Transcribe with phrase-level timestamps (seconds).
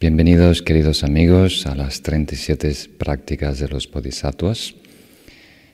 [0.00, 4.76] Bienvenidos queridos amigos a las 37 prácticas de los bodhisattvas.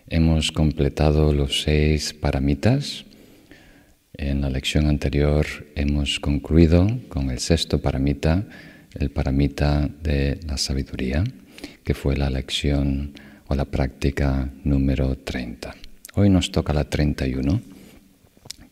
[0.09, 3.05] Hemos completado los seis paramitas.
[4.15, 8.47] En la lección anterior hemos concluido con el sexto paramita,
[8.95, 11.23] el paramita de la sabiduría,
[11.85, 13.13] que fue la lección
[13.49, 15.75] o la práctica número 30.
[16.15, 17.61] Hoy nos toca la 31,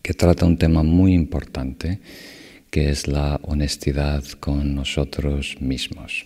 [0.00, 2.00] que trata un tema muy importante,
[2.72, 6.24] que es la honestidad con nosotros mismos.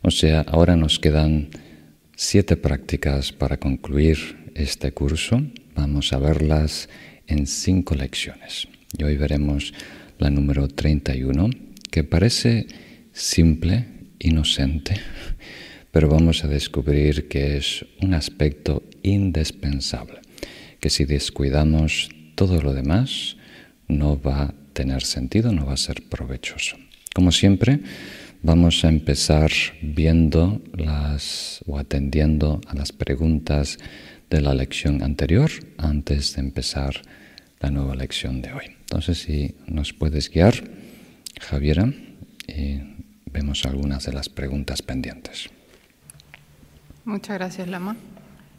[0.00, 1.50] O sea, ahora nos quedan
[2.16, 5.42] siete prácticas para concluir este curso.
[5.76, 6.88] Vamos a verlas
[7.26, 8.66] en cinco lecciones.
[8.96, 9.74] Y hoy veremos
[10.18, 11.50] la número 31,
[11.90, 12.66] que parece
[13.12, 13.84] simple,
[14.18, 14.94] inocente,
[15.92, 20.24] pero vamos a descubrir que es un aspecto indispensable
[20.80, 23.36] que si descuidamos todo lo demás,
[23.86, 26.76] no va tener sentido, no va a ser provechoso.
[27.14, 27.80] Como siempre,
[28.42, 29.50] vamos a empezar
[29.80, 33.78] viendo las o atendiendo a las preguntas
[34.28, 37.00] de la lección anterior antes de empezar
[37.60, 38.64] la nueva lección de hoy.
[38.80, 40.54] Entonces, si nos puedes guiar,
[41.40, 41.92] Javiera,
[43.32, 45.48] vemos algunas de las preguntas pendientes.
[47.04, 47.96] Muchas gracias, Lama.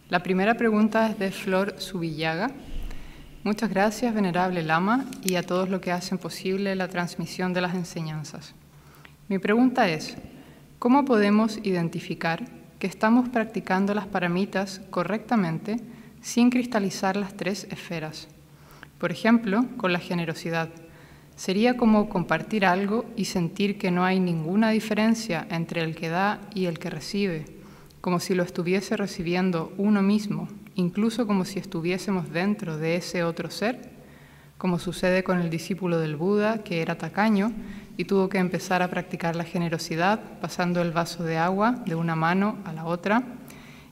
[0.09, 2.52] La primera pregunta es de Flor Subillaga.
[3.45, 7.75] Muchas gracias, venerable Lama, y a todos los que hacen posible la transmisión de las
[7.75, 8.55] enseñanzas.
[9.27, 10.17] Mi pregunta es,
[10.79, 12.43] ¿cómo podemos identificar
[12.79, 15.77] que estamos practicando las paramitas correctamente
[16.21, 18.27] sin cristalizar las tres esferas?
[18.97, 20.69] Por ejemplo, con la generosidad.
[21.35, 26.41] Sería como compartir algo y sentir que no hay ninguna diferencia entre el que da
[26.55, 27.45] y el que recibe
[28.01, 33.50] como si lo estuviese recibiendo uno mismo, incluso como si estuviésemos dentro de ese otro
[33.50, 33.90] ser,
[34.58, 37.52] como sucede con el discípulo del Buda, que era tacaño
[37.98, 42.16] y tuvo que empezar a practicar la generosidad pasando el vaso de agua de una
[42.16, 43.23] mano a la otra,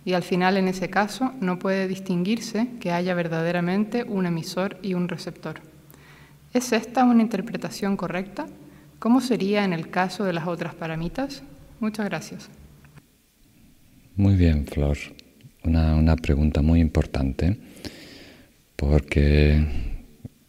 [0.06, 4.93] y al final en ese caso no puede distinguirse que haya verdaderamente un emisor y
[4.93, 5.61] un receptor.
[6.54, 8.45] ¿Es esta una interpretación correcta?
[8.99, 11.43] ¿Cómo sería en el caso de las otras paramitas?
[11.80, 12.49] Muchas gracias.
[14.16, 14.98] Muy bien, Flor.
[15.65, 17.57] Una, pregunta muy importante
[18.75, 19.63] porque,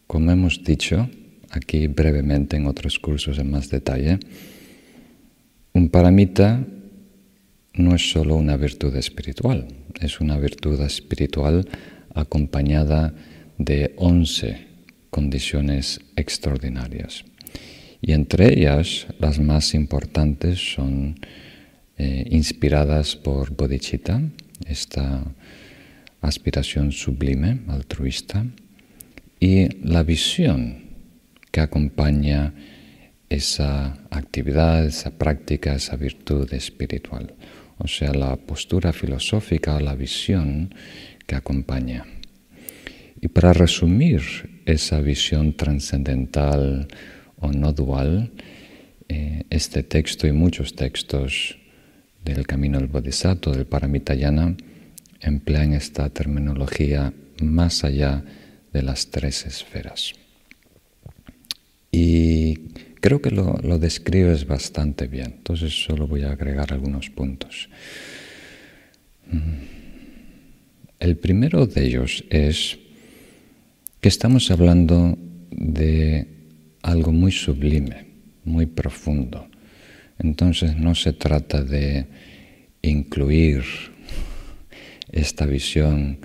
[0.06, 1.08] como hemos dicho
[1.50, 4.18] aquí brevemente en otros cursos en más detalle,
[5.72, 6.66] un paramita
[7.74, 9.68] no es solo una virtud espiritual,
[10.00, 11.68] es una virtud espiritual
[12.14, 13.14] acompañada
[13.58, 14.66] de once
[15.10, 17.24] condiciones extraordinarias.
[18.00, 21.14] Y entre ellas, las más importantes son
[21.96, 24.20] eh, inspiradas por bodhicitta,
[24.66, 25.24] esta
[26.20, 28.46] aspiración sublime, altruista,
[29.40, 30.84] y la visión
[31.50, 32.54] que acompaña
[33.28, 37.34] esa actividad, esa práctica, esa virtud espiritual.
[37.78, 40.74] O sea, la postura filosófica, la visión
[41.26, 42.06] que acompaña.
[43.20, 44.22] Y para resumir
[44.66, 46.88] esa visión trascendental
[47.36, 48.32] o no dual,
[49.08, 51.58] eh, este texto y muchos textos
[52.24, 54.56] del camino del Bodhisattva, del Paramitayana,
[55.20, 57.12] emplean esta terminología
[57.42, 58.24] más allá
[58.72, 60.12] de las tres esferas.
[61.92, 62.56] Y
[63.00, 67.68] creo que lo, lo describes bastante bien, entonces solo voy a agregar algunos puntos.
[69.30, 69.74] Mm.
[71.00, 72.78] El primero de ellos es
[74.00, 75.18] que estamos hablando
[75.50, 76.26] de
[76.82, 78.06] algo muy sublime,
[78.44, 79.48] muy profundo,
[80.18, 82.06] entonces no se trata de
[82.82, 83.64] incluir
[85.10, 86.18] esta visión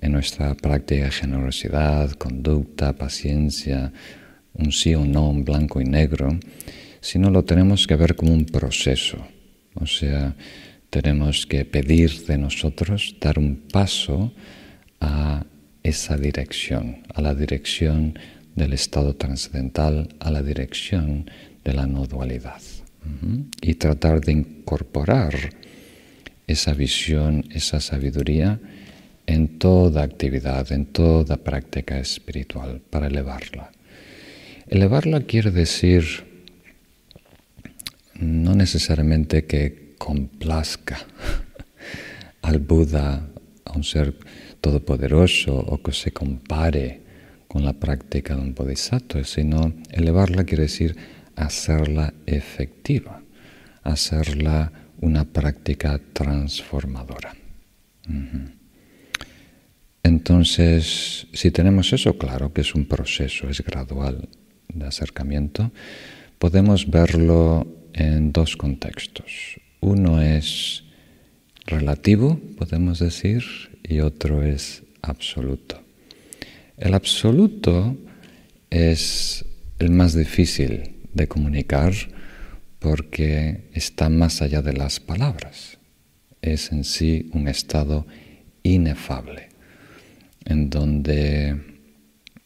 [0.00, 3.92] en nuestra práctica de generosidad, conducta, paciencia,
[4.54, 6.38] un sí o no, un blanco y negro,
[7.00, 9.18] sino lo tenemos que ver como un proceso.
[9.74, 10.34] O sea,
[10.90, 14.34] tenemos que pedir de nosotros dar un paso
[15.00, 15.46] a
[15.82, 18.18] esa dirección, a la dirección
[18.54, 21.30] del estado trascendental, a la dirección
[21.64, 22.60] de la no dualidad
[23.60, 25.34] y tratar de incorporar
[26.46, 28.60] esa visión, esa sabiduría
[29.26, 33.70] en toda actividad, en toda práctica espiritual, para elevarla.
[34.66, 36.04] Elevarla quiere decir
[38.14, 40.98] no necesariamente que complazca
[42.42, 43.28] al Buda,
[43.64, 44.14] a un ser
[44.60, 47.00] todopoderoso, o que se compare
[47.48, 50.96] con la práctica de un bodhisattva, sino elevarla quiere decir
[51.36, 53.22] hacerla efectiva,
[53.82, 57.34] hacerla una práctica transformadora.
[60.02, 64.28] Entonces, si tenemos eso, claro que es un proceso, es gradual
[64.68, 65.72] de acercamiento,
[66.38, 69.60] podemos verlo en dos contextos.
[69.80, 70.84] Uno es
[71.66, 73.44] relativo, podemos decir,
[73.82, 75.82] y otro es absoluto.
[76.76, 77.96] El absoluto
[78.70, 79.44] es
[79.78, 81.92] el más difícil de comunicar
[82.78, 85.78] porque está más allá de las palabras.
[86.40, 88.06] Es en sí un estado
[88.62, 89.48] inefable,
[90.44, 91.60] en donde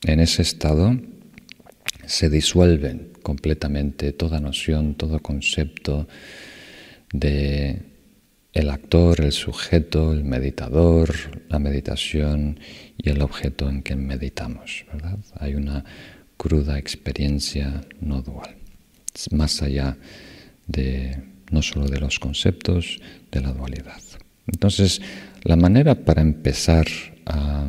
[0.03, 0.99] en ese estado
[2.05, 6.07] se disuelven completamente toda noción, todo concepto
[7.13, 7.83] de
[8.53, 11.15] el actor, el sujeto, el meditador,
[11.51, 12.59] la meditación
[12.97, 14.87] y el objeto en que meditamos.
[14.91, 15.19] ¿verdad?
[15.39, 15.85] Hay una
[16.37, 18.56] cruda experiencia no dual,
[19.33, 19.97] más allá
[20.67, 24.03] de no solo de los conceptos, de la dualidad.
[24.47, 25.01] Entonces,
[25.43, 26.87] la manera para empezar
[27.25, 27.69] a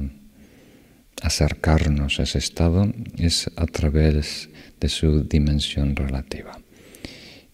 [1.21, 4.49] acercarnos a ese estado es a través
[4.79, 6.59] de su dimensión relativa.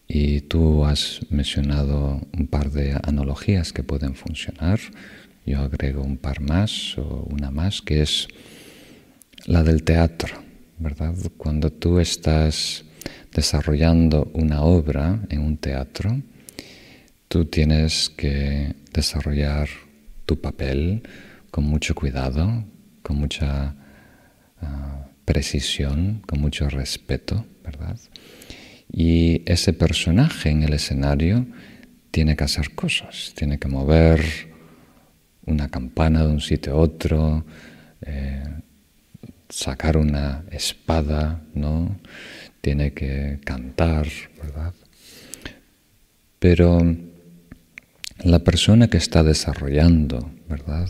[0.07, 4.79] Y tú has mencionado un par de analogías que pueden funcionar.
[5.45, 8.27] Yo agrego un par más o una más, que es
[9.45, 10.35] la del teatro,
[10.77, 11.15] ¿verdad?
[11.37, 12.85] Cuando tú estás
[13.33, 16.21] desarrollando una obra en un teatro,
[17.27, 19.67] tú tienes que desarrollar
[20.25, 21.03] tu papel
[21.51, 22.63] con mucho cuidado,
[23.01, 23.75] con mucha
[24.61, 27.99] ah, precisión, con mucho respeto, ¿verdad?
[28.91, 31.47] Y ese personaje en el escenario
[32.11, 34.21] tiene que hacer cosas, tiene que mover
[35.45, 37.45] una campana de un sitio a otro,
[38.01, 38.43] eh,
[39.49, 41.97] sacar una espada, ¿no?
[42.63, 44.07] Tiene que cantar,
[44.41, 44.73] ¿verdad?
[46.39, 46.79] Pero
[48.23, 50.87] la persona que está desarrollando, ¿verdad?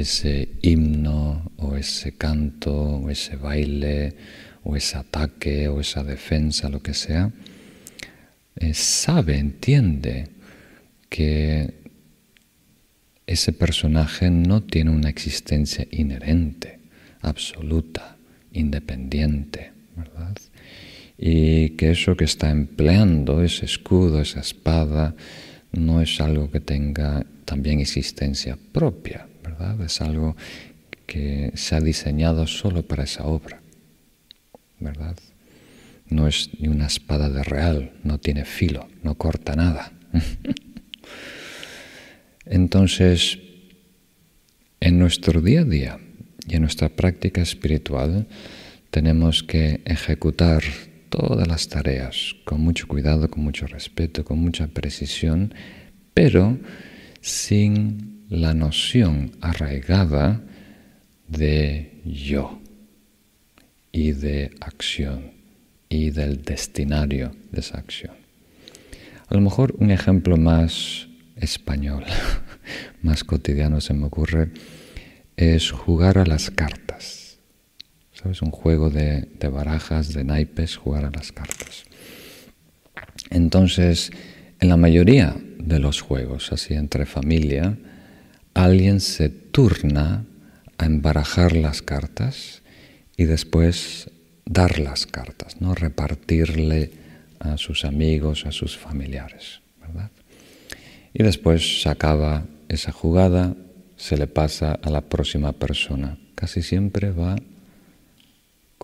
[0.00, 4.14] ese himno o ese canto o ese baile
[4.64, 7.30] o ese ataque o esa defensa, lo que sea,
[8.56, 10.28] eh, sabe, entiende
[11.08, 11.72] que
[13.26, 16.80] ese personaje no tiene una existencia inherente,
[17.22, 18.16] absoluta,
[18.52, 20.36] independiente, ¿verdad?
[21.18, 25.14] Y que eso que está empleando, ese escudo, esa espada,
[25.72, 29.26] no es algo que tenga también existencia propia,
[29.84, 30.36] es algo
[31.06, 33.60] que se ha diseñado solo para esa obra,
[34.80, 35.16] ¿verdad?
[36.08, 39.92] No es ni una espada de real, no tiene filo, no corta nada.
[42.44, 43.38] Entonces,
[44.80, 45.98] en nuestro día a día
[46.46, 48.26] y en nuestra práctica espiritual
[48.90, 50.62] tenemos que ejecutar
[51.08, 55.54] todas las tareas con mucho cuidado, con mucho respeto, con mucha precisión,
[56.14, 56.58] pero
[57.20, 60.42] sin la noción arraigada
[61.28, 62.60] de yo
[63.92, 65.32] y de acción
[65.88, 68.14] y del destinario de esa acción.
[69.28, 72.04] A lo mejor un ejemplo más español,
[73.02, 74.50] más cotidiano se me ocurre,
[75.36, 77.15] es jugar a las cartas.
[78.20, 78.40] ¿Sabes?
[78.40, 81.84] Un juego de, barajas, de naipes, jugar a las cartas.
[83.30, 84.10] Entonces,
[84.60, 87.76] en la mayoría de los juegos, así entre familia,
[88.54, 90.24] alguien se turna
[90.78, 92.62] a embarajar las cartas
[93.16, 94.10] y después
[94.46, 95.74] dar las cartas, ¿no?
[95.74, 96.92] repartirle
[97.38, 99.60] a sus amigos, a sus familiares.
[99.80, 100.10] ¿verdad?
[101.12, 103.54] Y después se acaba esa jugada,
[103.96, 106.18] se le pasa a la próxima persona.
[106.34, 107.36] Casi siempre va,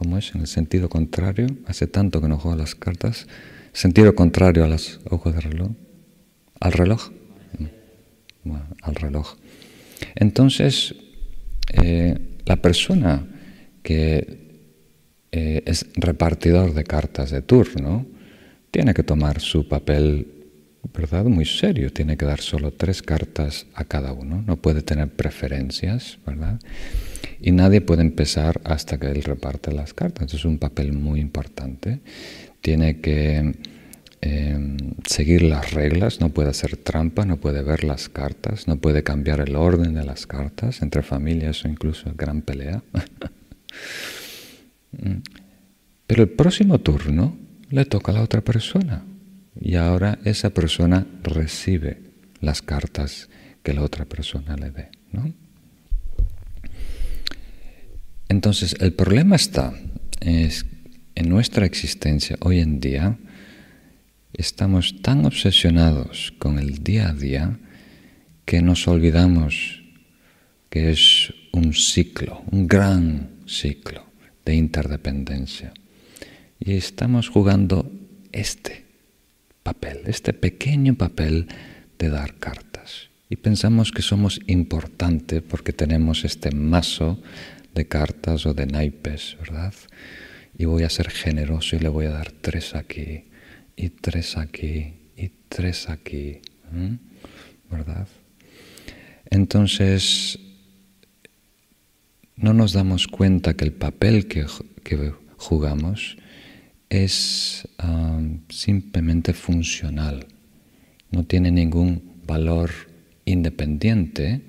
[0.02, 1.46] como es, en el sentido contrario.
[1.66, 3.28] Hace tanto que no juega las cartas.
[3.72, 5.70] Sentido contrario a los ojos del reloj.
[6.58, 7.10] ¿Al reloj?
[8.82, 9.36] Al reloj.
[10.16, 10.96] Entonces,
[11.72, 13.24] eh, la persona
[13.84, 14.42] que
[15.30, 18.04] eh, es repartidor de cartas de turno
[18.72, 20.41] tiene que tomar su papel
[20.94, 21.24] ¿verdad?
[21.24, 26.18] muy serio, tiene que dar solo tres cartas a cada uno, no puede tener preferencias,
[26.26, 26.60] ¿verdad?
[27.40, 32.00] Y nadie puede empezar hasta que él reparte las cartas, es un papel muy importante.
[32.60, 33.54] Tiene que
[34.24, 39.02] Em, seguir las reglas, no puede hacer trampa, no puede ver las cartas, no puede
[39.02, 42.82] cambiar el orden de las cartas, entre familias o incluso gran pelea.
[44.94, 45.22] Mm.
[46.06, 47.34] Pero el próximo turno
[47.70, 49.02] le toca a la otra persona
[49.62, 52.02] y ahora esa persona recibe
[52.40, 53.30] las cartas
[53.62, 54.88] que la otra persona le dé.
[58.28, 59.72] Entonces, el problema está
[60.20, 60.66] es
[61.14, 63.18] en nuestra existencia hoy en día,
[64.32, 67.58] estamos tan obsesionados con el día a día
[68.44, 69.82] que nos olvidamos
[70.70, 74.06] que es un ciclo, un gran ciclo
[74.44, 75.72] de interdependencia.
[76.58, 77.92] Y estamos jugando
[78.32, 78.81] este
[79.62, 81.48] papel, este pequeño papel
[81.98, 83.10] de dar cartas.
[83.28, 87.22] Y pensamos que somos importantes porque tenemos este mazo
[87.74, 89.74] de cartas o de naipes, ¿verdad?
[90.58, 93.24] Y voy a ser generoso y le voy a dar tres aquí,
[93.74, 96.40] y tres aquí, y tres aquí,
[97.70, 98.06] ¿verdad?
[99.30, 100.38] Entonces,
[102.36, 104.44] no nos damos cuenta que el papel que,
[105.36, 106.18] jugamos
[106.92, 107.66] es
[108.50, 110.26] simplemente funcional,
[111.10, 112.70] no tiene ningún valor
[113.24, 114.42] independiente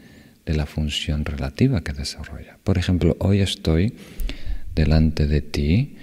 [0.46, 2.58] de la función relativa que desarrolla.
[2.66, 3.94] Por ejemplo, hoy estoy
[4.76, 5.96] delante de ti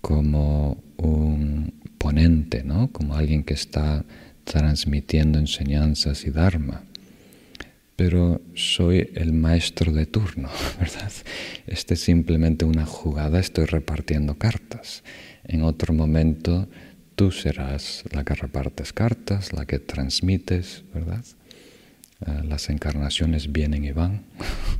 [0.00, 2.90] como un ponente, ¿no?
[2.90, 4.06] como alguien que está
[4.44, 6.84] transmitiendo enseñanzas y dharma.
[7.96, 10.48] Pero soy el maestro de turno,
[10.80, 11.12] ¿verdad?
[11.66, 15.02] Este es simplemente una jugada, estoy repartiendo cartas.
[15.44, 16.68] En otro momento
[17.14, 21.24] tú serás la que repartes cartas, la que transmites, ¿verdad?
[22.24, 24.22] Ah, las encarnaciones vienen y van,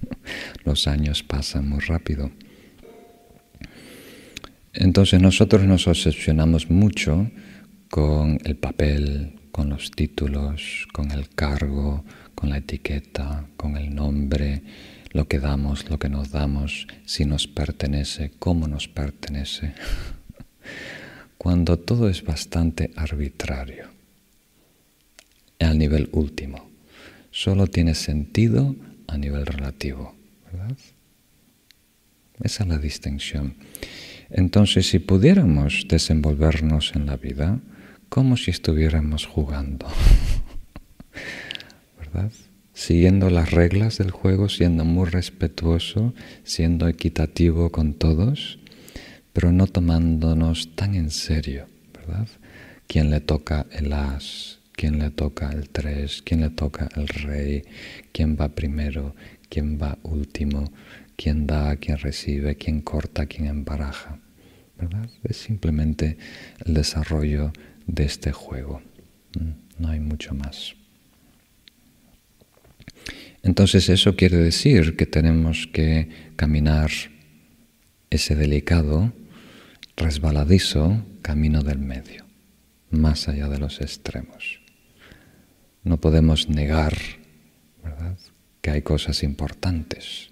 [0.65, 2.31] los años pasan muy rápido.
[4.73, 7.31] Entonces nosotros nos obsesionamos mucho
[7.91, 12.05] con el papel, con los títulos, con el cargo,
[12.35, 14.63] con la etiqueta, con el nombre,
[15.13, 19.75] lo que damos, lo que nos damos, si nos pertenece, cómo nos pertenece,
[21.43, 23.89] cuando todo es bastante arbitrario
[25.59, 26.71] al nivel último
[27.33, 28.77] solo tiene sentido
[29.09, 30.77] a nivel relativo, ¿verdad?
[32.45, 33.57] Esa es la distinción.
[34.31, 37.59] Entonces, si pudiéramos desenvolvernos en la vida
[38.09, 39.89] como si estuviéramos jugando,
[41.99, 42.31] ¿verdad?
[42.73, 48.61] Siguiendo las reglas del juego, siendo muy respetuoso, siendo equitativo con todos,
[49.33, 52.29] pero no tomándonos tan en serio, ¿verdad?
[52.87, 57.63] Quien le toca el as, quién le toca el 3, quién le toca el rey,
[58.13, 59.15] quién va primero,
[59.49, 60.73] quién va último,
[61.17, 64.19] quién da, quién recibe, quién corta, quién embaraja.
[64.79, 65.09] ¿verdad?
[65.23, 66.17] Es simplemente
[66.65, 67.53] el desarrollo
[67.87, 68.83] de este juego.
[69.39, 70.75] Mm, no hay mucho más.
[73.43, 76.91] Entonces eso quiere decir que tenemos que caminar
[78.11, 79.13] ese delicado,
[80.03, 82.27] resbaladizo camino del medio,
[82.91, 84.61] más allá de los extremos.
[85.85, 86.97] No podemos negar.
[88.61, 90.31] Que hay cosas importantes,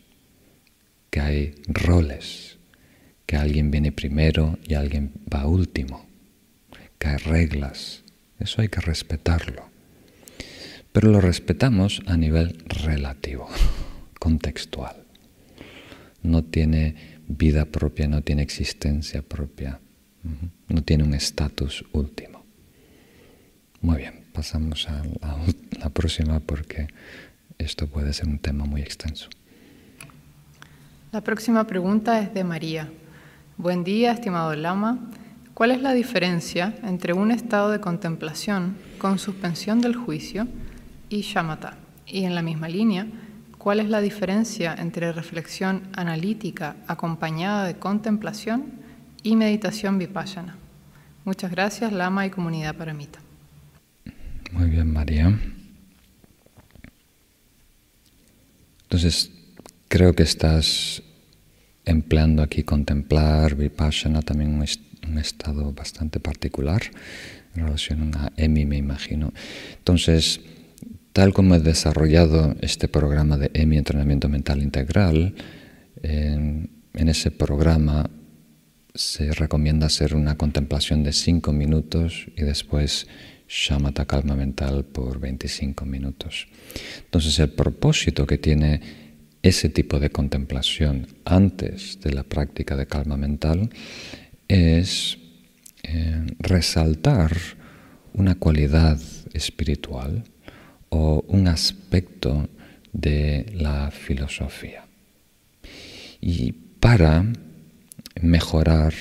[1.10, 2.58] que hay roles,
[3.26, 6.06] que alguien viene primero y alguien va último,
[6.98, 8.04] que hay reglas.
[8.38, 9.68] Eso hay que respetarlo.
[10.92, 13.48] Pero lo respetamos a nivel relativo,
[14.18, 15.04] contextual.
[16.22, 19.80] No tiene vida propia, no tiene existencia propia,
[20.68, 22.44] no tiene un estatus último.
[23.80, 25.02] Muy bien pasamos a
[25.78, 26.88] la, próxima porque
[27.58, 29.28] esto puede ser un tema muy extenso.
[31.12, 32.88] La próxima pregunta es de María.
[33.56, 34.98] Buen día, estimado Lama.
[35.54, 40.46] ¿Cuál es la diferencia entre un estado de contemplación con suspensión del juicio
[41.08, 41.76] y shamatha?
[42.06, 43.06] Y en la misma línea,
[43.60, 48.72] ¿cuál es la diferencia entre reflexión analítica acompañada de contemplación
[49.22, 50.56] y meditación vipassana?
[51.26, 53.20] Muchas gracias, Lama y comunidad paramita.
[54.52, 55.38] Muy bien, María.
[58.84, 59.30] Entonces,
[59.88, 61.02] creo que estás
[61.84, 66.82] empleando aquí contemplar, vipassana, también un, estado bastante particular
[67.54, 69.32] en relación a EMI, me imagino.
[69.76, 70.40] Entonces,
[71.12, 75.34] tal como he desarrollado este programa de EMI, Entrenamiento Mental Integral,
[76.02, 78.10] en, ese programa
[78.94, 83.06] se recomienda hacer una contemplación de cinco minutos y después
[83.48, 86.46] shamatha calma mental por 25 minutos.
[87.04, 88.80] Entonces el propósito que tiene
[89.42, 93.70] ese tipo de contemplación antes de la práctica de calma mental
[94.48, 95.18] es
[95.82, 97.36] eh, resaltar
[98.12, 99.00] una cualidad
[99.32, 100.24] espiritual
[100.90, 102.48] o un aspecto
[102.92, 104.84] de la filosofía.
[106.20, 107.24] Y para
[108.20, 108.92] mejorar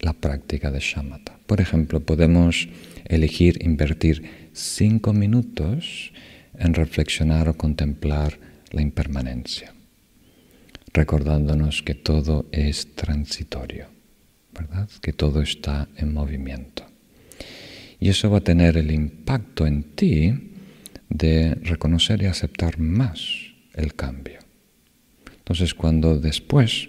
[0.00, 1.38] la práctica de shamatha.
[1.46, 2.68] Por ejemplo, podemos
[3.04, 6.12] elegir invertir cinco minutos
[6.58, 8.38] en reflexionar o contemplar
[8.70, 9.74] la impermanencia,
[10.92, 13.88] recordándonos que todo es transitorio,
[14.52, 14.88] ¿verdad?
[15.00, 16.84] Que todo está en movimiento.
[18.00, 20.55] Y eso va a tener el impacto en ti
[21.08, 24.40] de reconocer y aceptar más el cambio.
[25.38, 26.88] Entonces, cuando después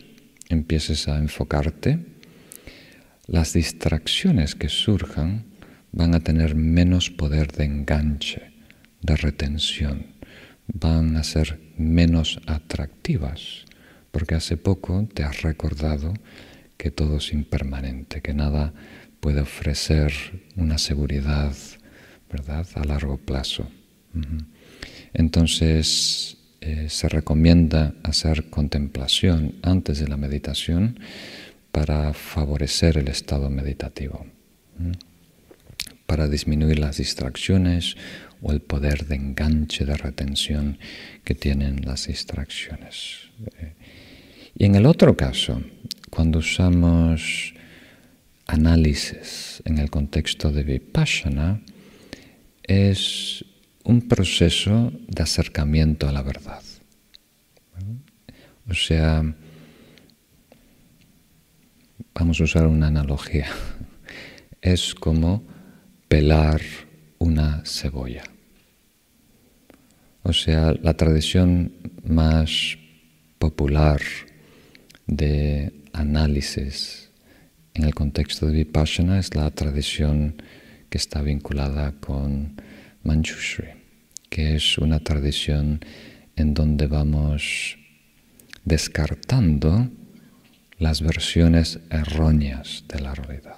[0.49, 1.99] empieces a enfocarte,
[3.27, 5.45] las distracciones que surjan
[5.91, 8.51] van a tener menos poder de enganche,
[9.01, 10.07] de retención,
[10.67, 13.65] van a ser menos atractivas,
[14.11, 16.13] porque hace poco te has recordado
[16.77, 18.73] que todo es impermanente, que nada
[19.19, 20.13] puede ofrecer
[20.55, 21.53] una seguridad,
[22.31, 23.69] ¿verdad?, a largo plazo.
[25.13, 30.99] Entonces, eh, se recomienda hacer contemplación antes de la meditación
[31.71, 34.25] para favorecer el estado meditativo,
[36.05, 37.95] para disminuir las distracciones
[38.41, 40.77] o el poder de enganche, de retención
[41.23, 43.29] que tienen las distracciones.
[43.59, 43.73] Eh,
[44.57, 45.61] y en el otro caso,
[46.09, 47.53] cuando usamos
[48.47, 51.61] análisis en el contexto de vipassana,
[52.63, 53.45] es
[53.87, 56.61] un proceso de acercamiento a la verdad.
[58.69, 59.23] O sea,
[62.13, 63.47] vamos a usar una analogía,
[64.61, 65.45] es como
[66.09, 66.61] pelar
[67.17, 68.23] una cebolla.
[70.23, 71.71] O sea, la tradición
[72.03, 72.77] más
[73.39, 74.01] popular
[75.05, 77.09] de análisis
[77.73, 80.41] en el contexto de Vipassana es la tradición
[80.89, 82.61] que está vinculada con
[83.03, 83.76] Manjushri,
[84.37, 85.79] que es una tradición
[86.35, 87.75] en donde vamos
[88.65, 89.89] descartando
[90.77, 93.57] las versiones erróneas de la realidad.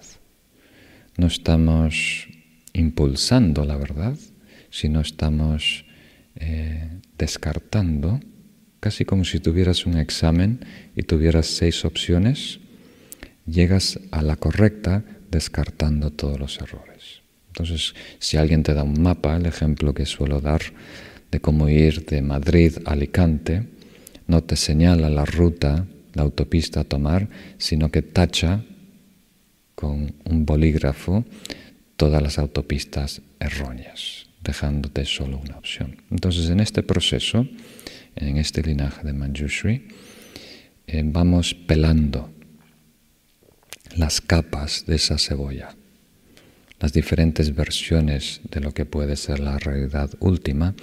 [1.18, 2.30] No estamos
[2.72, 4.18] impulsando la verdad,
[4.70, 5.84] sino estamos
[6.36, 8.22] eh, descartando,
[8.80, 12.62] casi como si tuvieras un examen y tuvieras seis opciones,
[13.46, 16.89] llegas a la correcta descartando todos los errores.
[17.50, 20.62] Entonces, si alguien te da un mapa, el ejemplo que suelo dar
[21.32, 23.68] de cómo ir de Madrid a Alicante,
[24.28, 28.64] no te señala la ruta, la autopista a tomar, sino que tacha
[29.76, 31.26] con un bolígrafo
[31.96, 35.98] todas las autopistas erróneas, dejándote solo una opción.
[36.12, 37.48] Entonces, en este proceso,
[38.16, 39.88] en este linaje de Manjushri,
[40.88, 42.32] eh, vamos pelando
[43.96, 45.76] las capas de esa cebolla,
[46.80, 50.76] las diferentes versiones de lo que puede ser la realidad última,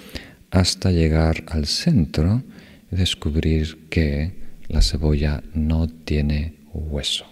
[0.51, 2.43] hasta llegar al centro
[2.91, 4.33] y descubrir que
[4.67, 7.25] la cebolla no tiene hueso.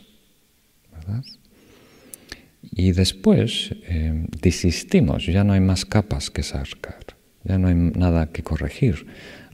[2.71, 7.05] Y después eh, desistimos, ya no hay más capas que sacar,
[7.43, 9.05] ya no hay nada que corregir.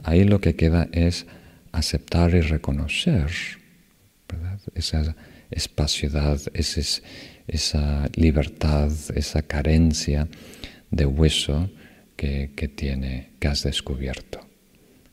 [0.03, 1.25] Ahí lo que queda es
[1.71, 3.29] aceptar y reconocer
[4.75, 5.15] esa
[5.51, 6.39] espaciedad,
[7.47, 10.27] esa libertad, esa carencia
[10.89, 11.69] de hueso
[12.15, 14.39] que, que, tiene, que has descubierto.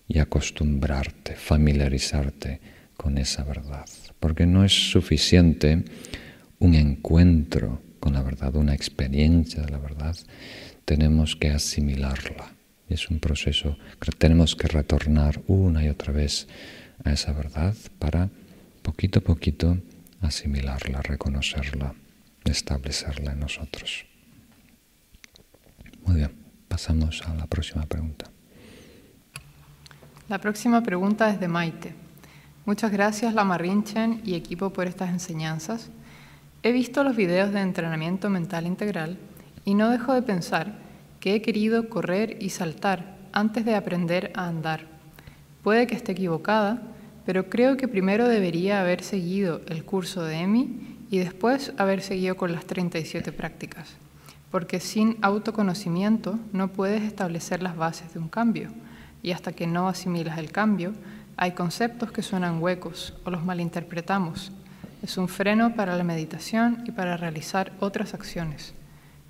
[0.07, 2.61] Y acostumbrarte, familiarizarte
[2.97, 3.87] con esa verdad.
[4.19, 5.85] Porque no es suficiente
[6.59, 10.17] un encuentro con la verdad, una experiencia de la verdad,
[10.85, 12.55] tenemos que asimilarla.
[12.89, 16.49] Es un proceso que tenemos que retornar una y otra vez
[17.05, 18.31] a esa verdad para
[18.83, 19.79] poquito a poquito
[20.21, 21.95] asimilarla, reconocerla,
[22.49, 24.07] establecerla en nosotros.
[26.05, 26.33] Muy bien,
[26.69, 28.31] pasamos a la próxima pregunta.
[30.29, 31.95] La próxima pregunta es de Maite.
[32.67, 35.91] Muchas gracias Lama Rinchen y equipo por estas enseñanzas.
[36.63, 39.17] He visto los videos de entrenamiento mental integral
[39.65, 40.75] y no dejo de pensar
[41.21, 44.87] que he querido correr y saltar antes de aprender a andar.
[45.63, 46.83] Puede que esté equivocada,
[47.25, 52.37] pero creo que primero debería haber seguido el curso de EMI y después haber seguido
[52.37, 53.89] con las 37 prácticas,
[54.51, 58.71] porque sin autoconocimiento no puedes establecer las bases de un cambio
[59.23, 60.93] y hasta que no asimilas el cambio,
[61.37, 64.53] hay conceptos que suenan huecos o los malinterpretamos
[65.03, 68.75] es un freno para la meditación y para realizar otras acciones.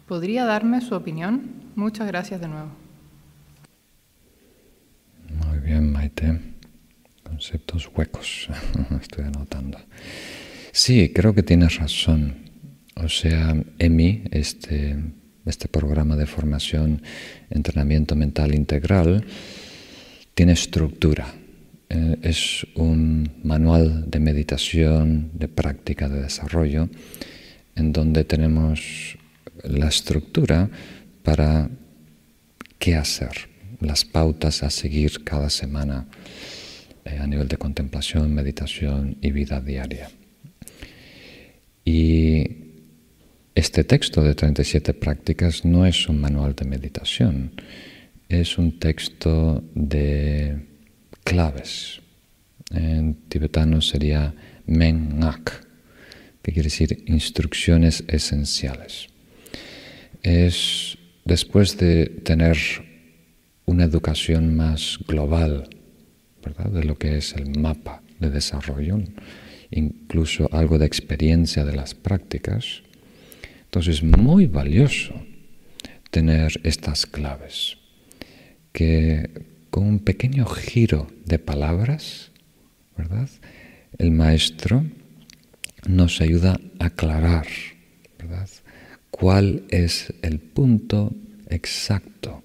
[0.06, 1.50] ¿Podría darme su opinión?
[1.74, 2.70] Muchas gracias de nuevo.
[5.46, 6.40] Muy bien, Maite.
[7.22, 8.48] Conceptos huecos,
[9.00, 9.78] estoy anotando.
[10.72, 12.36] Sí, creo que tienes razón.
[12.94, 14.96] O sea, EMI, este,
[15.46, 17.02] este programa de formación,
[17.50, 19.24] entrenamiento mental integral,
[20.34, 21.26] tiene estructura
[21.90, 26.90] eh, es un manual de meditación, de práctica, de desarrollo,
[27.76, 29.16] en donde tenemos
[29.64, 30.68] la estructura
[31.22, 31.70] para
[32.78, 33.48] qué hacer,
[33.80, 36.06] las pautas a seguir cada semana
[37.06, 40.10] eh, a nivel de contemplación, meditación y vida diaria.
[41.88, 42.44] Y
[43.54, 47.52] este texto de 37 prácticas no es un manual de meditación,
[48.28, 50.66] es un texto de
[51.24, 52.02] claves.
[52.70, 54.34] En tibetano sería
[54.66, 55.66] men ngak,
[56.42, 59.08] que quiere decir instrucciones esenciales.
[60.22, 62.58] es después de tener
[63.64, 65.70] una educación más global,
[66.44, 66.70] ¿verdad?
[66.70, 69.00] De lo que es el mapa de desarrollo,
[69.70, 72.82] incluso algo de experiencia de las prácticas.
[73.64, 75.14] Entonces es muy valioso
[76.10, 77.76] tener estas claves,
[78.72, 79.28] que
[79.70, 82.30] con un pequeño giro de palabras,
[82.96, 83.28] ¿verdad?
[83.98, 84.84] El maestro
[85.86, 87.46] nos ayuda a aclarar,
[88.18, 88.48] ¿verdad?
[89.10, 91.14] ¿Cuál es el punto
[91.48, 92.42] exacto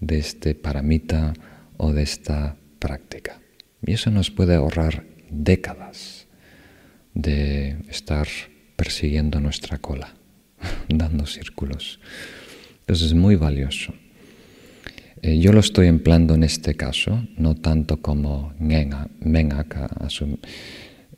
[0.00, 1.34] de este paramita
[1.76, 3.40] o de esta práctica?
[3.84, 6.17] Y eso nos puede ahorrar décadas
[7.14, 8.26] de estar
[8.76, 10.14] persiguiendo nuestra cola,
[10.88, 12.00] dando círculos.
[12.80, 13.92] Entonces es muy valioso.
[15.22, 19.90] Eh, yo lo estoy empleando en este caso, no tanto como Menaka,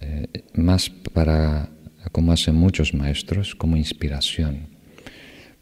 [0.00, 1.68] eh, más para,
[2.10, 4.68] como hacen muchos maestros, como inspiración,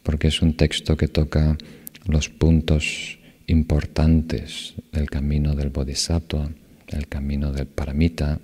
[0.04, 1.58] porque es un texto que toca
[2.06, 6.50] los puntos importantes del camino del Bodhisattva,
[6.88, 8.40] el camino del Paramita.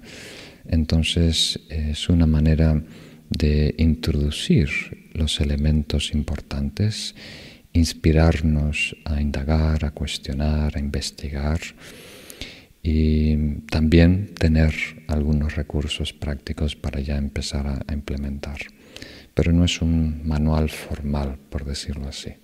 [0.66, 2.82] Entonces es una manera
[3.30, 4.68] de introducir
[5.12, 7.14] los elementos importantes
[7.74, 11.60] inspirarnos a indagar, a cuestionar, a investigar
[12.82, 13.36] y
[13.70, 14.72] también tener
[15.08, 18.58] algunos recursos prácticos para ya empezar a, implementar.
[19.34, 22.34] Pero no es un manual formal, por decirlo así.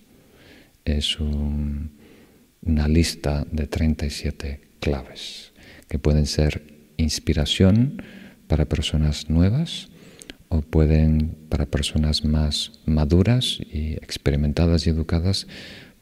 [0.85, 5.53] Es una lista de 37 claves
[5.89, 8.03] que pueden ser inspiración
[8.47, 9.89] para personas nuevas,
[10.49, 15.47] o pueden, para personas más maduras y experimentadas y educadas,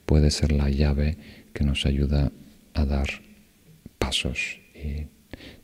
[0.07, 1.19] puede ser la llave
[1.53, 2.33] que nos ayuda
[2.73, 3.09] a dar
[3.99, 5.07] pasos y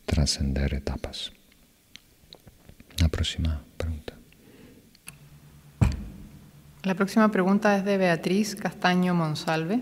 [0.05, 1.31] trascender etapas.
[3.01, 4.13] La próxima pregunta.
[6.83, 9.81] La próxima pregunta es de Beatriz Castaño Monsalve.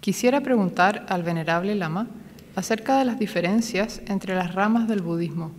[0.00, 2.06] Quisiera preguntar al venerable Lama
[2.56, 5.52] acerca de las diferencias entre las ramas del budismo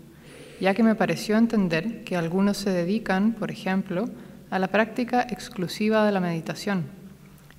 [0.59, 4.09] ya que me pareció entender que algunos se dedican, por ejemplo,
[4.49, 6.85] a la práctica exclusiva de la meditación.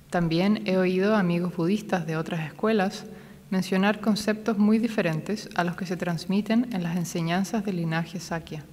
[0.09, 3.05] También he oído amigos budistas de otras escuelas
[3.49, 8.63] mencionar conceptos muy diferentes a los que se transmiten en las enseñanzas del linaje Sakya.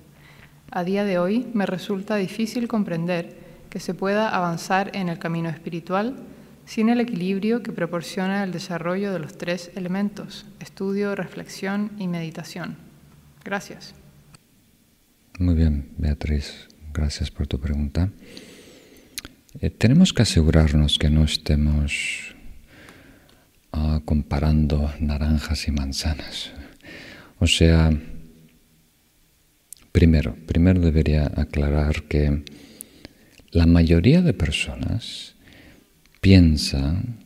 [0.70, 3.36] A día de hoy me resulta difícil comprender
[3.70, 6.16] que se pueda avanzar en el camino espiritual
[6.66, 12.76] sin el equilibrio que proporciona el desarrollo de los tres elementos, estudio, reflexión y meditación.
[13.44, 13.94] Gracias.
[15.38, 18.10] Muy bien, Beatriz, gracias por tu pregunta.
[19.60, 22.34] Eh, tenemos que asegurarnos que no estemos
[23.72, 26.50] ah, comparando naranjas y manzanas.
[27.38, 27.92] O sea,
[29.92, 32.42] primero, primero debería aclarar que
[33.50, 35.33] la mayoría de personas
[36.24, 37.18] piensan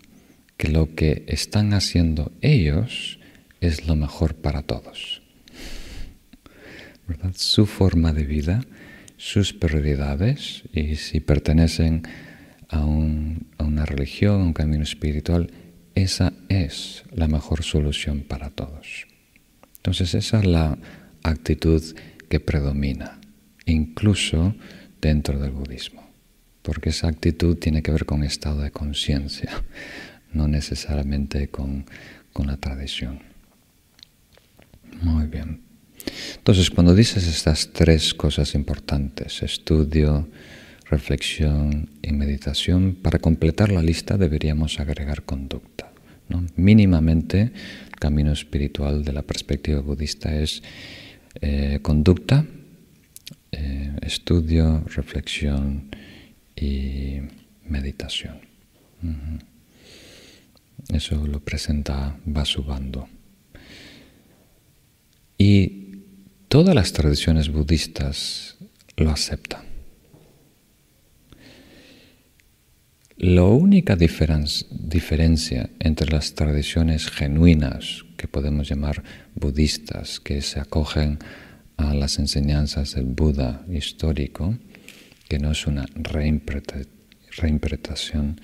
[0.56, 3.20] que lo que están haciendo ellos
[3.60, 5.22] es lo mejor para todos.
[7.36, 8.64] Su forma de vida,
[9.16, 12.02] sus prioridades y si pertenecen
[12.70, 15.52] a, una religión, a un camino espiritual,
[15.94, 19.06] esa es la mejor solución para todos.
[19.76, 20.76] Entonces esa es la
[21.22, 21.84] actitud
[22.28, 23.20] que predomina,
[23.64, 24.56] incluso
[25.00, 26.07] dentro del budismo,
[26.68, 29.50] porque esa actitud tiene que ver con estado de conciencia,
[30.34, 31.86] no necesariamente con
[32.44, 33.20] la tradición.
[35.00, 35.62] Muy bien.
[36.36, 40.28] Entonces, cuando dices estas tres cosas importantes, estudio,
[40.90, 45.90] reflexión y meditación, para completar la lista deberíamos agregar conducta.
[46.54, 47.50] Mínimamente,
[47.86, 50.62] el camino espiritual de la perspectiva budista es
[51.40, 52.44] eh, conducta,
[53.52, 55.88] eh, estudio, reflexión
[56.60, 57.20] y
[57.64, 58.40] meditación.
[60.88, 63.06] Eso lo presenta Vasubandhu.
[65.36, 65.78] Y
[66.48, 68.56] Todas las tradiciones budistas
[68.96, 69.64] lo aceptan.
[73.18, 81.18] La única diferencia entre las tradiciones genuinas, que podemos llamar budistas, que se acogen
[81.76, 84.56] a las enseñanzas del Buda histórico,
[85.28, 88.40] que no es una reinterpretación,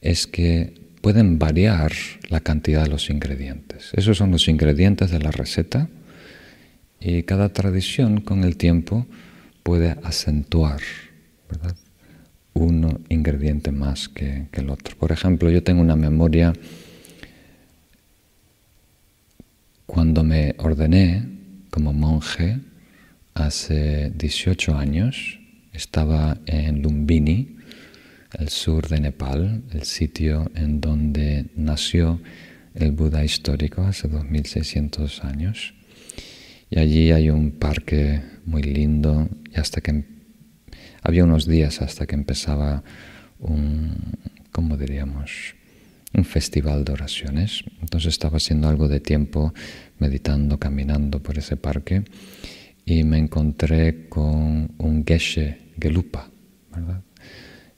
[0.00, 1.92] es que pueden variar
[2.28, 3.90] la cantidad de los ingredientes.
[3.92, 5.88] Esos son los ingredientes de la receta
[7.00, 9.06] y cada tradición con el tiempo
[9.62, 10.80] puede acentuar
[12.54, 14.96] un ingrediente más que, el otro.
[14.96, 16.52] Por ejemplo, yo tengo una memoria
[19.86, 21.28] cuando me ordené
[21.70, 22.58] como monje
[23.34, 25.38] hace 18 años,
[25.76, 27.56] estaba en Lumbini,
[28.38, 32.20] el sur de Nepal, el sitio en donde nació
[32.74, 35.74] el Buda histórico hace 2600 años.
[36.70, 40.04] Y allí hay un parque muy lindo y hasta que em,
[41.02, 42.82] había unos días hasta que empezaba
[43.38, 43.94] un,
[44.52, 45.54] ¿cómo diríamos?
[46.12, 47.64] Un festival de oraciones.
[47.80, 49.54] Entonces estaba haciendo algo de tiempo
[49.98, 52.04] meditando, caminando por ese parque
[52.88, 56.30] y me encontré con un geshe gelupa,
[56.72, 57.02] ¿verdad?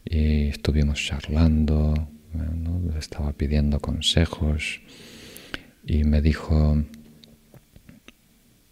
[0.04, 1.94] Y estuvimos charlando,
[2.98, 4.80] estaba pidiendo consejos
[5.86, 6.84] y me dijo,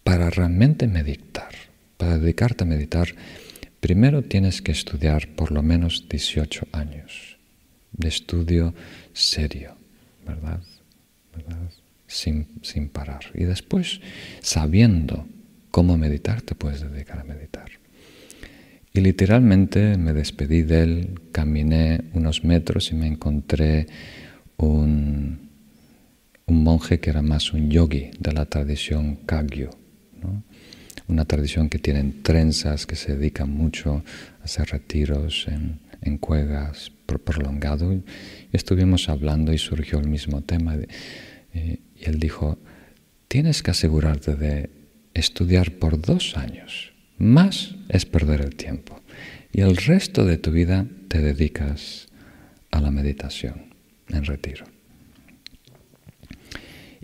[0.03, 1.53] para realmente meditar,
[1.97, 3.07] para dedicarte a meditar,
[3.79, 7.37] primero tienes que estudiar por lo menos 18 años
[7.93, 8.75] de estudio
[9.11, 9.75] serio,
[10.25, 10.61] ¿verdad?
[12.05, 13.25] Sin, sin parar.
[13.33, 14.01] Y después,
[14.41, 15.27] sabiendo
[15.71, 17.69] cómo meditar, te puedes dedicar a meditar.
[18.93, 23.85] Y literalmente me despedí de él, caminé unos metros y me encontré
[24.57, 25.49] un,
[26.47, 29.69] un monje que era más un yogi de la tradición Kagyu,
[31.07, 34.03] una tradición que tienen trenzas, que se dedican mucho
[34.41, 37.93] a hacer retiros en, en cuevas prolongado.
[37.93, 38.03] Y
[38.51, 40.75] estuvimos hablando y surgió el mismo tema.
[41.53, 42.57] Eh, y él dijo,
[43.27, 44.69] tienes que asegurarte de
[45.19, 46.93] estudiar por dos años.
[47.17, 49.01] Más es perder el tiempo.
[49.51, 52.07] Y el resto de tu vida te dedicas
[52.71, 53.73] a la meditación
[54.09, 54.65] en retiro.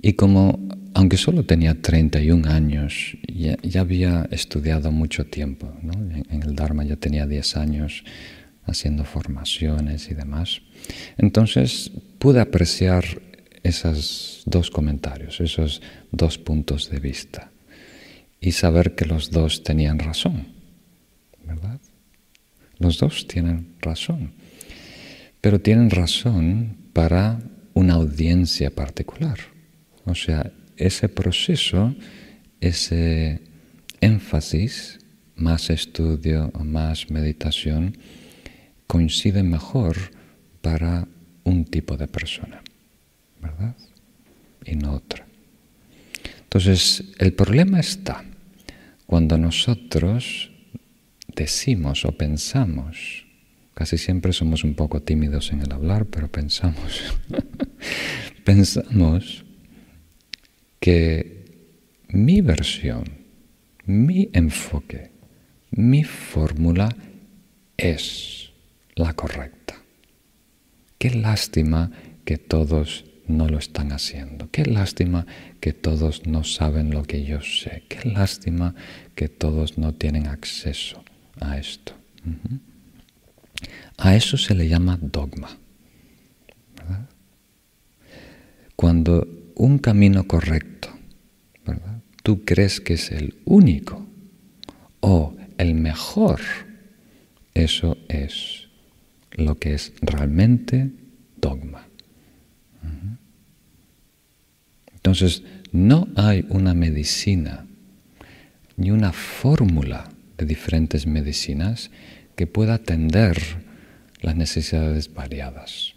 [0.02, 5.94] Y como, aunque solo tenía 31 años, ya, había estudiado mucho tiempo, ¿no?
[5.94, 8.04] en, en, el Dharma ya tenía 10 años
[8.66, 10.62] haciendo formaciones y demás,
[11.18, 13.04] entonces pude apreciar
[13.64, 17.53] esos dos comentarios, esos dos puntos de vista
[18.44, 20.48] y saber que los dos tenían razón,
[21.46, 21.80] ¿verdad?
[22.78, 24.34] Los dos tienen razón,
[25.40, 27.40] pero tienen razón para
[27.74, 29.38] una audiencia particular.
[30.04, 31.96] O sea, ese proceso,
[32.60, 33.40] ese
[34.02, 35.00] énfasis,
[35.38, 37.98] más estudio más meditación,
[38.88, 39.96] coincide mejor
[40.62, 41.08] para
[41.46, 42.62] un tipo de persona,
[43.42, 43.78] ¿verdad?
[44.66, 45.26] Y no otra.
[46.44, 48.26] Entonces, el problema está
[49.06, 50.52] cuando nosotros
[51.36, 53.26] decimos o pensamos,
[53.74, 57.02] casi siempre somos un poco tímidos en el hablar, pero pensamos,
[58.44, 59.46] pensamos
[60.80, 61.46] que
[62.10, 63.04] mi versión,
[63.86, 65.12] mi enfoque,
[65.72, 66.96] mi fórmula
[67.78, 68.52] es
[68.96, 69.76] la correcta.
[70.98, 71.92] Qué lástima
[72.24, 74.50] que todos no lo están haciendo.
[74.52, 75.26] Qué lástima
[75.60, 77.84] que todos no saben lo que yo sé.
[77.88, 78.76] Qué lástima
[79.16, 81.04] que todos no tienen acceso
[81.40, 81.94] a esto.
[83.98, 85.58] A eso se le llama dogma.
[88.76, 90.90] Cuando un camino correcto.
[92.24, 94.06] Tú crees que es el único
[95.02, 96.40] o el mejor.
[97.54, 98.70] Eso es
[99.32, 100.92] lo que es realmente
[101.38, 101.88] dogma.
[105.14, 107.68] Entonces, no hay una medicina
[108.78, 111.92] ni una fórmula de diferentes medicinas
[112.36, 113.38] que pueda atender
[114.22, 115.94] las necesidades variadas.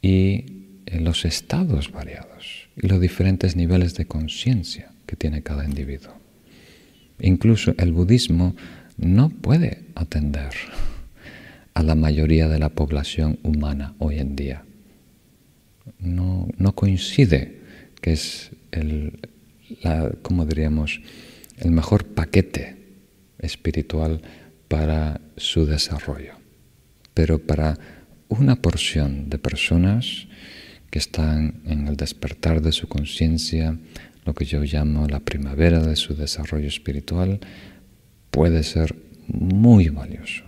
[0.00, 0.44] Y
[0.86, 6.14] los estados variados y los diferentes niveles de conciencia que tiene cada individuo.
[7.18, 8.54] Incluso el budismo
[8.96, 10.50] no puede atender
[11.74, 14.62] a la mayoría de la población humana hoy en día.
[15.98, 17.57] No, no coincide
[18.00, 19.18] que es el,
[19.82, 20.10] la,
[20.46, 21.00] diríamos,
[21.58, 22.76] el mejor paquete
[23.38, 24.22] espiritual
[24.68, 26.34] para su desarrollo.
[27.14, 27.78] Pero para
[28.28, 30.28] una porción de personas
[30.90, 33.78] que están en el despertar de su conciencia,
[34.24, 37.40] lo que yo llamo la primavera de su desarrollo espiritual,
[38.30, 38.94] puede ser
[39.26, 40.44] muy valioso.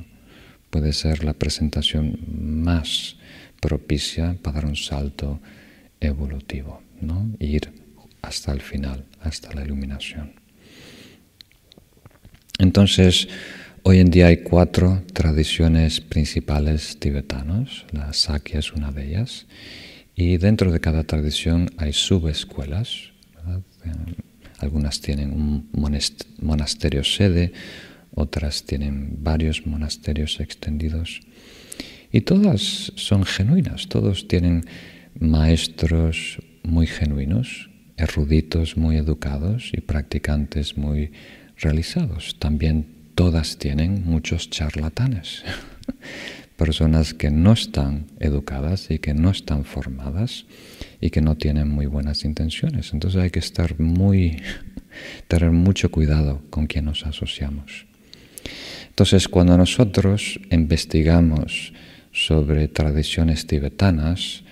[0.70, 3.16] Puede ser la presentación más
[3.60, 5.40] propicia para dar un salto
[6.00, 7.30] evolutivo, ¿no?
[7.38, 7.72] ir
[8.22, 10.32] hasta el final, hasta la iluminación.
[12.58, 13.28] Entonces,
[13.82, 19.46] hoy en día hay cuatro tradiciones principales tibetanas, la Sakya es una de ellas,
[20.14, 23.12] y dentro de cada tradición hay subescuelas.
[24.58, 25.70] Algunas tienen un
[26.38, 27.52] monasterio sede,
[28.14, 31.20] otras tienen varios monasterios extendidos.
[32.12, 34.66] Y todas son genuinas, todos tienen
[35.18, 41.12] maestros muy genuinos, eruditos muy educados y practicantes muy
[41.58, 42.36] realizados.
[42.38, 45.44] También todas tienen muchos charlatanes,
[46.56, 50.46] personas que no están educadas y que no están formadas
[51.00, 52.92] y que no tienen muy buenas intenciones.
[52.92, 54.42] Entonces hay que estar muy,
[55.28, 57.86] tener mucho cuidado con quien nos asociamos.
[58.88, 61.72] Entonces cuando nosotros investigamos
[62.12, 64.42] sobre tradiciones tibetanas,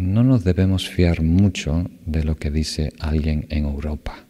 [0.00, 4.24] no nos debemos fiar mucho de lo que dice alguien en Europa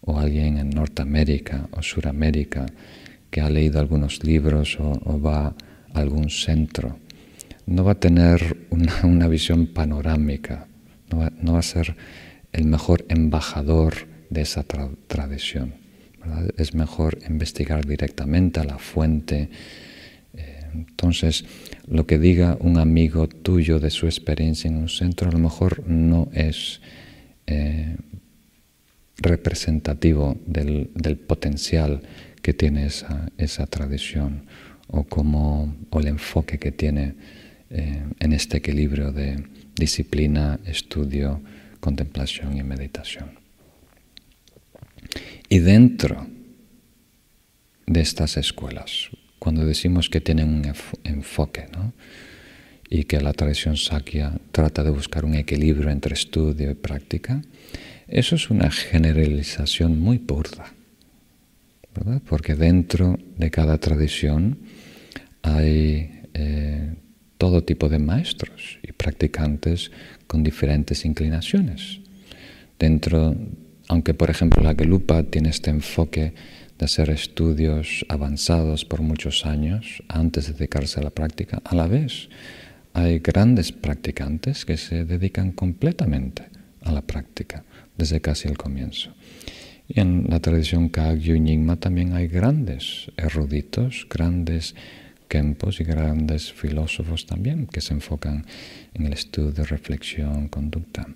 [0.00, 2.66] o alguien en Norteamérica o Suramérica
[3.30, 5.54] que ha leído algunos libros o, va a
[5.94, 6.98] algún centro.
[7.66, 8.66] No va a tener
[9.04, 10.66] una, visión panorámica,
[11.10, 11.96] no va, a ser
[12.52, 13.94] el mejor embajador
[14.28, 14.64] de esa
[15.06, 15.74] tradición.
[16.56, 19.48] Es mejor investigar directamente a la fuente.
[20.34, 21.44] Eh, entonces,
[21.88, 25.86] lo que diga un amigo tuyo de su experiencia en un centro a lo mejor
[25.88, 26.80] no es
[27.46, 27.96] eh,
[29.18, 30.88] representativo del,
[31.26, 32.02] potencial
[32.40, 34.46] que tiene esa, tradición
[34.88, 37.14] o, como, o el enfoque que tiene
[37.70, 39.44] eh, en este equilibrio de
[39.76, 41.40] disciplina, estudio,
[41.80, 43.38] contemplación y meditación.
[45.48, 46.26] Y dentro
[47.86, 49.10] de estas escuelas,
[49.42, 51.92] cuando decimos que tienen un enfoque, ¿no?
[52.88, 57.42] y que la tradición Sakya trata de buscar un equilibrio entre estudio y práctica,
[58.06, 60.72] eso es una generalización muy burda,
[61.92, 62.22] ¿verdad?
[62.24, 64.58] porque dentro de cada tradición
[65.42, 66.94] hay eh,
[67.36, 69.90] todo tipo de maestros y practicantes
[70.28, 71.98] con diferentes inclinaciones.
[72.78, 73.34] Dentro,
[73.88, 76.32] aunque por ejemplo la Gelupa tiene este enfoque
[76.84, 82.28] hacer estudios avanzados por muchos años antes de dedicarse a la práctica, a la vez
[82.94, 86.44] hay grandes practicantes que se dedican completamente
[86.82, 87.64] a la práctica
[87.96, 89.14] desde casi el comienzo.
[89.88, 94.74] Y en la tradición Kagyu Nyingma también hay grandes eruditos, grandes
[95.28, 98.44] kempos y grandes filósofos también que se enfocan
[98.94, 101.06] en el estudio, reflexión, conducta.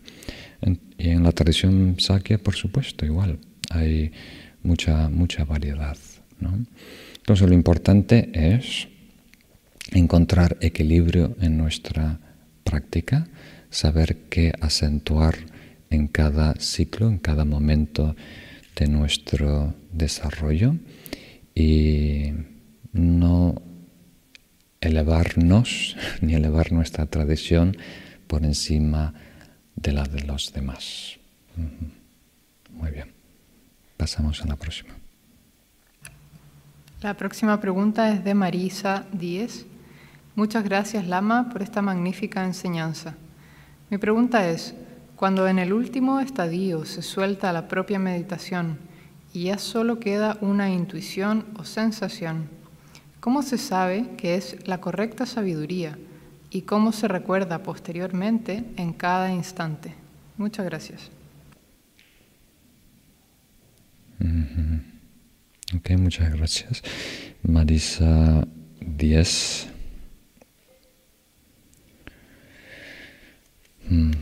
[0.98, 3.38] y en la tradición Sakya, por supuesto, igual.
[3.70, 4.12] Hay
[4.66, 5.96] mucha, mucha variedad.
[7.16, 8.88] Entonces lo importante es
[9.92, 12.18] encontrar equilibrio en nuestra
[12.64, 13.29] práctica,
[13.70, 15.37] saber qué acentuar
[15.90, 18.16] en cada ciclo, en cada momento
[18.76, 20.76] de nuestro desarrollo
[21.55, 22.33] y
[22.92, 23.62] no
[24.81, 27.76] elevarnos ni elevar nuestra tradición
[28.26, 29.14] por encima
[29.74, 31.18] de la de los demás.
[32.72, 33.15] Muy bien.
[33.96, 34.94] Pasamos a la próxima.
[37.02, 39.66] La próxima pregunta es de Marisa Díez.
[40.35, 43.14] Muchas gracias, Lama, por esta magnífica enseñanza.
[43.90, 44.74] Mi pregunta es,
[45.14, 48.78] cuando en el último estadio se suelta la propia meditación
[49.32, 52.50] y ya solo queda una intuición o sensación,
[53.20, 55.98] ¿cómo se sabe que es la correcta sabiduría
[56.50, 59.94] y cómo se recuerda posteriormente en cada instante?
[60.37, 61.15] Muchas gracias.
[65.76, 66.83] Ok, muchas gracias.
[67.42, 68.46] Marisa
[68.81, 69.66] Díaz.
[73.88, 74.12] Mm.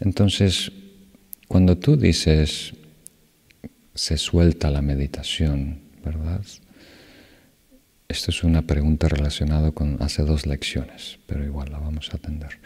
[0.00, 0.72] Entonces,
[1.46, 2.72] cuando tú dices
[3.94, 6.40] se suelta la meditación, ¿verdad?
[8.08, 12.58] Esto es una pregunta relacionada con hace dos lecciones, pero igual la vamos a atender.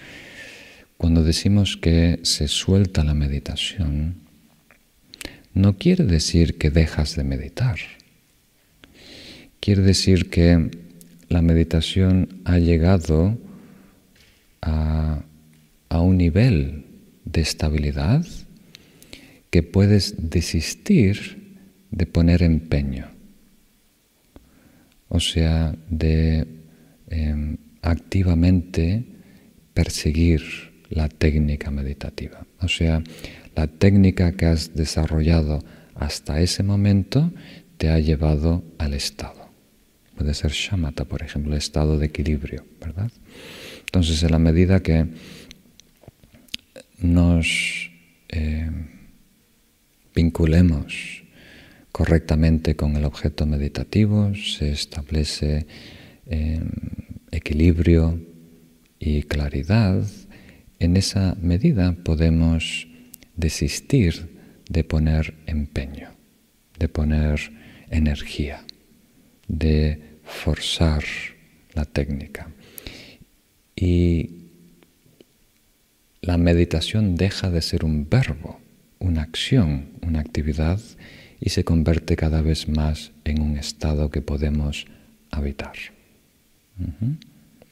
[0.96, 4.16] Cuando decimos que se suelta la meditación,
[5.52, 7.78] no quiere decir que dejas de meditar.
[9.60, 10.70] Quiere decir que
[11.28, 13.38] la meditación ha llegado
[14.62, 15.22] a,
[15.88, 16.84] a un nivel
[17.24, 18.24] de estabilidad
[19.50, 21.58] que puedes desistir
[21.90, 23.08] de poner empeño,
[25.08, 26.46] o sea, de
[27.08, 29.04] em, activamente
[29.72, 30.42] perseguir
[30.90, 32.46] la técnica meditativa.
[32.60, 33.02] O sea,
[33.54, 37.32] la técnica que has desarrollado hasta ese momento
[37.78, 39.50] te ha llevado al estado.
[40.16, 43.10] Puede ser shamatha, por ejemplo, el estado de equilibrio, ¿verdad?
[43.80, 45.06] Entonces, en la medida que
[46.98, 47.90] nos
[48.28, 48.70] eh,
[50.14, 51.22] vinculemos
[51.92, 55.66] correctamente con el objeto meditativo, se establece
[56.26, 56.60] eh,
[57.30, 58.20] equilibrio
[58.98, 60.04] y claridad,
[60.78, 62.88] en esa medida podemos
[63.36, 64.36] desistir
[64.68, 66.10] de poner empeño,
[66.78, 67.52] de poner
[67.90, 68.64] energía,
[69.48, 71.04] de forzar
[71.74, 72.50] la técnica.
[73.74, 74.30] Y
[76.20, 78.58] la meditación deja de ser un verbo,
[78.98, 80.80] una acción, una actividad,
[81.38, 84.86] y se convierte cada vez más en un estado que podemos
[85.30, 85.74] habitar.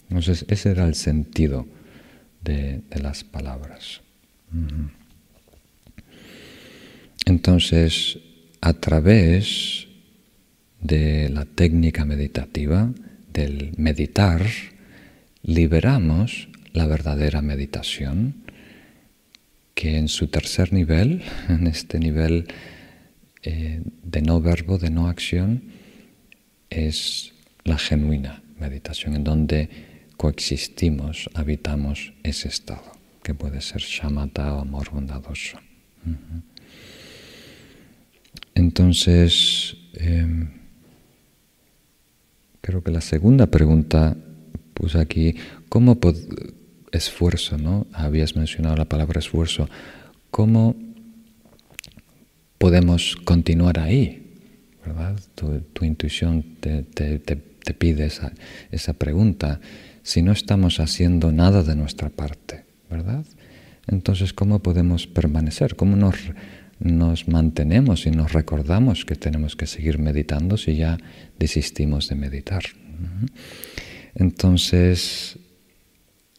[0.09, 1.66] Entonces, ese era el sentido
[2.45, 4.03] de, las palabras.
[7.26, 8.18] Entonces,
[8.61, 9.88] a través
[10.80, 12.92] de la técnica meditativa,
[13.32, 14.42] del meditar,
[15.42, 18.45] liberamos la verdadera meditación,
[19.74, 22.47] que en su tercer nivel, en este nivel
[23.42, 25.64] eh, de no verbo, de no acción,
[26.70, 27.32] es
[27.64, 29.68] la genuina meditación, en donde
[30.25, 35.59] coexistimos, habitamos ese estado, que puede ser shamatha o amor bondadoso.
[38.55, 40.49] Entonces, em,
[42.62, 44.16] creo que la segunda pregunta
[44.72, 45.37] puse aquí,
[45.68, 45.99] ¿cómo
[46.91, 47.87] esfuerzo, ¿no?
[47.93, 49.68] Habías mencionado la palabra esfuerzo.
[50.31, 50.75] ¿Cómo
[52.57, 54.22] podemos continuar ahí?
[54.87, 55.20] ¿Verdad?
[55.35, 56.83] Tu, intuición te,
[57.79, 58.33] pide esa,
[58.70, 59.61] esa, pregunta.
[60.05, 63.26] Si no estamos haciendo nada de nuestra parte, ¿verdad?
[63.88, 65.74] Entonces, ¿cómo podemos permanecer?
[65.74, 66.14] ¿Cómo nos,
[66.78, 70.98] nos mantenemos y nos recordamos que tenemos que seguir meditando si ya
[71.40, 72.62] desistimos de meditar?
[74.14, 75.40] Entonces,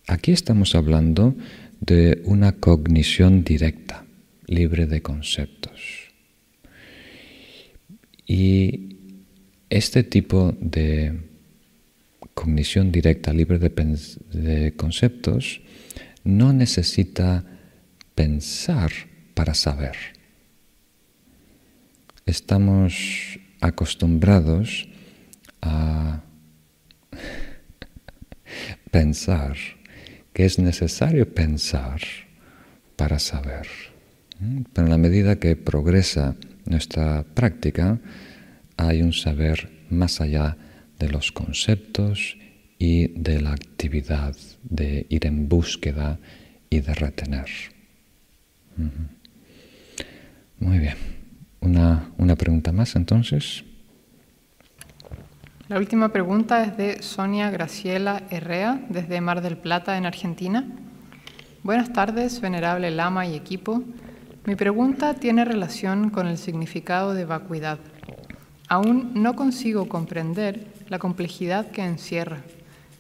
[0.08, 1.36] Aquí estamos hablando
[1.80, 4.06] de una cognición directa,
[4.46, 6.12] libre de conceptos.
[8.28, 8.98] Y
[9.70, 11.22] este tipo de
[12.36, 15.62] cognición directa, libre de, conceptos,
[16.24, 17.44] no necesita
[18.14, 18.92] pensar
[19.34, 19.96] para saber.
[22.26, 24.88] Estamos acostumbrados
[25.62, 26.22] a
[28.92, 29.56] pensar
[30.34, 32.02] que es necesario pensar
[32.96, 33.68] para saber.
[34.74, 38.00] Pero en la medida que progresa nuestra práctica,
[38.76, 40.58] hay un saber más allá
[41.00, 42.38] de los conceptos
[42.78, 46.20] y de la actividad de ir en búsqueda
[46.70, 47.48] y de retener.
[50.60, 50.96] Muy bien.
[51.62, 53.64] Una, una pregunta más entonces.
[55.68, 60.68] La última pregunta es de Sonia Graciela Herrea, desde Mar del Plata, en Argentina.
[61.64, 63.82] Buenas tardes, venerable Lama y equipo.
[64.46, 67.80] Mi pregunta tiene relación con el significado de vacuidad.
[68.68, 72.42] Aún no consigo comprender la complejidad que encierra.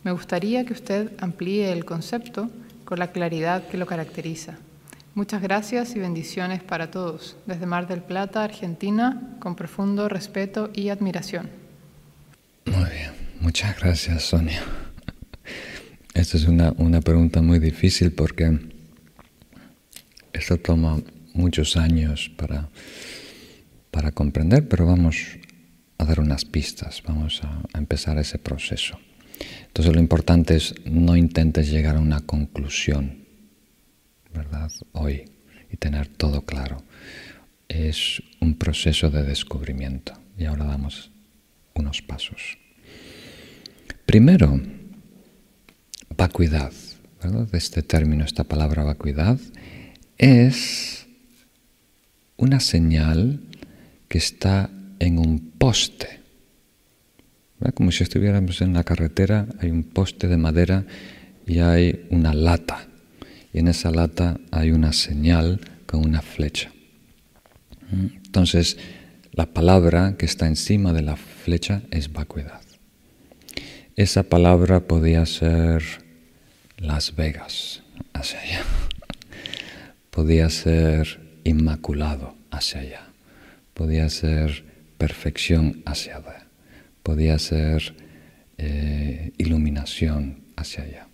[0.03, 2.49] Me gustaría que usted amplíe el concepto
[2.83, 4.57] con la claridad que lo caracteriza.
[5.15, 7.37] Muchas gracias y bendiciones para todos.
[7.45, 11.49] Desde Mar del Plata, Argentina, con profundo respeto y admiración.
[12.65, 14.61] Muy bien, muchas gracias Sonia.
[16.13, 18.59] Esta es una, pregunta muy difícil porque
[20.33, 20.99] esto toma
[21.33, 22.69] muchos años para,
[23.91, 25.15] para comprender, pero vamos
[26.05, 28.99] a dar unas pistas, vamos a, empezar ese proceso.
[29.67, 33.25] Entonces lo importante es no intentes llegar a una conclusión,
[34.33, 34.71] ¿verdad?
[34.93, 35.25] Hoy
[35.71, 36.83] y tener todo claro.
[37.67, 41.11] Es un proceso de descubrimiento y ahora damos
[41.73, 42.57] unos pasos.
[44.05, 44.61] Primero,
[46.15, 46.71] vacuidad,
[47.21, 47.47] ¿verdad?
[47.53, 49.39] Este término, esta palabra vacuidad,
[50.17, 51.07] es
[52.37, 53.41] una señal
[54.07, 54.69] que está
[54.99, 56.19] en un poste.
[57.73, 60.85] Como si estuviéramos en la carretera, hay un poste de madera
[61.47, 62.87] y hay una lata.
[63.53, 66.71] Y en esa lata hay una señal con una flecha.
[67.91, 68.77] Entonces,
[69.31, 72.61] la palabra que está encima de la flecha es vacuidad.
[73.95, 75.83] Esa palabra podía ser
[76.77, 77.83] Las Vegas
[78.13, 78.61] hacia allá.
[80.09, 83.01] Podía ser inmaculado hacia allá.
[83.73, 84.65] Podía ser
[84.97, 86.47] perfección hacia allá.
[87.03, 87.95] Podía ser
[88.57, 91.07] eh, iluminación hacia allá.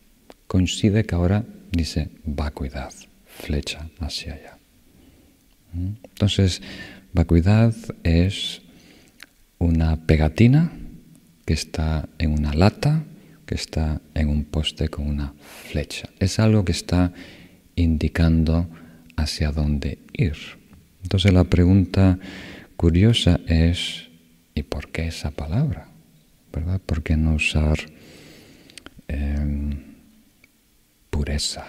[0.48, 2.94] Coincide que ahora dice vacuidad,
[3.26, 4.58] flecha hacia allá.
[5.74, 5.94] ¿Mm?
[6.04, 6.62] Entonces,
[7.14, 8.62] Vacuidad es
[9.58, 10.72] una pegatina
[11.46, 13.04] que está en una lata,
[13.46, 15.34] que está en un poste con una
[15.70, 16.08] flecha.
[16.20, 17.12] Es algo que está
[17.76, 18.70] indicando
[19.18, 20.38] hacia dónde ir.
[21.04, 22.18] Entonces la pregunta
[22.82, 24.10] curiosa es,
[24.56, 25.88] ¿y por qué esa palabra?
[26.52, 26.82] ¿Verdad?
[26.84, 27.78] ¿Por qué no usar
[29.08, 29.84] em,
[31.12, 31.64] pureza?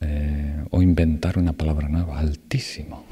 [0.00, 3.06] Eh, o inventar una palabra nueva, altísimo.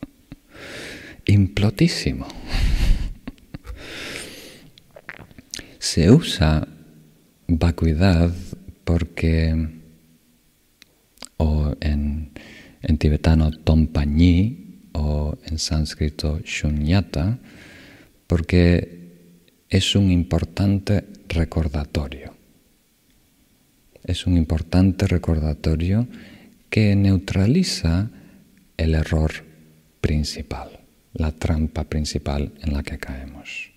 [1.24, 2.28] implotísimo.
[5.78, 6.68] Se usa
[7.48, 8.34] vacuidad
[8.84, 9.66] porque,
[11.38, 12.32] o en,
[12.98, 14.69] tibetano tompañi,
[15.00, 17.38] o en sánscrito shunyata,
[18.26, 22.34] porque es un importante recordatorio.
[24.04, 26.06] Es un importante recordatorio
[26.68, 28.10] que neutraliza
[28.76, 29.32] el error
[30.00, 30.80] principal,
[31.14, 33.70] la trampa principal en la que caemos.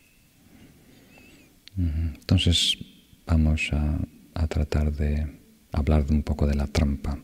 [1.78, 2.78] Entonces
[3.26, 4.00] vamos a,
[4.34, 5.28] a tratar de
[5.72, 7.18] hablar un poco de la trampa.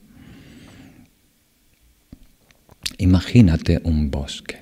[2.97, 4.57] Imagínate un bosque.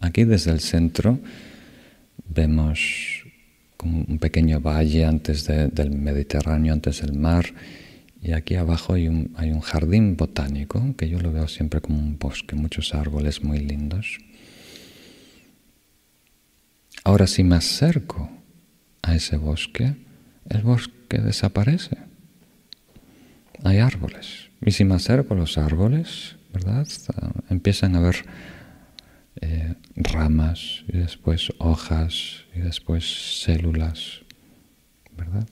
[0.00, 1.20] Aquí desde el centro
[2.28, 3.24] vemos
[3.82, 7.46] un pequeño valle antes del Mediterráneo, antes del mar,
[8.22, 11.98] y aquí abajo hay un, hay un jardín botánico, que yo lo veo siempre como
[11.98, 14.18] un bosque, muchos árboles muy lindos.
[17.04, 18.28] Ahora si me acerco
[19.02, 19.94] a ese bosque,
[20.48, 21.98] el bosque desaparece.
[23.62, 24.50] Hay árboles.
[24.60, 26.88] Y si me acerco a los árboles, ¿verdad?
[27.50, 28.24] Empiezan a haber
[29.42, 34.22] eh, ramas y después hojas y después células,
[35.14, 35.46] ¿verdad?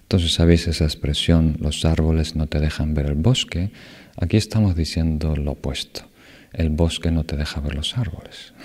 [0.00, 3.70] Entonces, ¿sabéis esa expresión, los árboles no te dejan ver el bosque?
[4.16, 6.08] Aquí estamos diciendo lo opuesto.
[6.54, 8.54] El bosque no te deja ver los árboles.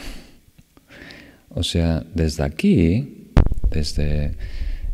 [1.56, 3.30] O sea, desde aquí,
[3.70, 4.36] desde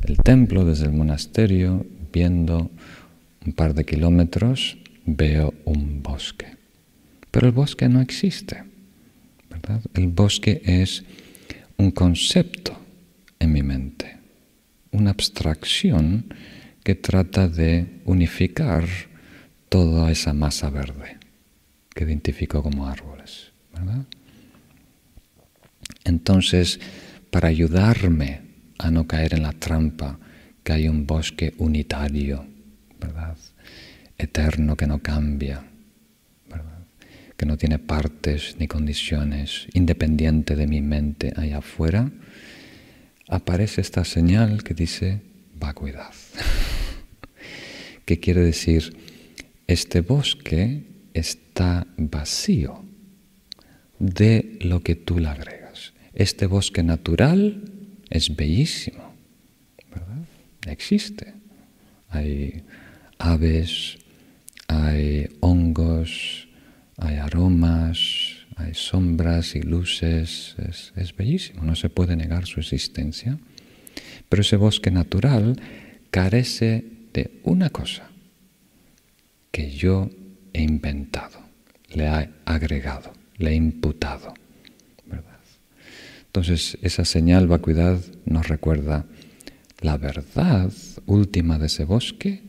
[0.02, 2.70] el templo, desde el monasterio, viendo
[3.45, 4.78] un par de kilómetros,
[5.16, 6.47] veo un bosque.
[7.32, 8.64] Pero el bosque no existe.
[9.49, 9.82] ¿verdad?
[9.93, 11.03] El bosque es
[11.78, 12.78] un concepto
[13.39, 14.18] en mi mente,
[14.91, 16.34] una abstracción
[16.84, 18.86] que trata de unificar
[19.70, 21.18] toda esa masa verde
[21.93, 23.51] que identifico como árboles.
[23.74, 24.05] ¿verdad?
[26.03, 26.80] Entonces,
[27.32, 28.41] para ayudarme
[28.78, 30.20] a no caer en la trampa
[30.64, 32.45] que hay un bosque unitario,
[32.99, 33.38] ¿verdad?
[34.20, 35.63] Eterno que no cambia,
[37.36, 42.11] que no tiene partes ni condiciones, independiente de mi mente allá afuera,
[43.30, 45.22] aparece esta señal que dice
[45.55, 46.13] vacuidad,
[48.05, 48.97] que quiere decir,
[49.67, 52.84] este bosque está vacío
[53.99, 55.93] de lo que tú le agregas.
[56.13, 57.63] Este bosque natural
[58.09, 59.13] es bellísimo,
[59.91, 60.26] ¿verdad?
[60.67, 61.34] Existe.
[62.09, 62.63] Hay
[63.20, 63.99] aves,
[64.70, 66.47] hay hongos,
[66.97, 70.55] hay aromas, hay sombras y luces,
[70.95, 73.39] es, bellísimo, no se puede negar su existencia.
[74.30, 75.59] Pero ese bosque natural
[76.11, 78.09] carece de una cosa
[79.51, 80.11] que yo
[80.53, 81.39] he inventado,
[81.91, 84.36] le he agregado, le he imputado.
[85.07, 85.39] ¿verdad?
[86.28, 89.07] Entonces esa señal vacuidad nos recuerda
[89.82, 90.72] la verdad
[91.07, 92.43] última de ese bosque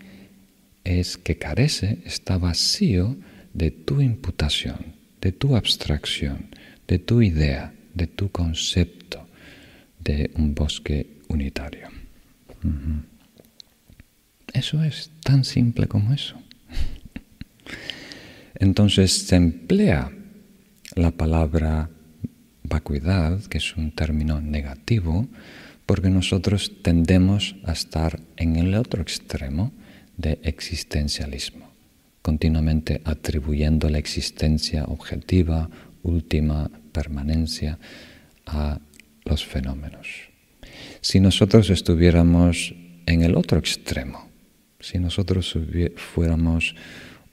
[0.99, 3.17] es que carece, está vacío
[3.53, 6.47] de tu imputación, de tu abstracción,
[6.89, 9.27] de tu idea, de tu concepto
[10.03, 11.89] de un bosque unitario.
[14.53, 16.37] Eso es tan simple como eso.
[18.55, 20.11] Entonces se emplea
[20.97, 21.91] la palabra
[22.65, 25.29] vacuidad, que es un término negativo,
[25.87, 29.73] porque nosotros tendemos a estar en el otro extremo,
[30.21, 31.71] de existencialismo,
[32.23, 35.71] continuamente atribuyendo la existencia objetiva,
[36.03, 37.79] última, permanencia
[38.47, 38.81] a
[39.25, 40.09] los fenómenos.
[41.01, 42.75] Si nosotros estuviéramos
[43.07, 44.29] en el otro extremo,
[44.79, 45.57] si nosotros
[45.97, 46.75] fuéramos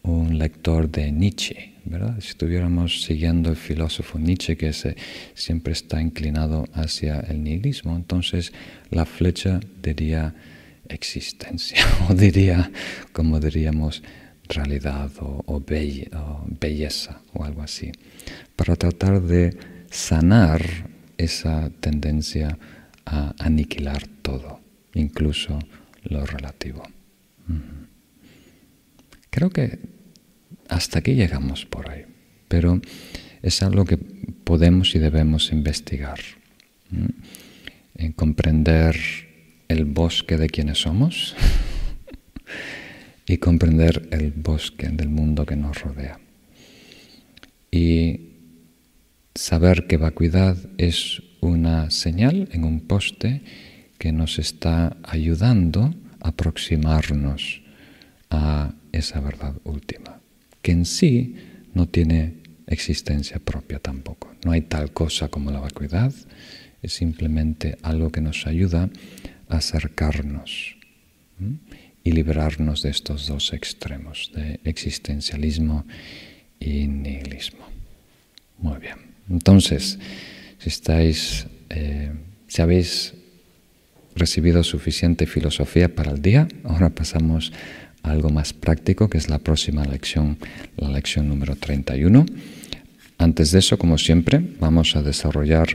[0.04, 2.20] un lector de Nietzsche, ¿verdad?
[2.20, 4.72] Si estuviéramos siguiendo el filósofo Nietzsche que
[5.34, 8.54] siempre está inclinado hacia el nihilismo, entonces
[8.90, 10.36] la flecha diría
[10.90, 11.78] existencia,
[12.10, 12.72] o diría,
[13.14, 14.04] como diríamos,
[14.48, 15.64] realidad o,
[16.60, 17.92] belleza o algo así,
[18.56, 19.58] para tratar de
[19.90, 20.62] sanar
[21.18, 22.58] esa tendencia
[23.06, 24.60] a aniquilar todo,
[24.94, 25.60] incluso
[26.04, 26.84] lo relativo.
[29.30, 29.80] Creo que
[30.68, 32.06] hasta aquí llegamos por ahí,
[32.48, 32.82] pero
[33.42, 36.20] es algo que podemos y debemos investigar,
[37.96, 39.27] en comprender
[39.68, 41.36] el bosque de quienes somos
[43.28, 46.20] y comprender el bosque del mundo que nos rodea.
[47.72, 48.22] Y
[49.36, 53.42] saber que vacuidad es una señal en un poste
[53.98, 57.62] que nos está ayudando a aproximarnos
[58.30, 60.20] a esa verdad última,
[60.62, 61.36] que en sí
[61.74, 62.38] no tiene
[62.68, 64.34] existencia propia tampoco.
[64.44, 66.14] No hay tal cosa como la vacuidad,
[66.82, 68.90] es simplemente algo que nos ayuda
[69.50, 70.76] acercarnos
[72.04, 75.86] y librarnos de estos dos extremos, de existencialismo
[76.60, 77.66] y nihilismo.
[78.58, 78.98] Muy bien.
[79.30, 80.00] Entonces,
[80.58, 82.12] si estáis, eh,
[82.48, 83.14] si habéis
[84.16, 87.52] recibido suficiente filosofía para el día, ahora pasamos
[88.04, 90.38] a algo más práctico, que es la próxima lección,
[90.78, 92.26] la lección número 31.
[93.18, 95.68] Antes de eso, como siempre, vamos a desarrollar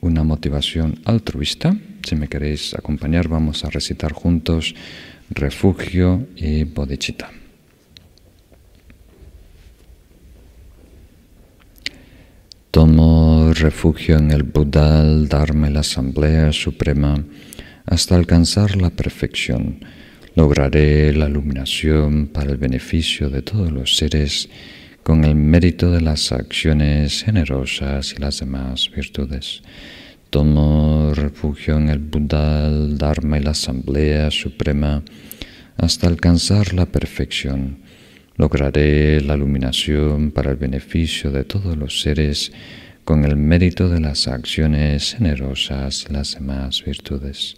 [0.00, 1.76] una motivación altruista.
[2.06, 4.76] Si me queréis acompañar, vamos a recitar juntos
[5.28, 7.32] refugio y bodhicitta.
[12.70, 15.26] Tomo refugio en el Buda, y
[15.72, 17.24] la Asamblea Suprema
[17.86, 19.84] hasta alcanzar la perfección.
[20.36, 24.48] Lograré la iluminación para el beneficio de todos los seres
[25.02, 29.62] con el mérito de las acciones generosas y las demás virtudes.
[30.30, 35.02] Tomo refugio en el Buda, el Dharma y la Asamblea Suprema
[35.76, 37.78] hasta alcanzar la perfección.
[38.36, 42.52] Lograré la iluminación para el beneficio de todos los seres
[43.04, 47.56] con el mérito de las acciones generosas y las demás virtudes.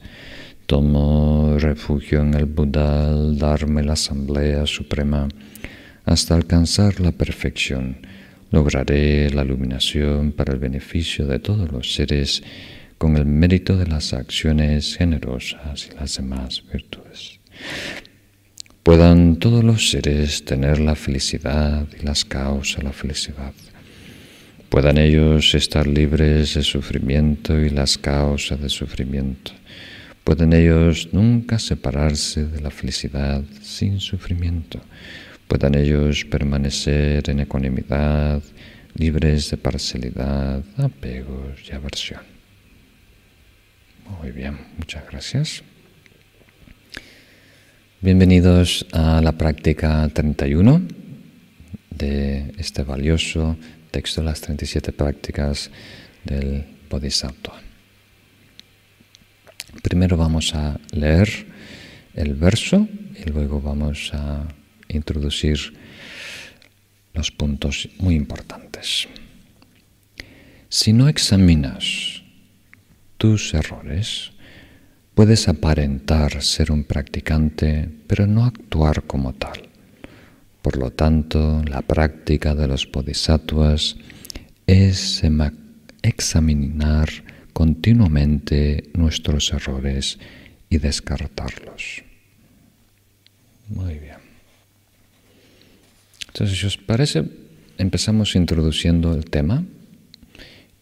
[0.67, 5.27] Tomo refugio en el Buda, el Dharma y la Asamblea Suprema
[6.05, 7.97] hasta alcanzar la perfección
[8.51, 12.43] lograré la iluminación para el beneficio de todos los seres
[12.97, 17.41] con el mérito de las acciones generosas y las demás virtudes.
[18.83, 23.53] Puedan todos los seres tener la felicidad y las causas de la felicidad.
[24.71, 29.53] Puedan ellos estar libres de sufrimiento y las causas de sufrimiento.
[30.25, 34.81] Pueden ellos nunca separarse de la felicidad sin sufrimiento
[35.49, 38.43] puedan ellos permanecer en ecuanimidad,
[38.95, 42.21] libres de parcialidad, apegos y aversión.
[44.21, 45.63] Muy bien, muchas gracias.
[48.03, 50.83] Bienvenidos a la práctica 31
[51.91, 53.57] de este valioso
[53.91, 55.71] texto, las 37 prácticas
[56.25, 57.55] del Bodhisattva.
[59.83, 61.29] Primero vamos a leer
[62.15, 62.87] el verso
[63.17, 64.47] y luego vamos a
[64.89, 65.75] introducir
[67.15, 69.09] los puntos muy importantes.
[70.69, 72.23] Si no examinas
[73.17, 74.33] tus errores,
[75.15, 79.69] puedes aparentar ser un practicante, pero no actuar como tal.
[80.63, 83.97] Por lo tanto, la práctica de los bodhisattvas
[84.67, 85.23] es
[86.03, 87.09] examinar
[87.53, 90.19] continuamente nuestros errores
[90.71, 92.05] y descartarlos.
[93.69, 94.28] Muy bien.
[96.29, 97.25] Entonces, si os parece,
[97.79, 99.65] empezamos introduciendo el tema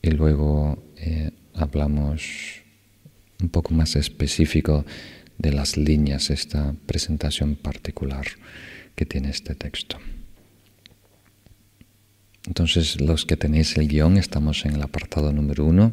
[0.02, 2.62] y luego eh, hablamos
[3.40, 4.84] un poco más específico
[5.38, 8.26] de las líneas, esta presentación particular
[8.94, 9.98] que tiene este texto.
[12.46, 15.92] Entonces, los que tenéis el guion, estamos en el apartado número uno,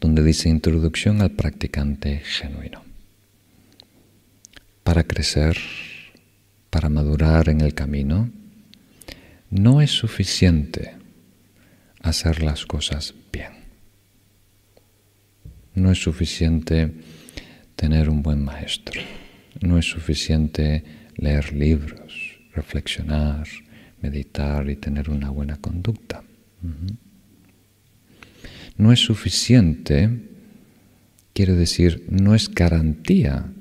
[0.00, 2.82] donde dice Introducción al practicante genuino.
[4.84, 5.56] Para crecer,
[6.70, 8.30] para madurar en el camino,
[9.52, 10.96] no es suficiente
[12.00, 13.52] hacer las cosas bien.
[15.74, 16.90] No es suficiente
[17.76, 19.02] tener un buen maestro.
[19.60, 20.82] No es suficiente
[21.16, 23.46] leer libros, reflexionar,
[24.00, 26.24] meditar y tener una buena conducta.
[28.78, 30.30] No es suficiente,
[31.34, 33.52] quiere decir, no es garantía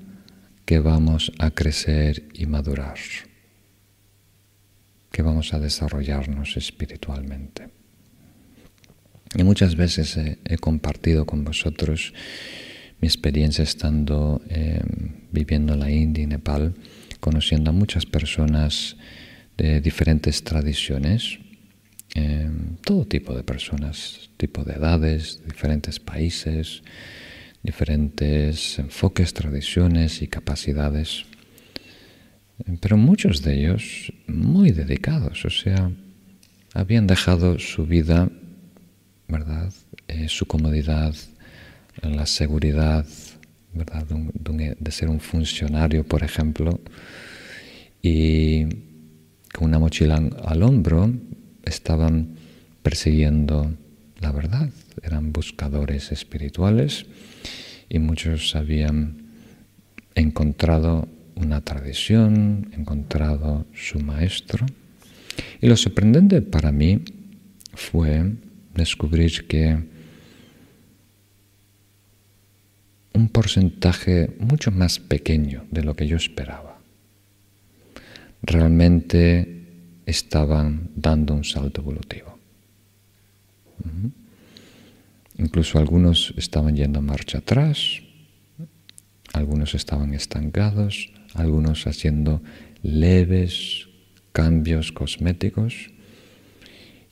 [0.64, 2.98] que vamos a crecer y madurar
[5.12, 7.70] que vamos a desarrollarnos espiritualmente.
[9.36, 12.14] Y muchas veces he, compartido con vosotros
[13.00, 16.74] mi experiencia estando em, viviendo en la India y Nepal,
[17.20, 18.98] conociendo a muchas personas
[19.58, 21.40] de diferentes tradiciones,
[22.16, 26.84] em, todo tipo de personas, tipo de edades, diferentes países,
[27.64, 31.26] diferentes enfoques, tradiciones y capacidades
[32.80, 35.92] pero muchos de ellos muy dedicados, o sea,
[36.74, 38.30] habían dejado su vida,
[39.28, 39.74] ¿verdad?
[40.08, 41.16] Eh, su comodidad,
[42.02, 43.06] la seguridad,
[43.74, 44.06] ¿verdad?
[44.06, 46.80] De, ser un funcionario, por ejemplo,
[48.02, 48.66] y
[49.54, 51.14] con una mochila al hombro
[51.64, 52.36] estaban
[52.84, 53.72] persiguiendo
[54.22, 54.70] la verdad,
[55.02, 57.06] eran buscadores espirituales
[57.90, 59.18] y muchos habían
[60.14, 64.66] encontrado una tradición, encontrado su maestro.
[65.62, 67.02] Y lo sorprendente para mí
[67.74, 68.34] fue
[68.76, 69.78] descubrir que
[73.14, 76.80] un porcentaje mucho más pequeño de lo que yo esperaba
[78.42, 79.66] realmente
[80.06, 82.38] estaban dando un salto evolutivo.
[85.38, 88.02] Incluso algunos estaban yendo marcha atrás,
[89.34, 92.42] algunos estaban estancados, algunos haciendo
[92.84, 93.88] leves
[94.32, 95.92] cambios cosméticos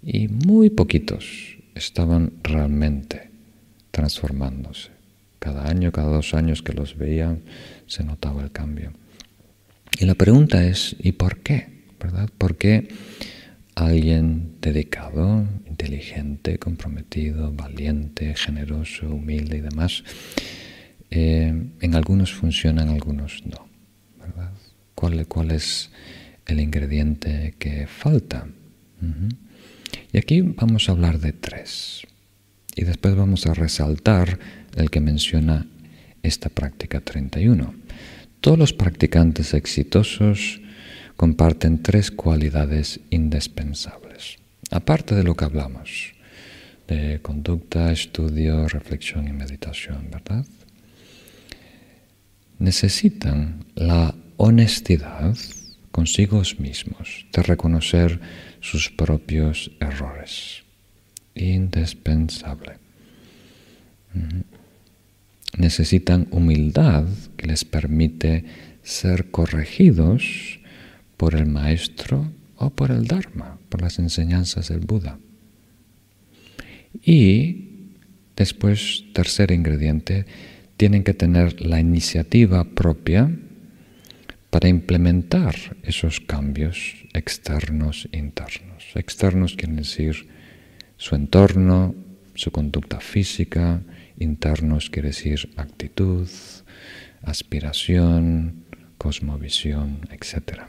[0.02, 3.30] y muy poquitos estaban realmente
[3.92, 4.90] transformándose.
[5.40, 7.42] Cada año, cada dos años que los veían,
[7.88, 8.94] se notaba el cambio.
[10.00, 11.80] Y la pregunta es, ¿y por qué?
[12.38, 12.88] ¿Por qué
[13.76, 20.04] alguien dedicado, inteligente, comprometido, valiente, generoso, humilde y demás,
[21.12, 23.69] eh, en algunos funcionan, en algunos no?
[25.00, 25.26] ¿Verdad?
[25.26, 25.90] ¿Cuál, ¿Cuál, es
[26.46, 28.48] el ingrediente que falta?
[30.12, 32.04] Y aquí vamos a hablar de tres.
[32.76, 34.40] Y después vamos a resaltar
[34.76, 35.68] el que menciona
[36.24, 37.74] esta práctica 31.
[38.42, 40.62] Todos los practicantes exitosos
[41.16, 44.38] comparten tres cualidades indispensables,
[44.72, 46.14] aparte de lo que hablamos,
[46.88, 50.46] de conducta, estudio, reflexión y meditación, ¿verdad?
[52.60, 55.38] Necesitan la honestidad
[55.92, 58.22] consigo mismos, de reconocer
[58.62, 60.64] sus propios errores.
[61.36, 62.78] Indispensable.
[65.58, 68.46] Necesitan humildad que les permite
[68.82, 70.62] ser corregidos
[71.18, 75.20] por el maestro o por el Dharma, por las enseñanzas del Buda.
[77.04, 77.90] Y
[78.38, 80.26] después, tercer ingrediente,
[80.78, 83.30] tienen que tener la iniciativa propia
[84.50, 88.96] para implementar esos cambios externos e internos.
[88.96, 90.28] Externos quieren decir
[90.98, 91.96] su entorno,
[92.34, 93.82] su conducta física,
[94.18, 96.28] internos quiere decir actitud,
[97.22, 98.66] aspiración,
[98.98, 100.64] cosmovisión, etc.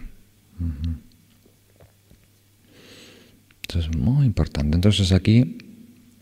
[3.62, 4.76] Esto es muy importante.
[4.76, 5.58] Entonces aquí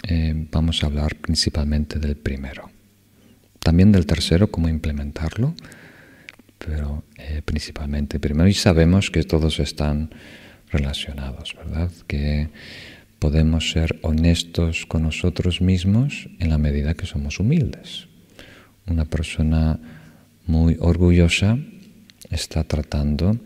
[0.06, 2.70] eh, vamos a hablar principalmente del primero.
[3.58, 5.54] También del tercero, cómo implementarlo,
[6.58, 8.48] pero eh, principalmente primero.
[8.48, 10.10] Y sabemos que todos están
[10.70, 11.90] relacionados, ¿verdad?
[12.06, 12.48] Que
[13.18, 18.06] podemos ser honestos con nosotros mismos en la medida que somos humildes.
[18.86, 19.78] Una persona
[20.46, 21.58] muy orgullosa
[22.30, 23.38] está tratando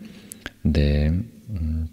[0.63, 1.83] de mm,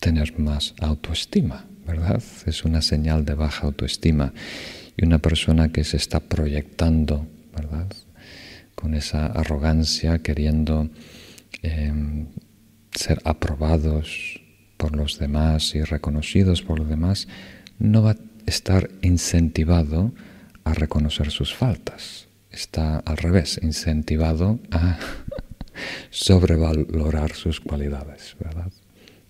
[0.00, 2.22] tener más autoestima, ¿verdad?
[2.46, 4.32] Es una señal de baja autoestima.
[4.96, 7.26] Y una persona que se está proyectando,
[7.56, 7.86] ¿verdad?
[8.78, 10.88] Con esa arrogancia, queriendo
[11.62, 12.28] em,
[12.92, 14.40] ser aprobados
[14.76, 17.26] por los demás y reconocidos por los demás,
[17.80, 18.16] no va a
[18.46, 20.12] estar incentivado
[20.62, 22.28] a reconocer sus faltas.
[22.52, 24.96] Está al revés, incentivado a
[26.10, 28.70] sobrevalorar sus cualidades, ¿verdad?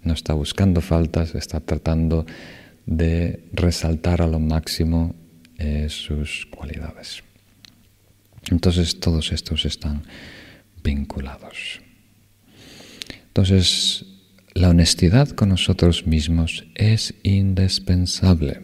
[0.03, 2.27] No está buscando faltas, está tratando
[2.85, 5.15] de resaltar a lo máximo
[5.57, 7.23] eh, sus cualidades.
[8.51, 10.05] Entonces todos estos están
[10.83, 11.81] vinculados.
[13.29, 14.05] Entonces,
[14.55, 18.63] la honestidad con nosotros mismos es indispensable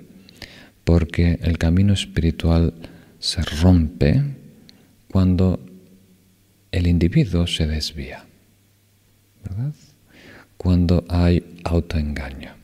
[0.85, 2.75] porque el camino espiritual
[3.19, 4.23] se rompe
[5.09, 5.65] cuando
[6.73, 8.25] el individuo se desvía,
[9.45, 9.75] ¿verdad?
[10.57, 12.55] Cuando hay autoengaño,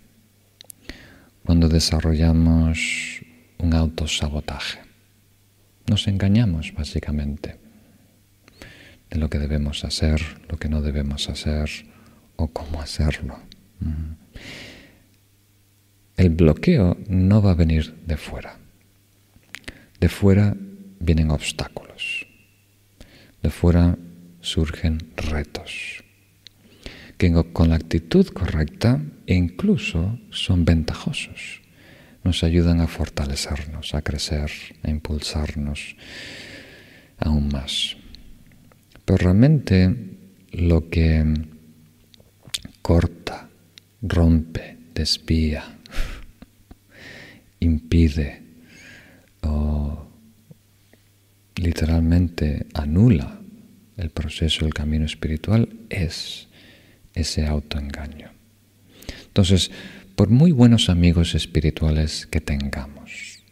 [1.45, 2.79] cuando desarrollamos
[3.59, 4.90] un autosabotaje.
[5.91, 7.57] Nos engañamos básicamente
[9.11, 11.69] de lo que debemos hacer, lo que no debemos hacer,
[12.37, 13.41] o cómo hacerlo.
[16.17, 18.61] El bloqueo no va a venir de fuera.
[19.99, 20.57] De fuera
[21.01, 22.25] vienen obstáculos.
[23.43, 23.99] De fuera
[24.41, 26.05] surgen retos
[27.19, 31.63] que con la actitud correcta incluso son ventajosos.
[32.25, 34.51] Nos ayudan a fortalecernos, a crecer,
[34.83, 35.97] a impulsarnos
[37.19, 37.97] aún más.
[39.05, 39.95] Pero realmente
[40.53, 41.25] lo que
[42.83, 43.49] corta,
[44.03, 45.65] rompe, desvía,
[47.61, 48.43] impide
[49.43, 50.07] o
[51.57, 53.41] literalmente anula
[53.97, 56.49] el proceso del camino espiritual es
[57.15, 58.31] ese autoengaño.
[59.27, 59.71] Entonces,
[60.21, 63.43] por muy buenos amigos espirituales que tengamos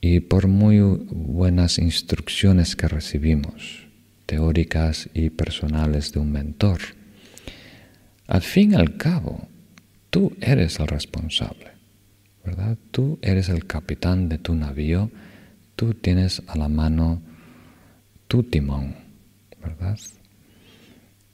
[0.00, 3.86] y por muy buenas instrucciones que recibimos,
[4.26, 6.80] teóricas y personales de un mentor,
[8.26, 9.46] al fin y al cabo,
[10.10, 11.68] tú eres el responsable,
[12.44, 12.76] ¿verdad?
[12.90, 15.12] Tú eres el capitán de tu navío,
[15.76, 17.22] tú tienes a la mano
[18.26, 18.96] tu timón,
[19.62, 20.00] ¿verdad?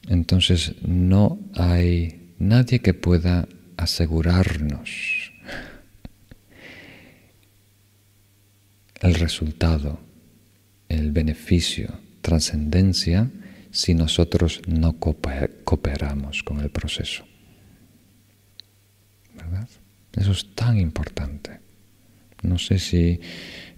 [0.09, 5.33] Entonces no hay nadie que pueda asegurarnos
[9.01, 9.99] el resultado,
[10.89, 13.31] el beneficio, trascendencia,
[13.71, 17.25] si nosotros no cooperamos con el proceso.
[19.35, 19.69] ¿Verdad?
[20.15, 21.59] Eso es tan importante.
[22.43, 23.21] No sé si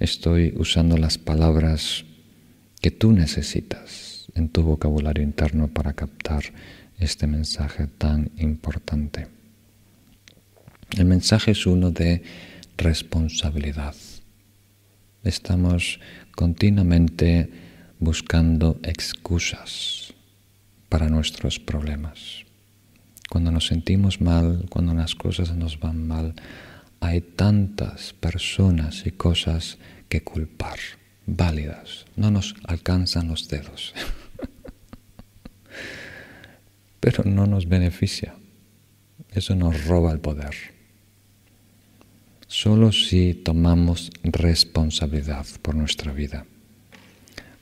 [0.01, 2.05] estoy usando las palabras
[2.81, 6.45] que tú necesitas en tu vocabulario interno para captar
[6.99, 9.29] este mensaje tan importante.
[10.97, 12.23] El mensaje es uno de
[12.77, 13.97] responsabilidad.
[15.25, 15.99] Estamos
[16.31, 17.51] continuamente
[17.99, 20.15] buscando excusas
[20.89, 22.45] para nuestros problemas.
[23.29, 26.37] Cuando nos sentimos mal, cuando las cosas nos van mal,
[27.01, 29.79] hay tantas personas y cosas
[30.09, 30.79] que culpar,
[31.27, 32.05] válidas.
[32.15, 33.95] No nos alcanzan los dedos.
[37.01, 38.37] Pero no nos beneficia.
[39.33, 40.74] Eso nos roba el poder.
[42.57, 46.47] Solo si tomamos responsabilidad por nuestra vida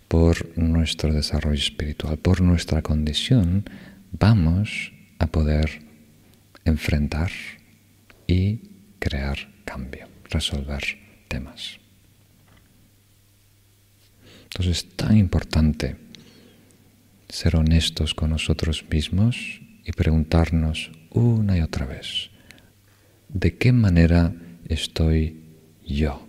[0.06, 3.64] por nuestro desarrollo espiritual, por nuestra condición,
[4.10, 5.80] vamos a poder
[6.66, 7.30] enfrentar
[8.26, 8.60] y
[8.98, 10.82] crear cambio, resolver
[11.26, 11.78] temas.
[14.42, 15.96] Entonces es tan importante
[17.30, 22.28] ser honestos con nosotros mismos y preguntarnos una y otra vez,
[23.30, 24.34] ¿de qué manera
[24.72, 25.40] estoy
[25.86, 26.26] yo?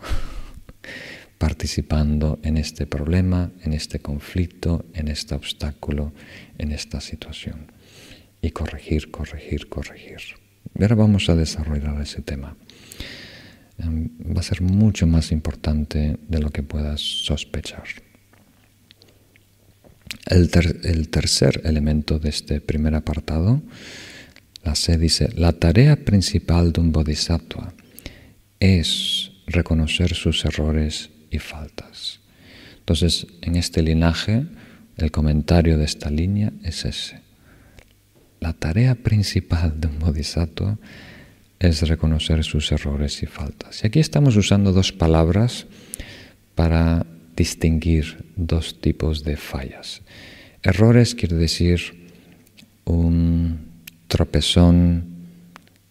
[1.42, 6.12] participando en este problema, en este conflicto, en este obstáculo,
[6.56, 7.72] en esta situación.
[8.40, 10.20] Y corregir, corregir, corregir.
[10.78, 12.56] Y ahora vamos a desarrollar ese tema.
[13.78, 17.88] Em, va a ser mucho más importante de lo que puedas sospechar.
[20.26, 20.48] El,
[20.84, 23.62] el tercer elemento de este primer apartado,
[24.62, 27.74] la C dice, la tarea principal de un bodhisattva
[28.62, 32.20] es reconocer sus errores y faltas.
[32.78, 34.46] Entonces, en este linaje,
[34.96, 37.22] el comentario de esta línea es ese.
[38.38, 40.78] La tarea principal de un bodhisattva
[41.58, 43.82] es reconocer sus errores y faltas.
[43.82, 45.66] Y aquí estamos usando dos palabras
[46.54, 47.04] para
[47.34, 50.02] distinguir dos tipos de fallas.
[50.62, 52.08] Errores quiere decir
[52.84, 53.58] un
[54.06, 55.11] tropezón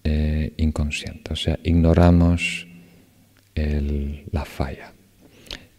[0.04, 2.68] eh, inconsciente, o sea, ignoramos
[4.32, 4.94] la falla.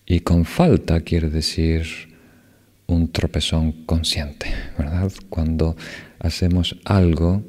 [0.07, 1.87] Y con falta quiere decir
[2.87, 4.47] un tropezón consciente,
[4.79, 5.11] ¿verdad?
[5.29, 5.77] Cuando
[6.19, 7.43] hacemos algo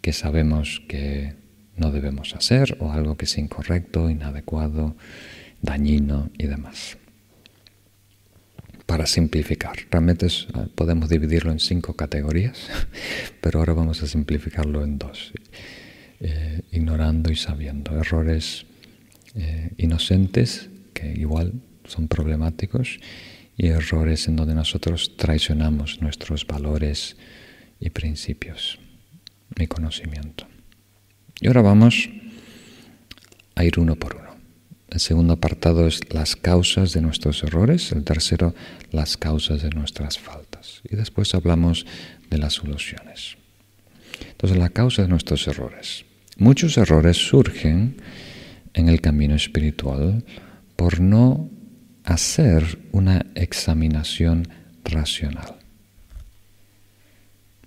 [0.00, 1.34] que sabemos que
[1.76, 4.96] no debemos hacer o algo que es incorrecto, inadecuado,
[5.60, 6.98] dañino y demás.
[8.86, 12.68] Para simplificar, realmente ah, podemos dividirlo en cinco categorías,
[13.40, 15.32] pero ahora vamos a simplificarlo en dos,
[16.24, 17.98] eh, ignorando y sabiendo.
[17.98, 18.64] Errores
[19.34, 21.52] eh, inocentes que igual
[21.84, 23.00] son problemáticos
[23.56, 27.16] y errores en donde nosotros traicionamos nuestros valores
[27.80, 28.78] y principios
[29.58, 30.46] y conocimiento.
[31.40, 32.08] Y ahora vamos
[33.56, 34.36] a ir uno por uno.
[34.90, 38.54] El segundo apartado es las causas de nuestros errores, el tercero
[38.92, 40.82] las causas de nuestras faltas.
[40.88, 41.84] Y después hablamos
[42.30, 43.38] de las soluciones.
[44.30, 46.04] Entonces, la causa de nuestros errores.
[46.38, 47.96] Muchos errores surgen
[48.74, 50.24] en el camino espiritual
[50.76, 51.50] por no
[52.04, 54.48] hacer una examinación
[54.84, 55.56] racional.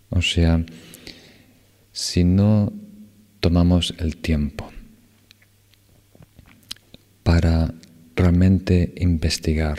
[0.10, 0.66] O sea,
[1.92, 2.74] si no
[3.40, 4.72] tomamos el tiempo
[7.24, 7.74] para
[8.16, 9.78] realmente investigar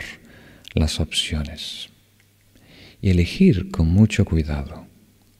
[0.74, 1.88] las opciones
[3.00, 4.86] y elegir con mucho cuidado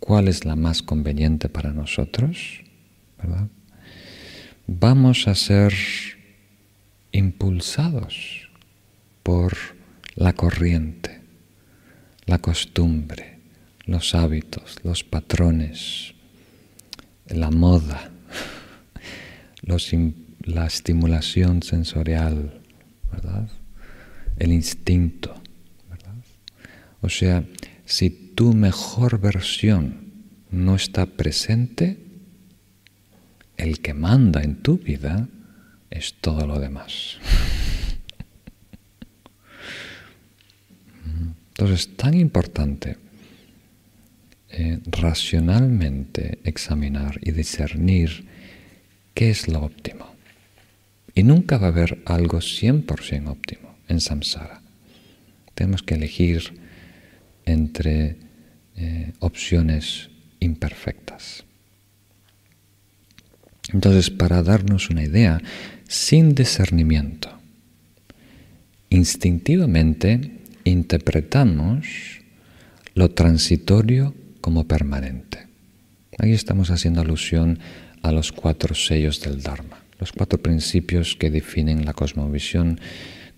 [0.01, 2.66] cuál es la más conveniente para nosotros,
[4.67, 5.75] vamos a ser
[7.13, 8.51] impulsados
[9.23, 9.57] por
[10.15, 11.21] la corriente,
[12.27, 13.39] la costumbre,
[13.87, 16.15] los hábitos, los patrones,
[17.27, 18.11] la moda,
[20.43, 22.61] la estimulación sensorial.
[24.39, 25.35] El instinto.
[27.01, 27.45] O sea,
[27.85, 30.13] si tu mejor versión
[30.51, 32.06] no está presente,
[33.57, 35.29] el que manda en tu vida
[35.91, 37.19] es todo lo demás.
[41.49, 42.99] Entonces es tan importante
[44.51, 48.27] eh, racionalmente examinar y discernir
[49.15, 50.15] qué es lo óptimo.
[51.15, 54.61] Y nunca va a haber algo 100% óptimo en samsara.
[55.55, 56.61] Tenemos que elegir
[57.47, 58.17] entre
[58.77, 61.46] eh, opciones imperfectas.
[63.73, 65.41] Entonces, para darnos una idea,
[65.89, 67.31] sin discernimiento,
[68.91, 71.87] instintivamente interpretamos
[72.95, 75.47] lo transitorio como permanente.
[76.19, 77.59] Aquí estamos haciendo alusión
[78.03, 82.81] a los cuatro sellos del Dharma, los cuatro principios que definen la cosmovisión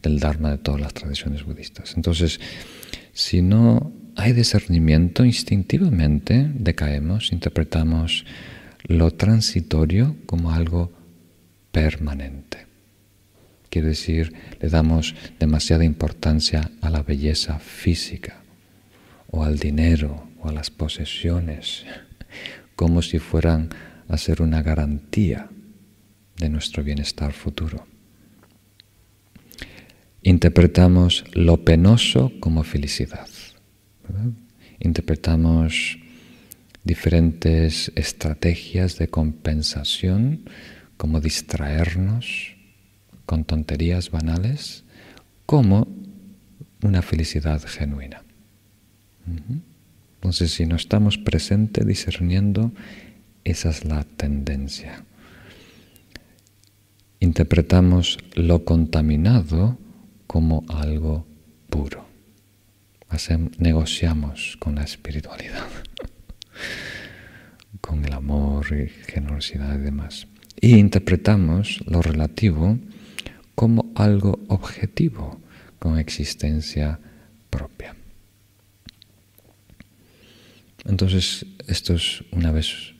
[0.02, 1.94] del Dharma de todas las tradiciones budistas.
[1.96, 2.40] Entonces,
[3.12, 8.24] si no hay discernimiento, instintivamente decaemos, interpretamos
[8.88, 10.90] lo transitorio como algo
[11.70, 12.66] permanente.
[13.68, 18.42] Quiere decir, le damos demasiada importancia a la belleza física,
[19.30, 21.84] o al dinero, o a las posesiones,
[22.76, 23.68] como si fueran
[24.08, 25.50] a ser una garantía
[26.38, 27.86] de nuestro bienestar futuro.
[30.22, 33.28] Interpretamos lo penoso como felicidad.
[34.80, 35.98] Interpretamos
[36.88, 40.48] diferentes estrategias de compensación
[40.96, 42.56] como distraernos
[43.26, 44.84] con tonterías banales
[45.44, 45.86] como
[46.82, 48.24] una felicidad genuina.
[50.14, 52.72] Entonces, si no estamos presentes discerniendo,
[53.44, 55.04] esa es la tendencia.
[57.20, 59.76] Interpretamos lo contaminado
[60.26, 61.26] como algo
[61.68, 62.08] puro.
[63.58, 65.66] negociamos con la espiritualidad,
[67.80, 70.26] con el amor y generosidad y demás.
[70.60, 72.78] Y interpretamos lo relativo
[73.54, 75.40] como algo objetivo,
[75.78, 76.98] con existencia
[77.50, 77.96] propia.
[80.84, 82.94] Entonces, esto es una vez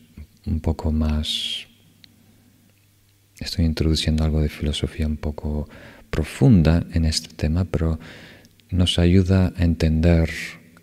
[0.45, 1.67] un poco más,
[3.39, 5.69] estoy introduciendo algo de filosofía un poco
[6.09, 7.99] profunda en este tema, pero
[8.69, 10.29] nos ayuda a entender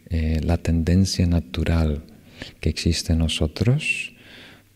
[0.08, 2.04] eh, la tendencia natural
[2.60, 4.12] que existe en nosotros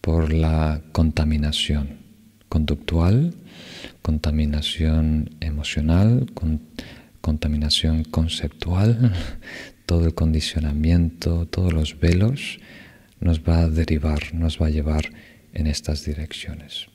[0.00, 1.98] por la contaminación
[2.48, 3.34] conductual
[4.02, 6.26] contaminación emocional,
[7.20, 9.12] contaminación conceptual,
[9.86, 12.58] todo el condicionamiento, todos los velos
[13.20, 15.12] nos va a derivar, nos va a llevar
[15.52, 16.86] en estas direcciones.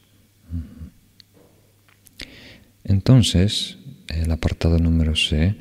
[2.83, 5.55] Entonces, el apartado número C,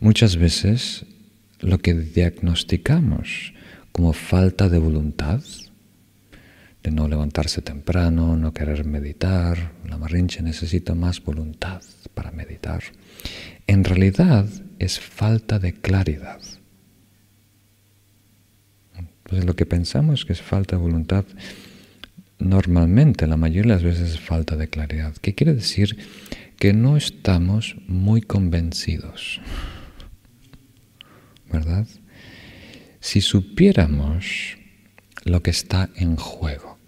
[0.00, 1.06] muchas veces
[1.60, 3.52] lo que diagnosticamos
[3.92, 5.42] como falta de voluntad,
[6.82, 9.72] de no levantarse temprano, no querer meditar.
[9.86, 11.82] La marrinche necesita más voluntad
[12.14, 12.82] para meditar.
[13.66, 14.46] En realidad
[14.78, 16.40] es falta de claridad.
[18.96, 21.24] Entonces lo que pensamos que es falta de voluntad,
[22.38, 25.14] normalmente, la mayoría de las veces es falta de claridad.
[25.20, 25.98] ¿Qué quiere decir?
[26.58, 29.40] Que no estamos muy convencidos.
[31.52, 31.86] ¿Verdad?
[33.00, 34.58] Si supiéramos
[35.24, 36.78] lo que está en juego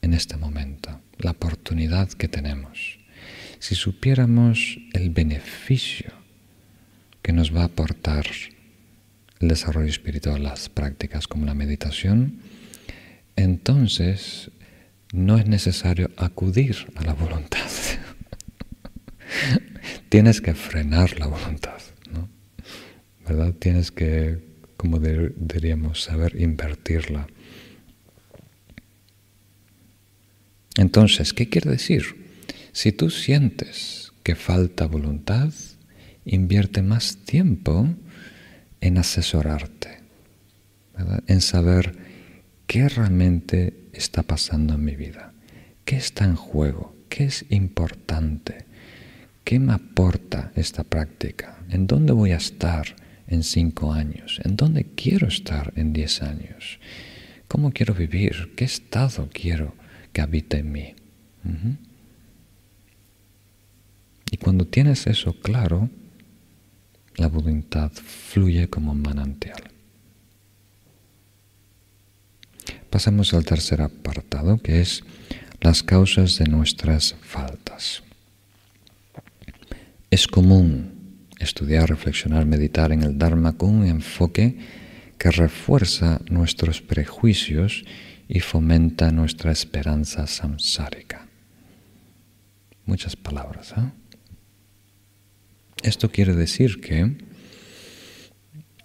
[0.00, 3.00] en este momento, la oportunidad que tenemos.
[3.58, 6.12] Si supiéramos el beneficio
[7.20, 8.26] que nos va a aportar
[9.40, 12.38] el desarrollo espiritual, las prácticas como la meditación,
[13.34, 14.52] entonces
[15.12, 17.68] no es necesario acudir a la voluntad.
[20.08, 21.80] Tienes que frenar la voluntad,
[22.12, 22.28] ¿no?
[23.26, 23.52] ¿Verdad?
[23.54, 24.47] Tienes que
[24.78, 27.26] como deberíamos saber invertirla.
[30.76, 32.04] Entonces, ¿qué quiere decir?
[32.72, 35.52] Si tú sientes que falta voluntad,
[36.24, 37.88] invierte más tiempo
[38.80, 39.98] en asesorarte,
[41.26, 41.96] en saber
[42.68, 45.32] qué realmente está pasando en mi vida,
[45.84, 48.64] qué está en juego, qué es importante,
[49.42, 52.94] qué me aporta esta práctica, en dónde voy a estar
[53.28, 54.40] en cinco años?
[54.44, 56.80] ¿En dónde quiero estar en diez años?
[57.46, 58.52] ¿Cómo quiero vivir?
[58.56, 59.74] ¿Qué estado quiero
[60.12, 60.94] que habite en mí?
[64.30, 65.88] Y cuando tienes eso claro,
[67.16, 69.62] la voluntad fluye como un manantial.
[72.90, 75.04] Pasamos al tercer apartado, que es
[75.60, 78.02] las causas de nuestras faltas.
[80.10, 80.97] Es común
[81.38, 84.56] estudiar, reflexionar, meditar en el Dharma con un enfoque
[85.18, 87.84] que refuerza nuestros prejuicios
[88.28, 91.26] y fomenta nuestra esperanza samsárica.
[92.84, 93.74] Muchas palabras.
[93.76, 93.90] ¿eh?
[95.82, 97.16] Esto quiere decir que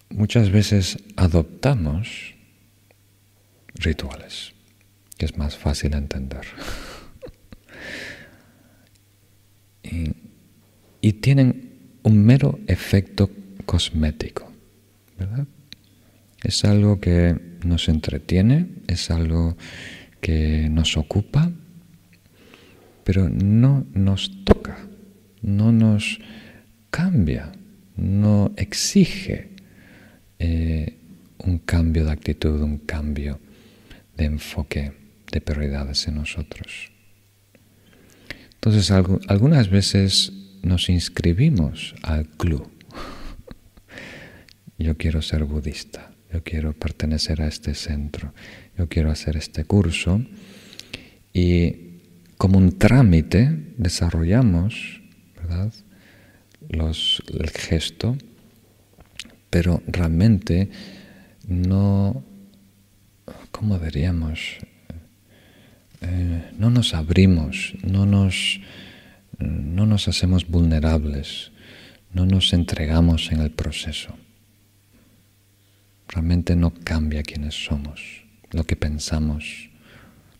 [0.10, 2.36] muchas veces adoptamos
[3.76, 4.54] rituales,
[5.18, 6.46] que es más fácil entender.
[9.84, 10.14] y,
[11.02, 11.73] y tienen
[12.04, 13.30] un mero efecto
[13.66, 14.52] cosmético,
[15.18, 15.48] ¿verdad?
[16.44, 19.56] Es algo que nos entretiene, es algo
[20.20, 21.52] que nos ocupa,
[23.04, 24.78] pero no nos toca,
[25.42, 26.20] no nos
[26.90, 27.52] cambia,
[27.96, 29.50] no exige
[30.40, 30.98] eh,
[31.40, 33.40] un cambio de actitud, un cambio
[34.18, 34.94] de enfoque,
[35.32, 36.92] de prioridades en nosotros.
[38.56, 40.32] Entonces, algunas veces
[40.64, 42.68] nos inscribimos al club.
[44.80, 48.34] Yo quiero ser budista, yo quiero pertenecer a este centro,
[48.78, 50.22] yo quiero hacer este curso
[51.32, 52.00] y
[52.38, 55.02] como un trámite desarrollamos.
[56.70, 58.18] Los, el gesto,
[59.50, 60.70] pero realmente
[61.48, 62.24] no,
[63.52, 64.40] ¿cómo diríamos?
[66.02, 68.62] Eh, no nos abrimos, no nos,
[69.40, 71.52] no nos hacemos vulnerables,
[72.14, 74.16] no nos entregamos en el proceso.
[76.08, 79.70] Realmente no cambia quiénes somos, lo que pensamos,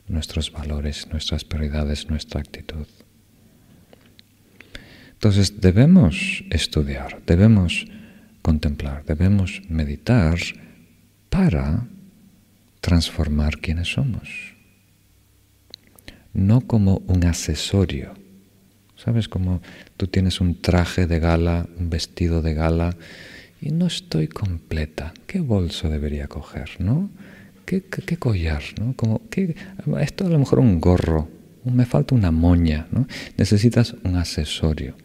[0.08, 2.88] nuestros valores, nuestras prioridades, nuestra actitud.
[5.14, 7.86] Entonces debemos estudiar, debemos
[8.42, 10.38] contemplar, debemos meditar
[11.30, 11.88] para
[12.82, 14.54] transformar quienes somos.
[16.34, 18.23] No como un accesorio.
[19.04, 19.28] ¿Sabes?
[19.28, 19.62] Como
[19.98, 22.96] tú tienes un traje de gala, un vestido de gala,
[23.62, 25.14] y no estoy completa.
[25.28, 26.70] ¿Qué bolso debería coger?
[26.80, 27.10] ¿No?
[27.66, 27.82] ¿Qué,
[28.18, 28.62] collar?
[28.80, 28.94] ¿no?
[28.96, 29.22] Como,
[30.00, 31.30] esto a lo mejor un gorro,
[31.64, 32.88] me falta una moña.
[32.92, 33.08] ¿no?
[33.38, 34.96] Necesitas un accesorio.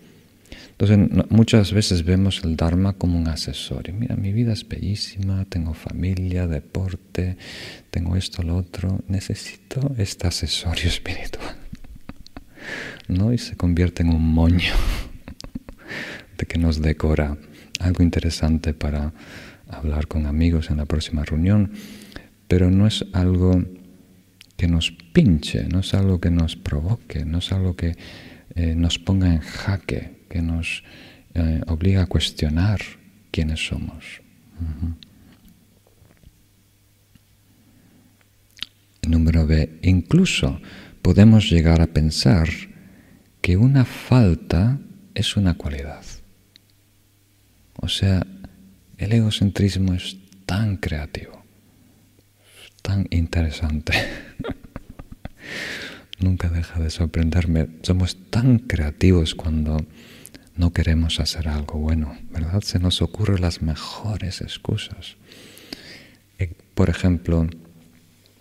[0.78, 3.94] Entonces, muchas veces vemos el Dharma como un accesorio.
[3.94, 7.36] Mira, mi vida es bellísima, tengo familia, deporte,
[7.90, 9.01] tengo esto, lo otro.
[9.09, 11.57] Necesito este accesorio espiritual.
[13.09, 13.32] ¿No?
[13.32, 14.74] Y se convierte en un moño
[16.38, 17.36] de que nos decora.
[17.80, 19.12] Algo interesante para
[19.68, 21.72] hablar con amigos en la próxima reunión,
[22.48, 23.64] pero no es algo
[24.56, 27.94] que nos pinche, no es algo que nos provoque, no es algo que
[28.54, 30.82] eh, nos ponga en jaque que nos
[31.34, 32.80] eh, obliga a cuestionar
[33.30, 34.20] quiénes somos.
[39.06, 39.78] Número B.
[39.82, 40.61] Incluso
[41.02, 42.48] podemos llegar a pensar
[43.41, 44.78] que una falta
[45.14, 46.05] es una cualidad.
[47.80, 48.26] O sea,
[48.99, 50.16] el egocentrismo es
[50.47, 51.45] tan creativo,
[52.82, 53.93] tan interesante.
[56.20, 57.68] Nunca deja de sorprenderme.
[57.82, 59.76] Somos tan creativos cuando
[60.57, 62.62] no queremos hacer algo bueno, ¿verdad?
[62.62, 65.16] Se nos ocurren las mejores excusas.
[66.41, 67.49] Eh, por ejemplo,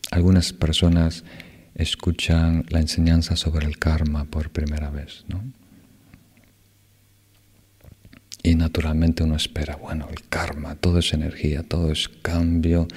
[0.10, 1.24] algunas personas
[1.78, 5.44] escuchan la enseñanza sobre el karma por primera vez, ¿no?
[8.44, 12.88] Y naturalmente uno espera, bueno, el karma, todo es energía, todo es cambio,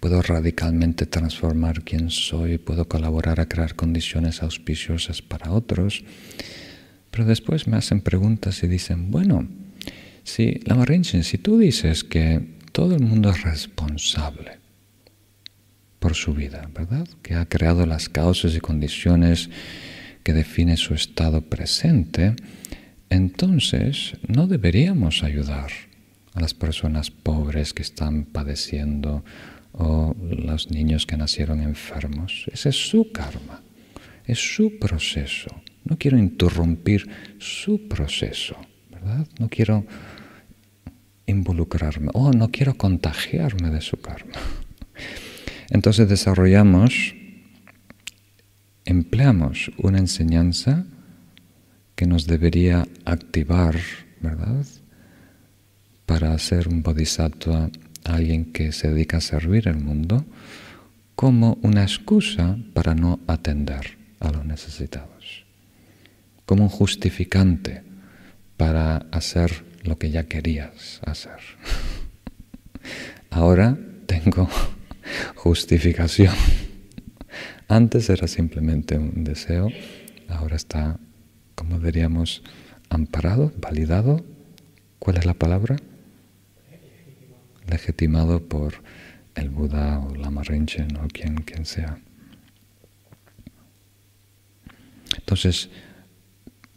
[0.00, 6.02] puedo radicalmente transformar quién soy, puedo colaborar a crear condiciones auspiciosas para otros.
[7.10, 9.46] Pero después me hacen preguntas y dicen, bueno,
[10.24, 14.65] si la Marinchen, si tú dices que todo el mundo es responsable
[16.06, 17.08] por su vida, ¿verdad?
[17.20, 19.50] Que ha creado las causas y condiciones
[20.22, 22.36] que define su estado presente,
[23.10, 25.72] entonces no deberíamos ayudar
[26.32, 29.24] a las personas pobres que están padeciendo
[29.72, 32.44] o los niños que nacieron enfermos.
[32.52, 33.60] Ese es su karma,
[34.26, 35.60] es su proceso.
[35.82, 37.10] No quiero interrumpir
[37.40, 38.54] su proceso,
[38.92, 39.26] ¿verdad?
[39.40, 39.84] No quiero
[41.26, 44.38] involucrarme o no quiero contagiarme de su karma.
[45.70, 47.14] Entonces desarrollamos,
[48.84, 50.84] empleamos una enseñanza
[51.94, 53.76] que nos debería activar,
[54.20, 54.64] ¿verdad?
[56.04, 57.70] Para hacer un bodhisattva,
[58.04, 60.24] alguien que se dedica a servir el mundo,
[61.14, 65.46] como una excusa para no atender a los necesitados
[66.46, 67.82] como un justificante
[68.56, 71.38] para hacer lo que ya querías hacer.
[73.30, 73.76] Ahora
[74.06, 74.48] tengo
[75.34, 76.34] justificación.
[77.68, 79.68] Antes era simplemente un deseo,
[80.28, 80.98] ahora está,
[81.54, 82.42] como diríamos,
[82.90, 84.24] amparado, validado.
[84.98, 85.76] ¿Cuál es la palabra?
[87.68, 88.74] Legitimado por
[89.34, 91.98] el Buda o la Rinchen o quien, quien sea.
[95.18, 95.68] Entonces,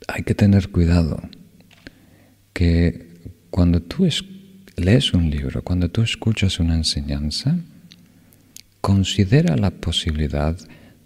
[0.08, 1.22] hay que tener cuidado
[2.54, 3.10] que
[3.50, 4.08] cuando tú
[4.76, 7.60] lees un libro, cuando tú escuchas una enseñanza,
[8.82, 10.58] considera la posibilidad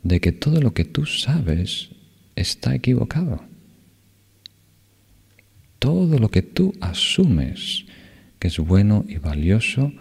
[0.03, 1.89] de que todo lo que tú sabes
[2.35, 3.43] está equivocado.
[5.79, 7.85] Todo lo que tú asumes
[8.39, 9.91] que es bueno y valioso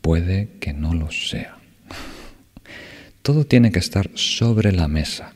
[0.00, 1.58] puede que no lo sea.
[3.22, 5.34] Todo tiene que estar sobre la mesa.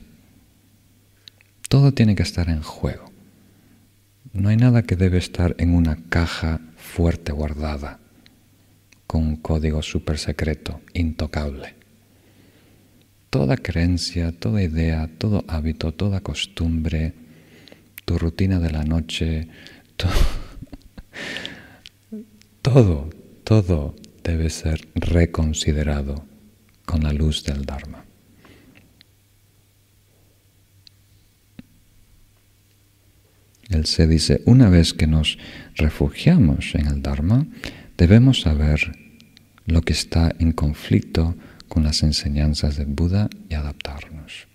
[1.68, 3.10] Todo tiene que estar en juego.
[4.32, 8.00] No hay nada que debe estar en una caja fuerte guardada,
[9.06, 11.74] con un código súper secreto, intocable.
[13.30, 17.14] Toda creencia, toda idea, todo hábito, toda costumbre,
[18.04, 19.48] tu rutina de la noche,
[22.62, 23.10] todo,
[23.44, 26.24] todo debe ser reconsiderado
[26.84, 28.04] con la luz del Dharma.
[33.70, 35.38] Él se dice, una vez que nos
[35.74, 37.46] refugiamos en el Dharma,
[37.96, 38.96] debemos saber
[39.66, 41.36] lo que está en conflicto
[41.68, 44.46] con las enseñanzas del Buda y adaptarnos.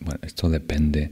[0.00, 1.10] Bueno, esto depende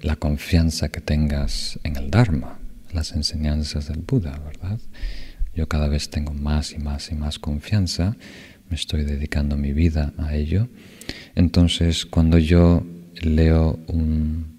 [0.00, 2.58] la confianza que tengas en el Dharma,
[2.92, 4.78] las enseñanzas del Buda, ¿verdad?
[5.54, 8.16] Yo cada vez tengo más y más y más confianza,
[8.68, 10.68] me estoy dedicando mi vida a ello.
[11.34, 12.84] Entonces, cuando yo
[13.20, 14.50] leo un,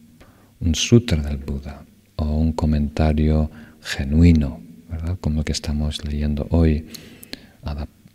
[0.74, 1.86] sutra del Buda
[2.16, 3.52] o un comentario
[3.82, 4.63] genuino,
[4.94, 5.18] ¿verdad?
[5.20, 6.86] como que estamos leyendo hoy,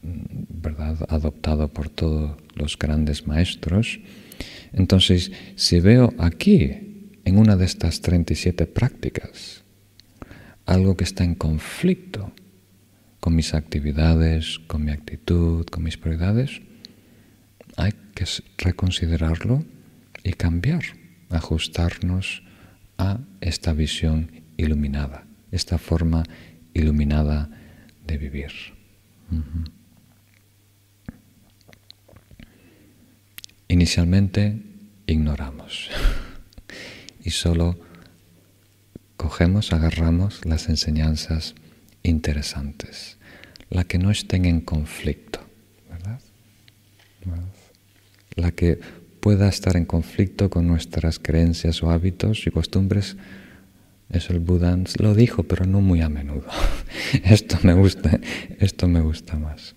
[0.01, 0.97] ¿verdad?
[1.09, 3.99] adoptado por todos los grandes maestros,
[4.73, 9.65] entonces si veo aquí, en una de estas 37 prácticas,
[10.67, 12.33] algo que está en conflicto
[13.19, 16.63] con mis actividades, con mi actitud, con mis prioridades,
[17.77, 18.25] hay que
[18.59, 19.65] reconsiderarlo
[20.23, 20.83] y cambiar,
[21.29, 22.43] ajustarnos
[22.99, 26.25] a esta visión iluminada, esta forma
[26.79, 27.51] iluminada
[28.07, 28.53] de vivir.
[33.69, 34.63] Inicialmente
[35.07, 35.91] ignoramos
[37.25, 37.79] y solo
[39.17, 41.55] cogemos, agarramos las enseñanzas
[42.03, 43.19] interesantes,
[43.69, 45.41] la que no estén en conflicto,
[45.91, 46.21] ¿verdad?
[48.37, 48.81] La que
[49.21, 53.17] pueda estar en conflicto con nuestras creencias o hábitos y costumbres,
[54.11, 56.47] eso el Buda lo dijo, pero no muy a menudo.
[57.25, 58.19] esto me gusta,
[58.59, 59.75] esto me gusta más.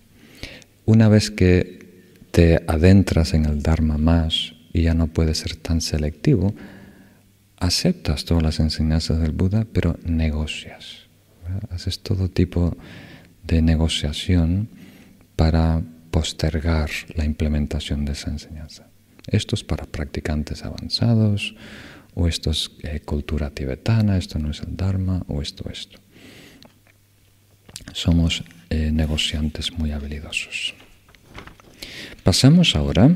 [0.84, 1.82] Una vez que
[2.30, 6.54] te adentras en el Dharma más y ya no puedes ser tan selectivo,
[7.58, 11.08] aceptas todas las enseñanzas del Buda, pero negocias.
[11.70, 12.76] Haces todo tipo
[13.44, 14.68] de negociación
[15.36, 18.86] para postergar la implementación de esa enseñanza.
[19.26, 21.54] Esto es para practicantes avanzados,
[22.14, 25.98] o esto es eh, cultura tibetana, esto no es el Dharma, o esto, esto.
[27.92, 30.74] Somos eh, negociantes muy habilidosos.
[32.22, 33.10] Pasamos ahora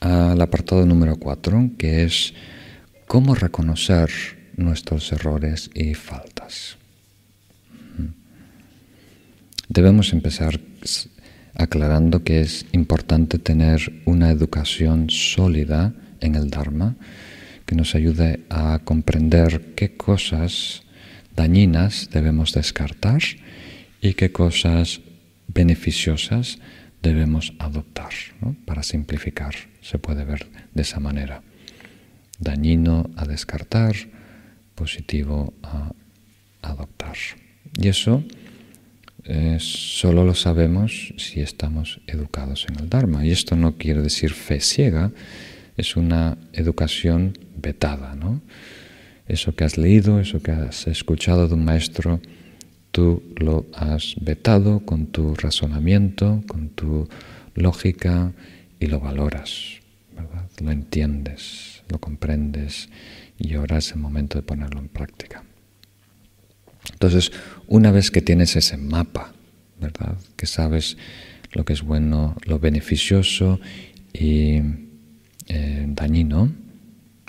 [0.00, 2.34] al apartado número 4, que es
[3.06, 4.10] cómo reconocer
[4.56, 6.76] nuestros errores y faltas.
[9.68, 10.60] Debemos empezar
[11.54, 16.96] aclarando que es importante tener una educación sólida en el Dharma
[17.66, 20.82] que nos ayude a comprender qué cosas
[21.36, 23.22] dañinas debemos descartar
[24.00, 25.00] y qué cosas
[25.46, 26.58] beneficiosas
[27.02, 28.10] debemos adoptar.
[28.64, 31.42] Para simplificar, se puede ver de esa manera.
[32.38, 33.94] Dañino a descartar,
[34.74, 35.92] positivo a
[36.62, 37.16] adoptar.
[37.78, 38.24] Y eso
[39.24, 43.24] eh, solo lo sabemos si estamos educados en el Dharma.
[43.24, 45.12] Y esto no quiere decir fe ciega,
[45.80, 48.14] es una educación vetada.
[48.14, 48.40] ¿no?
[49.26, 52.20] Eso que has leído, eso que has escuchado de un maestro,
[52.90, 57.08] tú lo has vetado con tu razonamiento, con tu
[57.54, 58.32] lógica
[58.78, 59.80] y lo valoras,
[60.16, 60.48] ¿verdad?
[60.60, 62.88] lo entiendes, lo comprendes
[63.38, 65.44] y ahora es el momento de ponerlo en práctica.
[66.92, 67.32] Entonces,
[67.66, 69.32] una vez que tienes ese mapa,
[69.80, 70.16] ¿verdad?
[70.36, 70.96] Que sabes
[71.52, 73.60] lo que es bueno, lo beneficioso
[74.12, 74.60] y
[75.52, 76.52] eh, dañino,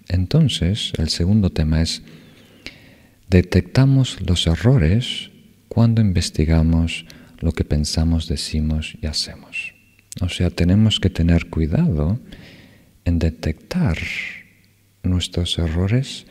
[0.07, 2.03] entonces el segundo tema es
[3.31, 5.31] detectamos los errores
[5.68, 7.07] cuando investigamos
[7.39, 9.73] lo que pensamos, decimos y hacemos.
[10.22, 12.19] O sea, tenemos que tener cuidado
[13.06, 13.98] en detectar
[15.02, 16.27] nuestros errores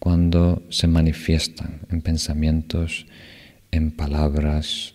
[0.00, 3.06] cuando se manifiestan en pensamientos,
[3.70, 4.94] en palabras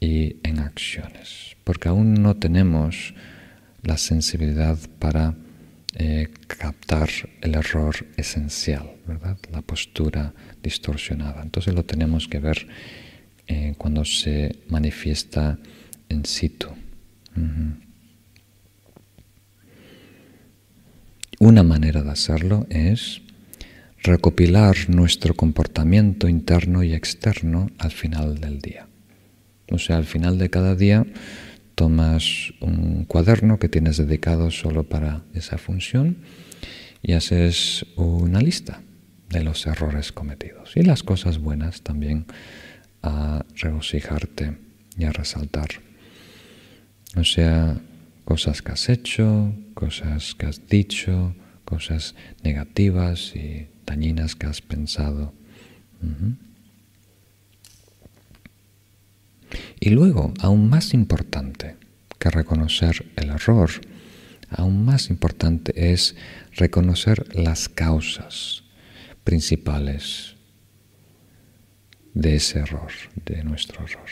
[0.00, 3.14] y en acciones, porque aún no tenemos
[3.84, 5.36] la sensibilidad para
[5.98, 7.08] eh, captar
[7.40, 9.38] el error esencial, ¿verdad?
[9.50, 11.42] La postura distorsionada.
[11.42, 12.66] Entonces lo tenemos que ver
[13.46, 15.58] eh, cuando se manifiesta
[16.10, 16.68] en situ.
[21.38, 23.22] Una manera de hacerlo es
[24.02, 28.86] recopilar nuestro comportamiento interno y externo al final del día.
[29.70, 31.06] O sea, al final de cada día
[31.76, 36.16] tomas un cuaderno que tienes dedicado solo para esa función
[37.02, 38.80] y haces una lista
[39.28, 42.24] de los errores cometidos y las cosas buenas también
[43.02, 44.56] a regocijarte
[44.98, 45.68] y a resaltar.
[47.14, 47.78] O sea,
[48.24, 51.36] cosas que has hecho, cosas que has dicho,
[51.66, 55.34] cosas negativas y dañinas que has pensado.
[59.86, 61.76] Y luego, aún más importante
[62.18, 63.70] que reconocer el error,
[64.50, 66.16] aún más importante es
[66.56, 68.64] reconocer las causas
[69.22, 70.34] principales
[72.14, 72.90] de ese error,
[73.26, 74.10] de nuestro error.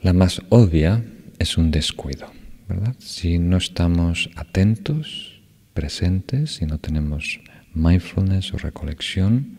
[0.00, 1.04] La más obvia
[1.38, 2.32] es un descuido,
[2.70, 2.96] ¿verdad?
[3.00, 5.42] Si no estamos atentos,
[5.74, 7.40] presentes, si no tenemos
[7.74, 9.57] mindfulness o recolección,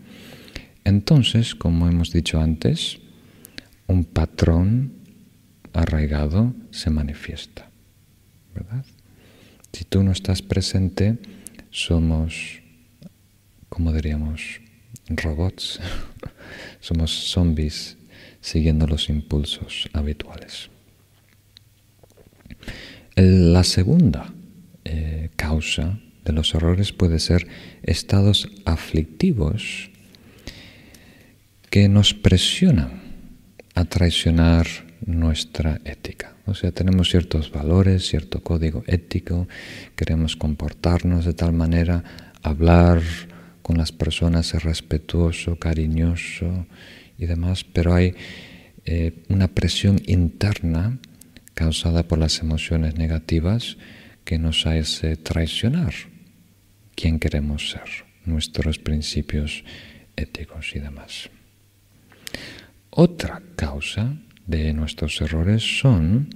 [0.84, 2.98] entonces, como hemos dicho antes,
[3.86, 4.92] un patrón
[5.72, 7.70] arraigado se manifiesta,
[8.54, 8.84] ¿verdad?
[9.72, 11.18] Si tú no estás presente,
[11.70, 12.60] somos,
[13.68, 14.60] como diríamos,
[15.08, 15.80] robots,
[16.80, 17.96] somos zombies
[18.40, 20.70] siguiendo los impulsos habituales.
[23.16, 24.32] La segunda
[24.84, 27.46] eh, causa de los errores puede ser
[27.82, 29.90] estados aflictivos
[31.70, 33.00] que nos presionan
[33.74, 34.66] a traicionar
[35.06, 36.34] nuestra ética.
[36.46, 39.46] O sea, tenemos ciertos valores, cierto código ético,
[39.94, 42.02] queremos comportarnos de tal manera,
[42.42, 43.00] hablar
[43.62, 46.66] con las personas, respetuoso, cariñoso
[47.16, 48.14] y demás, pero hay
[48.84, 50.98] eh, una presión interna
[51.54, 53.76] causada por las emociones negativas
[54.24, 55.94] que nos hace traicionar
[56.96, 59.64] quién queremos ser, nuestros principios
[60.16, 61.30] éticos y demás.
[62.90, 64.16] Otra causa
[64.46, 66.28] de nuestros errores son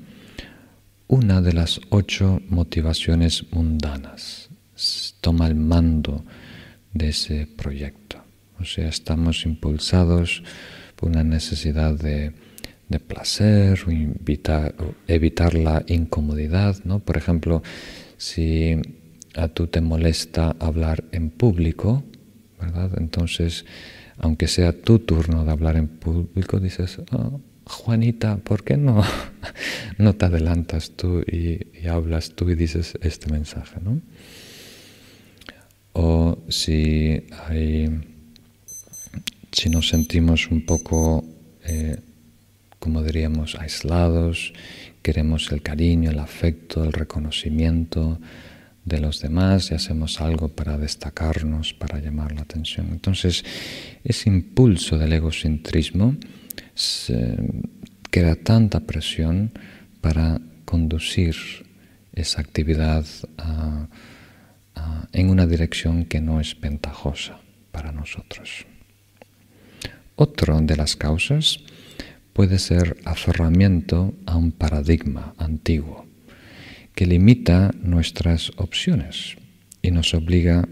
[1.08, 4.48] una de las ocho motivaciones mundanas.
[5.20, 6.24] Toma el mando
[6.92, 8.22] de ese proyecto.
[8.60, 10.42] O sea, estamos impulsados
[10.96, 12.32] por una necesidad de,
[13.08, 16.76] placer o, o, evitar la incomodidad.
[16.84, 17.00] ¿no?
[17.00, 17.62] Por ejemplo,
[18.16, 18.76] si
[19.34, 22.04] a tú te molesta hablar en público,
[22.60, 22.92] ¿verdad?
[22.98, 23.64] Entonces,
[24.24, 29.02] aunque sea tu turno de hablar en público, dices, oh, Juanita, ¿por qué no,
[29.98, 33.80] no te adelantas tú y, hablas tú y dices este mensaje?
[33.82, 34.00] ¿no?
[35.92, 37.90] O si, hay,
[39.52, 41.22] si nos sentimos un poco,
[41.66, 41.98] eh,
[42.78, 44.54] como diríamos, aislados,
[45.02, 48.18] queremos el cariño, el afecto, el reconocimiento
[48.84, 52.88] de los demás y hacemos algo para destacarnos, para llamar la atención.
[52.90, 53.44] Entonces,
[54.04, 56.16] ese impulso del egocentrismo
[56.74, 57.36] se
[58.10, 59.52] crea tanta presión
[60.00, 61.34] para conducir
[62.12, 63.04] esa actividad
[65.12, 67.40] en una dirección que no es ventajosa
[67.72, 68.66] para nosotros.
[70.16, 71.58] Otra de las causas
[72.32, 76.06] puede ser aferramiento a un paradigma antiguo
[76.94, 79.36] que limita nuestras opciones
[79.82, 80.68] y nos obliga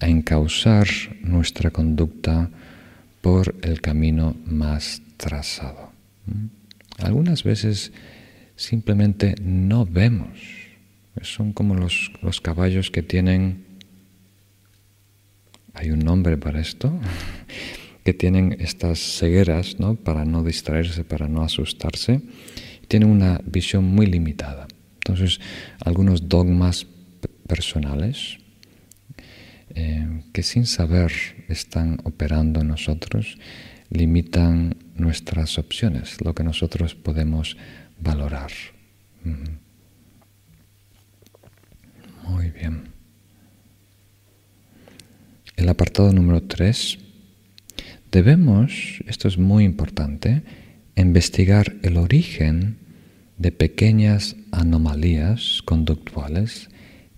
[0.00, 0.86] a encauzar
[1.22, 2.50] nuestra conducta
[3.20, 5.92] por el camino más trazado.
[6.26, 6.46] ¿Mm?
[6.98, 7.92] Algunas veces
[8.56, 10.40] simplemente no vemos.
[11.22, 13.64] Son como los, los caballos que tienen,
[15.74, 16.98] hay un nombre para esto,
[18.04, 19.94] que tienen estas cegueras ¿no?
[19.94, 22.22] para no distraerse, para no asustarse.
[22.88, 24.66] Tienen una visión muy limitada.
[25.04, 25.40] Entonces,
[25.84, 26.86] algunos dogmas
[27.46, 28.38] personales
[29.74, 31.12] eh, que sin saber
[31.48, 33.38] están operando en nosotros
[33.88, 37.56] limitan nuestras opciones, lo que nosotros podemos
[37.98, 38.50] valorar.
[42.24, 42.90] Muy bien.
[45.56, 46.98] El apartado número 3.
[48.10, 50.42] Debemos, esto es muy importante,
[50.96, 52.78] investigar el origen
[53.38, 56.68] de pequeñas anomalías conductuales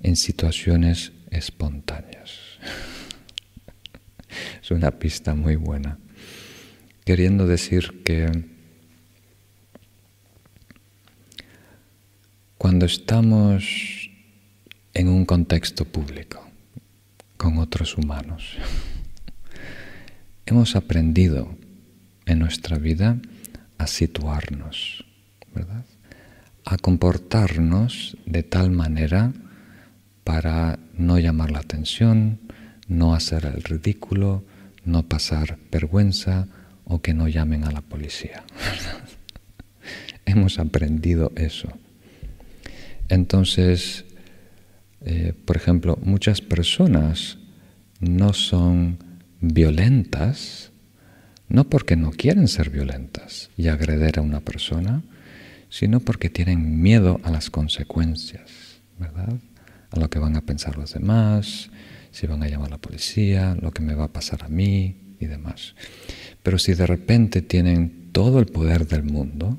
[0.01, 2.33] en situaciones espontáneas.
[4.63, 5.99] es una pista muy buena
[7.05, 8.31] queriendo decir que
[12.59, 14.11] cuando estamos
[14.95, 16.47] en un contexto público
[17.37, 18.57] con otros humanos,
[20.47, 21.57] hemos aprendido
[22.27, 23.19] en nuestra vida
[23.79, 25.05] a situarnos,
[25.53, 25.85] ¿verdad?
[26.65, 29.33] A comportarnos de tal manera
[30.25, 32.39] para no llamar la atención,
[32.89, 34.45] no hacer el ridículo,
[34.85, 36.49] no pasar vergüenza,
[36.85, 38.45] o que no llamen a la policía.
[40.27, 41.69] Hemos aprendido eso.
[43.09, 44.05] Entonces,
[45.01, 47.39] eh, por ejemplo, muchas personas
[48.01, 48.99] no son
[49.41, 50.71] violentas,
[51.49, 55.03] no porque no quieren ser violentas y agreder a una persona,
[55.73, 59.39] sino porque tienen miedo a las consecuencias, ¿verdad?
[59.91, 61.71] A lo que van a pensar los demás,
[62.11, 64.97] si van a llamar a la policía, lo que me va a pasar a mí
[65.19, 65.75] y demás.
[66.43, 69.57] Pero si de repente tienen todo el poder del mundo,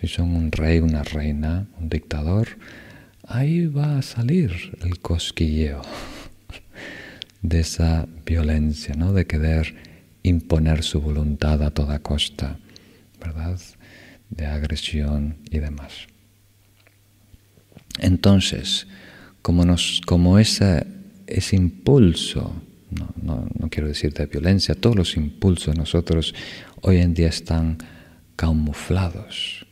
[0.00, 2.48] si son un rey, una reina, un dictador,
[3.28, 5.82] ahí va a salir el cosquilleo
[7.42, 9.12] de esa violencia, ¿no?
[9.12, 9.74] de querer
[10.22, 12.56] imponer su voluntad a toda costa,
[13.20, 13.60] ¿verdad?
[14.30, 16.06] De agresión y demás.
[17.98, 18.86] Entonces,
[19.42, 20.86] como, nos, como ese,
[21.52, 26.34] impulso, no, no, quiero decir de violencia, todos los impulsos nosotros
[26.80, 27.78] hoy en día están
[28.36, 29.66] camuflados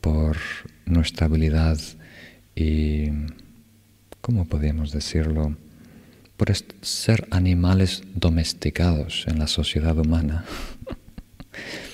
[0.00, 0.38] por
[0.86, 1.78] nuestra habilidad
[2.54, 3.10] y,
[4.20, 5.56] ¿cómo podríamos decirlo?
[6.36, 6.50] Por
[6.80, 10.44] ser animales domesticados en la sociedad humana.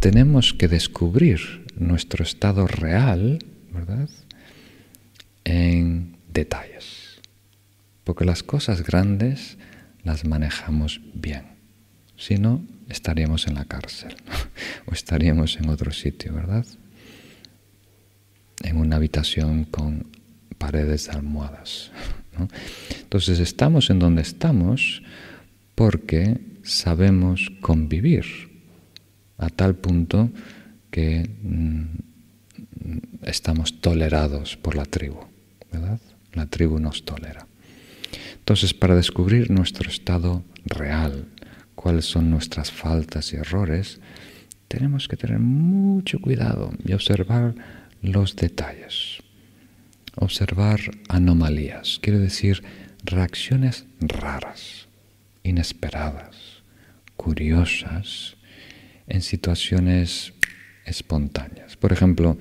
[0.00, 3.38] Tenemos que descubrir nuestro estado real,
[3.70, 4.08] ¿verdad?
[5.44, 7.20] En detalles.
[8.04, 9.58] Porque las cosas grandes
[10.02, 11.42] las manejamos bien.
[12.16, 14.16] Si no, estaríamos en la cárcel
[14.86, 16.64] o estaríamos en otro sitio, ¿verdad?
[18.62, 20.06] En una habitación con
[20.56, 21.90] paredes almohadas.
[23.02, 25.02] Entonces estamos en donde estamos
[25.74, 28.49] porque sabemos convivir
[29.40, 30.30] a tal punto
[30.90, 31.84] que mm,
[33.22, 35.20] estamos tolerados por la tribu,
[35.72, 35.98] ¿verdad?
[36.34, 37.46] La tribu nos tolera.
[38.38, 41.26] Entonces, para descubrir nuestro estado real,
[41.74, 44.00] cuáles son nuestras faltas y errores,
[44.68, 47.54] tenemos que tener mucho cuidado y observar
[48.02, 49.18] los detalles.
[50.16, 52.62] Observar anomalías, quiere decir
[53.04, 54.88] reacciones raras,
[55.42, 56.62] inesperadas,
[57.16, 58.36] curiosas,
[59.10, 60.32] en situaciones
[60.86, 61.76] espontáneas.
[61.76, 62.38] Por ejemplo,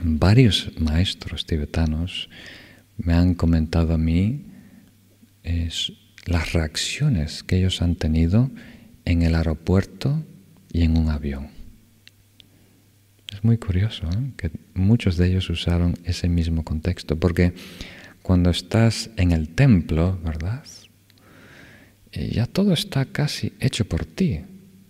[0.00, 2.28] varios maestros tibetanos
[2.96, 4.46] me han comentado a mí
[6.26, 8.50] las reacciones que ellos han tenido
[9.04, 10.24] en el aeropuerto
[10.72, 11.48] y en un avión.
[13.32, 14.32] Es muy curioso ¿eh?
[14.36, 17.54] que muchos de ellos usaron ese mismo contexto, porque
[18.22, 20.64] cuando estás en el templo, ¿verdad?
[22.12, 24.42] Eh, ya todo está casi hecho por ti.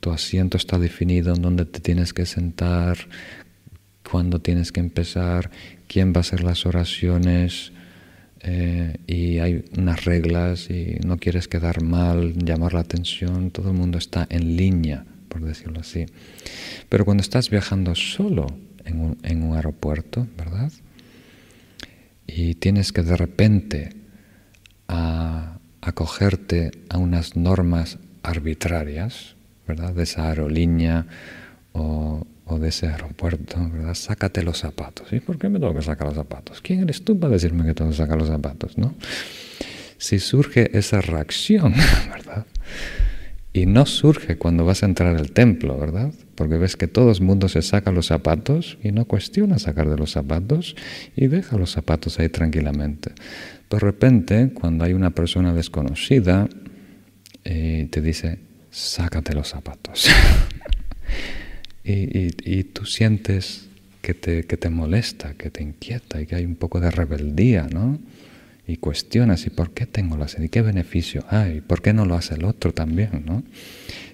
[0.02, 2.98] Tu asiento está definido, en dónde te tienes que sentar,
[4.02, 5.52] cuándo tienes que empezar,
[5.86, 7.70] quién va a hacer las oraciones,
[8.40, 13.76] eh, y hay unas reglas y no quieres quedar mal, llamar la atención, todo el
[13.76, 16.06] mundo está en línea, por decirlo así.
[16.88, 18.48] Pero cuando estás viajando solo
[18.84, 20.72] en un, en un aeropuerto, ¿verdad?
[22.26, 23.90] Y tienes que de repente
[25.80, 29.94] acogerte a unas normas arbitrarias, ¿verdad?
[29.94, 31.06] De esa aerolínea
[31.72, 33.94] o, o de ese aeropuerto, ¿verdad?
[33.94, 35.12] Sácate los zapatos.
[35.12, 36.60] ¿Y por qué me tengo que sacar los zapatos?
[36.60, 38.94] ¿Quién eres tú para decirme que tengo que sacar los zapatos, no?
[39.98, 41.74] Si surge esa reacción,
[42.10, 42.46] ¿verdad?
[43.54, 46.12] Y no surge cuando vas a entrar al templo, ¿verdad?
[46.34, 49.98] Porque ves que todo el mundo se saca los zapatos y no cuestiona sacar de
[49.98, 50.74] los zapatos
[51.14, 53.12] y deja los zapatos ahí tranquilamente.
[53.68, 56.48] De repente, cuando hay una persona desconocida,
[57.44, 58.38] eh, te dice,
[58.72, 60.08] sácate los zapatos.
[61.84, 63.68] y, tú sientes
[64.00, 67.68] que te, que te molesta, que te inquieta y que hay un poco de rebeldía,
[67.70, 68.00] ¿no?
[68.66, 70.42] Y cuestionas, ¿y por qué tengo la sed?
[70.42, 71.60] ¿Y qué beneficio hay?
[71.60, 73.44] ¿Por qué no lo hace el otro también, no?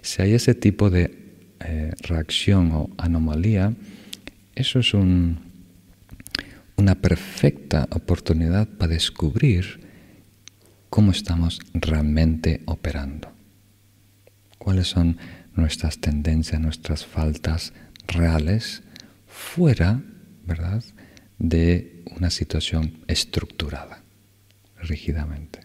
[0.02, 1.16] Si hay ese tipo de
[1.60, 3.74] eh, reacción o anomalía,
[4.54, 5.38] eso es un,
[6.76, 9.80] una perfecta oportunidad para descubrir
[10.90, 13.37] cómo estamos realmente operando.
[14.58, 15.18] ¿Cuáles son
[15.54, 17.72] nuestras tendencias, nuestras faltas
[18.06, 18.82] reales
[19.26, 20.02] fuera,
[20.46, 20.84] ¿verdad?,
[21.38, 24.02] de una situación estructurada,
[24.80, 25.60] rígidamente,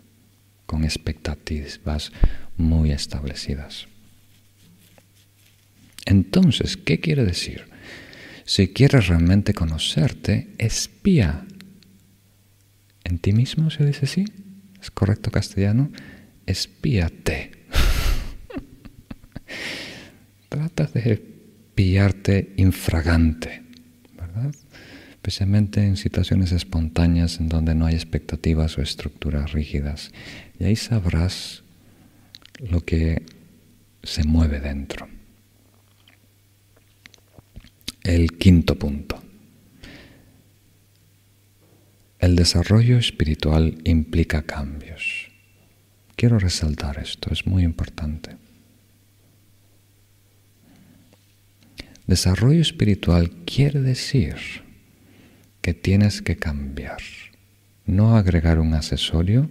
[0.65, 2.11] con expectativas
[2.57, 3.87] muy establecidas.
[6.05, 7.65] Entonces, ¿qué quiere decir?
[8.45, 11.45] Si quieres realmente conocerte, espía
[13.03, 14.25] en ti mismo, se dice así,
[14.81, 15.91] es correcto castellano,
[16.45, 17.62] espíate
[20.49, 21.21] trata de
[21.75, 23.63] pillarte infragante,
[24.15, 24.53] ¿verdad?
[25.11, 30.11] Especialmente en situaciones espontáneas en donde no hay expectativas o estructuras rígidas.
[30.59, 31.63] Y ahí sabrás
[32.59, 33.23] lo que
[34.03, 35.07] se mueve dentro.
[38.03, 39.23] El quinto punto.
[42.23, 45.27] el desarrollo espiritual implica cambios.
[46.15, 48.37] Quiero resaltar esto, es muy importante.
[52.07, 54.35] Desarrollo espiritual quiere decir
[55.61, 56.99] que tienes que cambiar,
[57.85, 59.49] no agregar un accesorio,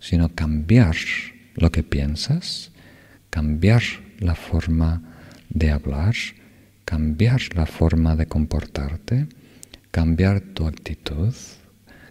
[0.00, 0.96] sino cambiar
[1.54, 2.72] lo que piensas,
[3.28, 3.82] cambiar
[4.18, 5.02] la forma
[5.50, 6.14] de hablar,
[6.86, 9.26] cambiar la forma de comportarte,
[9.90, 11.34] cambiar tu actitud,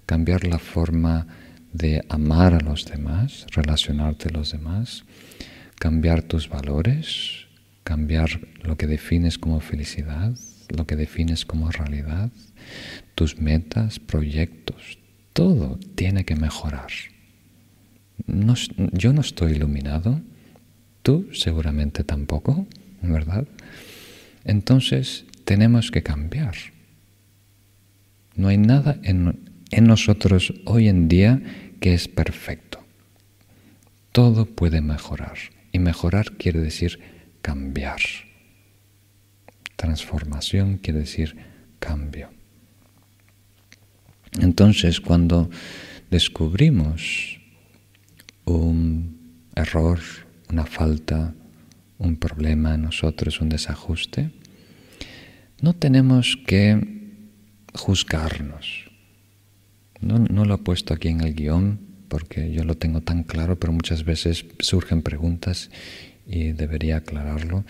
[0.06, 1.26] cambiar la forma
[1.74, 5.03] de amar a los demás, relacionarte a los demás,
[5.80, 7.48] cambiar tus valores,
[7.84, 10.38] cambiar lo que defines como felicidad,
[10.70, 12.32] lo que defines como realidad,
[13.16, 14.99] tus metas, proyectos,
[15.34, 16.91] todo tiene que mejorar.
[18.28, 20.22] yo no estoy iluminado,
[21.02, 22.68] tú seguramente tampoco,
[23.02, 23.48] ¿verdad?
[24.45, 26.56] Entonces tenemos que cambiar.
[28.36, 31.41] No hay nada en, en nosotros hoy en día
[31.80, 32.80] que es perfecto.
[34.12, 35.38] Todo puede mejorar.
[35.72, 36.99] Y mejorar quiere decir
[37.41, 37.99] cambiar.
[39.76, 41.35] Transformación quiere decir
[41.80, 42.30] cambio.
[44.39, 45.49] Entonces, cuando
[46.09, 47.39] descubrimos
[48.45, 49.18] un
[49.55, 49.99] error,
[50.49, 51.34] una falta,
[51.97, 54.31] un problema en nosotros, un desajuste,
[55.61, 56.80] no tenemos que
[57.73, 58.89] juzgarnos.
[59.99, 63.59] No, no, lo he puesto aquí en el guion porque yo lo tengo tan claro,
[63.59, 65.69] pero muchas veces surgen preguntas
[66.26, 67.65] y debería aclararlo,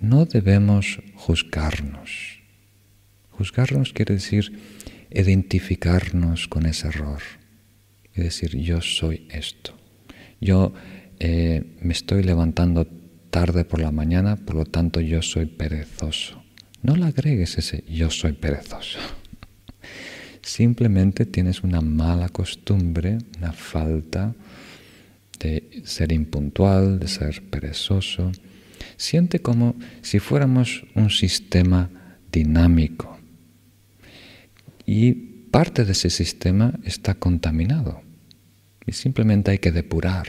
[0.00, 2.40] no debemos juzgarnos.
[3.30, 4.52] Juzgarnos quiere decir
[5.10, 7.20] identificarnos con ese error
[8.14, 9.76] y decir yo soy esto.
[10.40, 10.72] Yo
[11.18, 12.86] eh, me estoy levantando
[13.30, 16.42] tarde por la mañana, por lo tanto yo soy perezoso.
[16.82, 18.98] No le agregues ese yo soy perezoso.
[20.42, 24.34] Simplemente tienes una mala costumbre, una falta
[25.42, 28.30] de ser impuntual, de ser perezoso.
[28.96, 31.90] Siente como si fuéramos un sistema
[32.30, 33.18] dinámico.
[34.86, 35.12] Y
[35.50, 38.02] parte de ese sistema está contaminado.
[38.86, 40.26] Y simplemente hay que depurar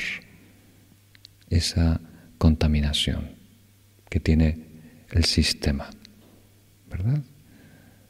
[1.49, 2.01] esa
[2.37, 3.29] contaminación
[4.09, 4.57] que tiene
[5.11, 5.89] el sistema,
[6.89, 7.21] ¿verdad?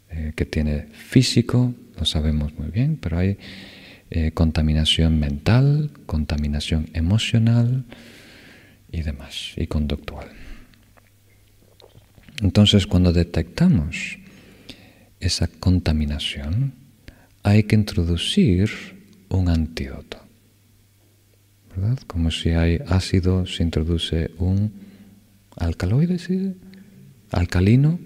[0.09, 3.37] Eh, que tiene físico, lo sabemos muy bien, pero hay
[4.15, 7.83] eh, contaminación mental, contaminación emocional
[8.91, 10.27] y demás, y conductual.
[12.43, 14.19] Entonces, cuando detectamos
[15.19, 16.73] esa contaminación,
[17.41, 18.69] hay que introducir
[19.29, 20.19] un antídoto.
[21.75, 21.97] ¿Verdad?
[22.05, 24.73] Como si hay ácido, se introduce un
[25.55, 26.53] alcaloide, ¿sí?
[27.31, 27.99] alcalino,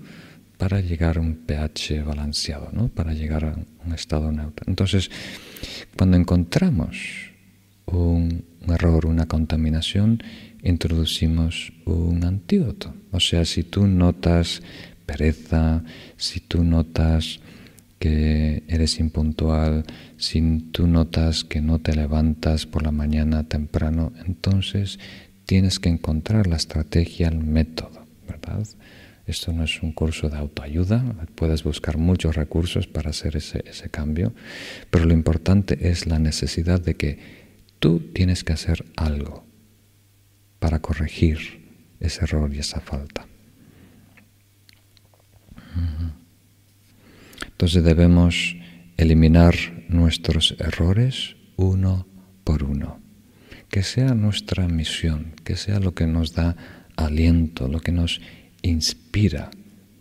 [0.57, 2.87] para llegar a un pH balanceado, ¿no?
[2.87, 3.55] para llegar a
[3.85, 4.65] un estado neutro.
[4.67, 5.11] Entonces,
[5.95, 6.97] cuando encontramos
[7.85, 10.21] un error, una contaminación,
[10.63, 12.93] introducimos un antídoto.
[13.11, 14.61] O sea, si tú notas
[15.05, 15.83] pereza,
[16.17, 17.39] si tú notas
[17.99, 19.85] que eres impuntual,
[20.17, 20.41] si
[20.71, 24.99] tú notas que no te levantas por la mañana temprano, entonces
[25.45, 28.67] tienes que encontrar la estrategia, el método, ¿verdad?
[29.27, 31.03] Esto no es un curso de autoayuda,
[31.35, 34.33] puedes buscar muchos recursos para hacer ese, ese cambio,
[34.89, 37.19] pero lo importante es la necesidad de que
[37.79, 39.45] tú tienes que hacer algo
[40.59, 41.67] para corregir
[41.99, 43.27] ese error y esa falta.
[47.45, 48.55] Entonces debemos
[48.97, 49.55] eliminar
[49.89, 52.07] nuestros errores uno
[52.43, 52.99] por uno.
[53.69, 56.55] Que sea nuestra misión, que sea lo que nos da
[56.95, 58.21] aliento, lo que nos
[58.61, 59.51] inspira,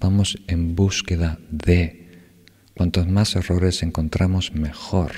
[0.00, 2.06] vamos en búsqueda de.
[2.74, 5.12] Cuantos más errores encontramos, mejor,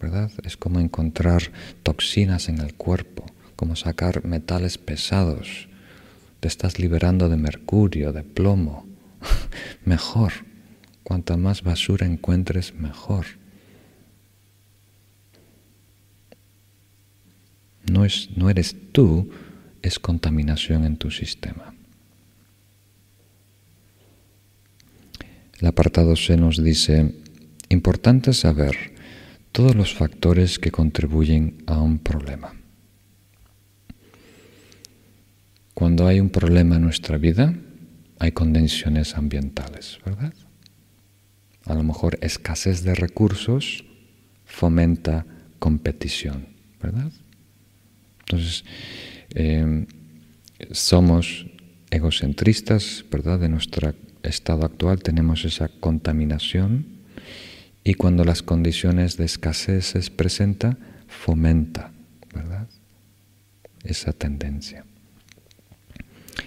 [0.00, 0.30] ¿verdad?
[0.44, 1.50] Es como encontrar
[1.82, 3.26] toxinas en el cuerpo,
[3.56, 5.68] como sacar metales pesados.
[6.40, 8.86] Te estás liberando de mercurio, de plomo.
[9.84, 10.32] mejor.
[11.02, 13.26] Cuanta más basura encuentres, mejor.
[17.90, 19.30] No, es, no eres tú,
[19.82, 21.75] es contaminación en tu sistema.
[25.60, 27.14] El apartado C nos dice,
[27.70, 28.94] importante saber
[29.52, 32.54] todos los factores que contribuyen a un problema.
[35.72, 37.54] Cuando hay un problema en nuestra vida,
[38.18, 40.34] hay condiciones ambientales, ¿verdad?
[41.64, 43.84] A lo mejor escasez de recursos
[44.44, 45.26] fomenta
[45.58, 46.48] competición,
[46.82, 47.10] ¿verdad?
[48.20, 48.64] Entonces,
[49.34, 49.86] eh,
[50.70, 51.46] somos
[51.90, 53.38] egocentristas, ¿verdad?
[53.40, 53.94] De nuestra
[54.28, 56.86] estado actual tenemos esa contaminación
[57.84, 61.92] y cuando las condiciones de escasez se presentan, fomenta.
[63.84, 64.84] Esa tendencia.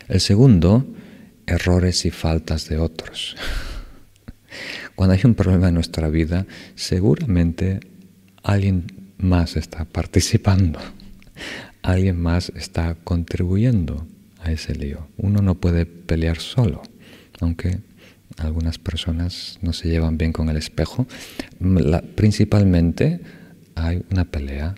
[0.10, 0.86] El segundo,
[1.48, 3.38] errores y faltas de otros.
[4.96, 6.46] Cuando hay un problema en nuestra vida,
[6.76, 7.80] seguramente
[8.44, 10.80] alguien más está participando,
[11.82, 14.06] alguien más está contribuyendo
[14.42, 15.08] a ese lío.
[15.18, 16.82] Uno no puede pelear solo,
[17.42, 17.80] aunque
[18.38, 21.08] algunas personas no se llevan bien con el espejo.
[22.16, 23.22] principalmente
[23.76, 24.76] hay una pelea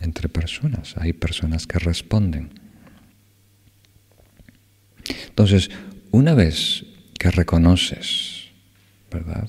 [0.00, 2.50] entre personas, hay personas que responden.
[5.28, 5.70] Entonces,
[6.10, 6.84] una vez
[7.18, 8.48] que reconoces,
[9.10, 9.48] ¿verdad?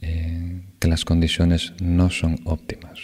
[0.00, 2.98] Eh, que las condiciones no son óptimas.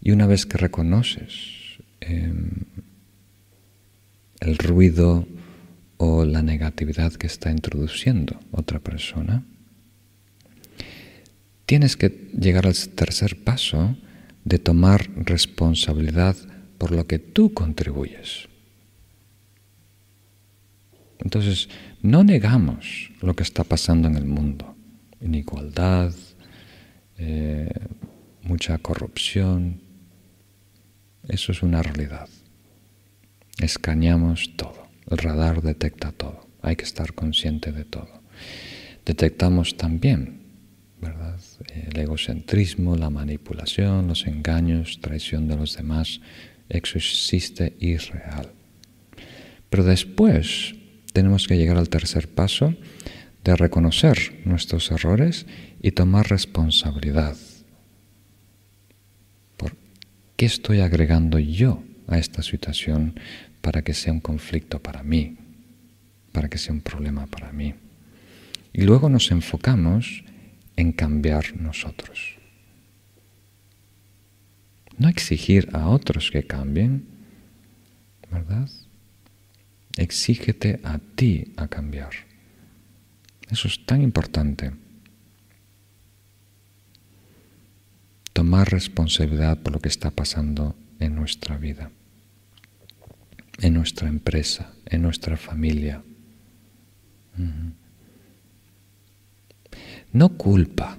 [0.00, 2.64] Y una vez que reconoces em,
[4.40, 5.26] el ruido
[5.96, 9.44] o la negatividad que está introduciendo otra persona,
[11.66, 13.96] tienes que llegar al tercer paso
[14.44, 16.36] de tomar responsabilidad
[16.78, 18.48] por lo que tú contribuyes.
[21.18, 21.68] Entonces,
[22.02, 24.76] no negamos lo que está pasando en el mundo,
[25.22, 26.12] inigualdad,
[27.16, 27.70] eh,
[28.42, 29.80] mucha corrupción,
[31.28, 32.28] eso es una realidad.
[33.58, 38.22] Escaneamos todo, el radar detecta todo, hay que estar consciente de todo.
[39.04, 40.40] Detectamos también,
[41.00, 41.38] ¿verdad?
[41.74, 46.20] El egocentrismo, la manipulación, los engaños, traición de los demás,
[46.68, 48.50] eso existe y es real.
[49.68, 50.74] Pero después
[51.12, 52.74] tenemos que llegar al tercer paso
[53.44, 55.46] de reconocer nuestros errores
[55.82, 57.36] y tomar responsabilidad.
[59.56, 59.76] ¿Por
[60.36, 63.20] qué estoy agregando yo a esta situación
[63.64, 65.38] para que sea un conflicto para mí,
[66.32, 67.72] para que sea un problema para mí?
[68.74, 70.22] Y luego nos enfocamos
[70.76, 72.36] en cambiar nosotros.
[74.98, 77.06] No exigir a otros que cambien,
[78.30, 78.68] ¿verdad?
[79.96, 82.12] Exígete a ti a cambiar.
[83.48, 84.72] Eso es tan importante.
[88.34, 91.90] Tomar responsabilidad por lo que está pasando en nuestra vida,
[93.60, 96.02] en nuestra empresa, en nuestra familia.
[100.12, 100.98] No culpa,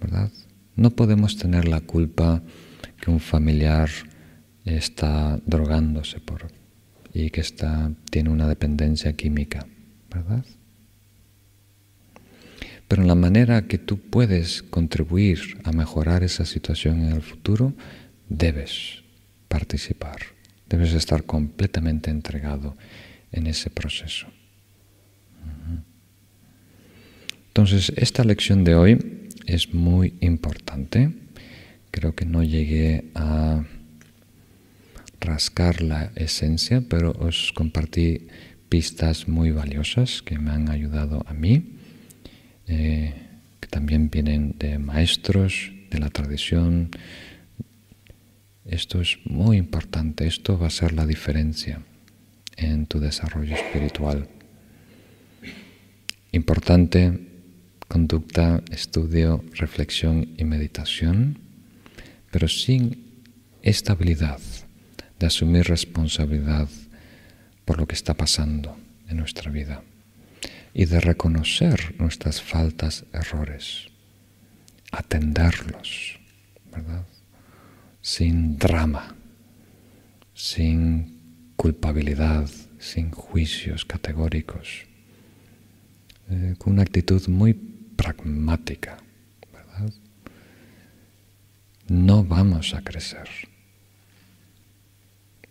[0.00, 0.30] ¿verdad?
[0.76, 2.42] No podemos tener la culpa
[3.00, 3.90] que un familiar
[4.64, 6.20] está drogándose
[7.12, 9.66] y que está, tiene una dependencia química,
[10.10, 10.44] ¿verdad?
[12.86, 17.74] Pero en la manera que tú puedes contribuir a mejorar esa situación en el futuro,
[18.28, 19.02] debes
[19.48, 20.18] participar,
[20.68, 22.76] debes estar completamente entregado
[23.32, 24.26] en ese proceso.
[27.48, 31.10] Entonces, esta lección de hoy es muy importante.
[31.90, 33.64] Creo que no llegué a
[35.20, 38.28] rascar la esencia, pero os compartí
[38.68, 41.64] pistas muy valiosas que me han ayudado a mí,
[42.68, 43.14] eh,
[43.60, 46.90] que también vienen de maestros de la tradición.
[48.68, 51.80] Esto es muy importante, esto va a ser la diferencia
[52.56, 54.28] en tu desarrollo espiritual.
[56.32, 57.28] Importante
[57.88, 61.38] conducta, estudio, reflexión y meditación,
[62.30, 63.24] pero sin
[63.62, 64.38] estabilidad
[65.18, 66.68] de asumir responsabilidad
[67.64, 68.76] por lo que está pasando
[69.08, 69.82] en nuestra vida
[70.74, 73.86] y de reconocer nuestras faltas, errores,
[74.92, 76.20] atenderlos,
[76.70, 77.06] ¿verdad?
[78.00, 79.14] Sin drama,
[80.34, 82.48] sin culpabilidad,
[82.78, 84.86] sin juicios categóricos,
[86.30, 88.98] eh, con una actitud muy pragmática,
[89.52, 89.92] ¿verdad?
[91.88, 93.28] No vamos a crecer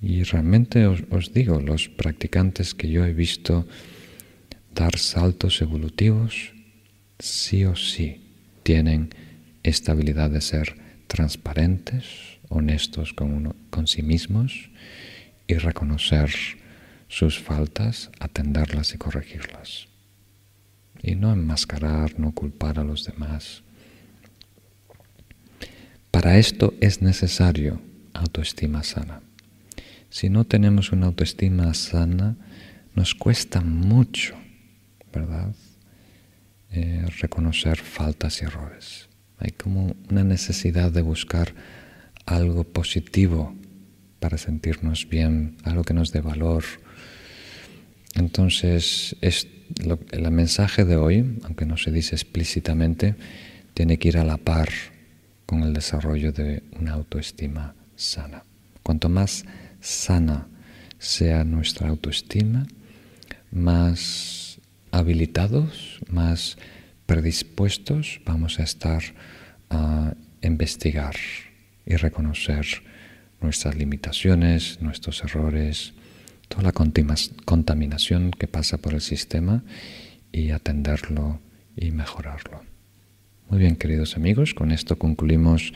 [0.01, 3.67] y realmente os, digo, los practicantes que yo he visto
[4.73, 6.53] dar saltos evolutivos,
[7.17, 8.21] sí o sí
[8.61, 9.09] tienen
[9.63, 10.75] esta habilidad de ser
[11.07, 14.69] transparentes, honestos con, con sí mismos
[15.47, 16.31] y reconocer
[17.07, 19.87] sus faltas, atenderlas y corregirlas.
[21.01, 23.63] Y no enmascarar, no culpar a los demás.
[26.11, 27.81] Para esto es necesario
[28.13, 29.21] autoestima sana.
[30.09, 32.35] Si no tenemos una autoestima sana,
[32.95, 34.35] nos cuesta mucho,
[35.13, 35.53] ¿verdad?
[36.71, 39.07] Eh, reconocer faltas y errores.
[39.37, 41.53] Hay como una necesidad de buscar
[42.27, 43.55] algo positivo
[44.19, 46.63] para sentirnos bien, algo que nos dé valor,
[48.15, 53.15] Entonces, el mensaje de hoy, aunque no se dice explícitamente,
[53.75, 54.69] tiene que ir a la par
[55.45, 58.43] con el desarrollo de una autoestima sana.
[58.81, 59.45] Cuanto más
[59.81, 60.47] sana
[60.97, 62.65] sea nuestra autoestima,
[63.51, 64.59] más
[64.89, 66.57] habilitados, más
[67.05, 69.03] predispuestos vamos a estar
[69.69, 71.15] a investigar
[71.87, 72.65] y reconocer
[73.41, 75.93] nuestras limitaciones, nuestros errores,
[76.49, 79.63] toda la contaminación que pasa por el sistema
[80.31, 81.39] y atenderlo
[81.75, 82.61] y mejorarlo.
[83.49, 85.73] Muy bien, queridos amigos, con esto concluimos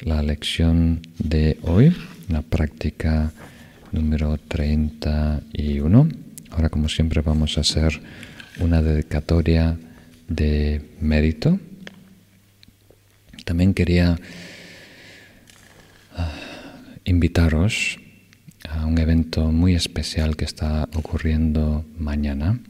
[0.00, 1.94] la lección de hoy,
[2.28, 3.32] la práctica
[3.92, 6.08] número 31.
[6.50, 8.00] Ahora, como siempre, vamos a hacer
[8.60, 9.76] una dedicatoria
[10.28, 11.60] de mérito.
[13.44, 14.18] También quería
[17.04, 17.98] invitaros
[18.68, 22.60] a un evento muy especial que está ocurriendo mañana.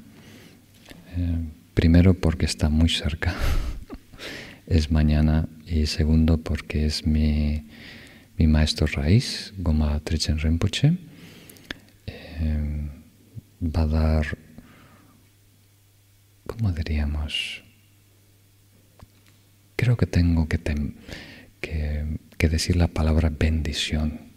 [1.17, 1.39] Eh,
[1.75, 3.35] primero porque está muy cerca,
[4.67, 7.67] es mañana, y segundo porque es mi,
[8.39, 10.99] maestro raíz, Goma Trichen Rinpoche.
[12.07, 12.89] Eh,
[13.63, 14.39] va a dar,
[16.47, 17.63] ¿cómo diríamos?
[19.77, 20.59] Creo que tengo que,
[21.61, 22.19] que
[22.49, 24.33] decir la palabra bendición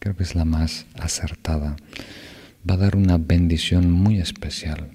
[0.00, 1.76] creo que es la más acertada,
[2.68, 4.88] va a dar una bendición muy especial.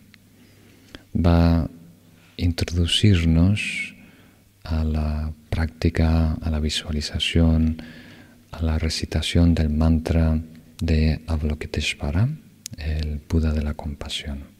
[1.15, 1.69] Va a
[2.37, 3.95] introducirnos
[4.63, 7.81] a la práctica, a la visualización,
[8.51, 10.41] a la recitación del mantra
[10.81, 12.27] de Avalokiteshvara,
[12.77, 14.55] el Buda de la compasión.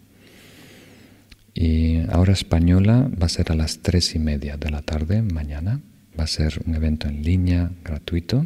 [1.56, 5.82] Y ahora española va a ser a las tres y media de la tarde mañana.
[6.18, 8.46] Va a ser un evento en línea gratuito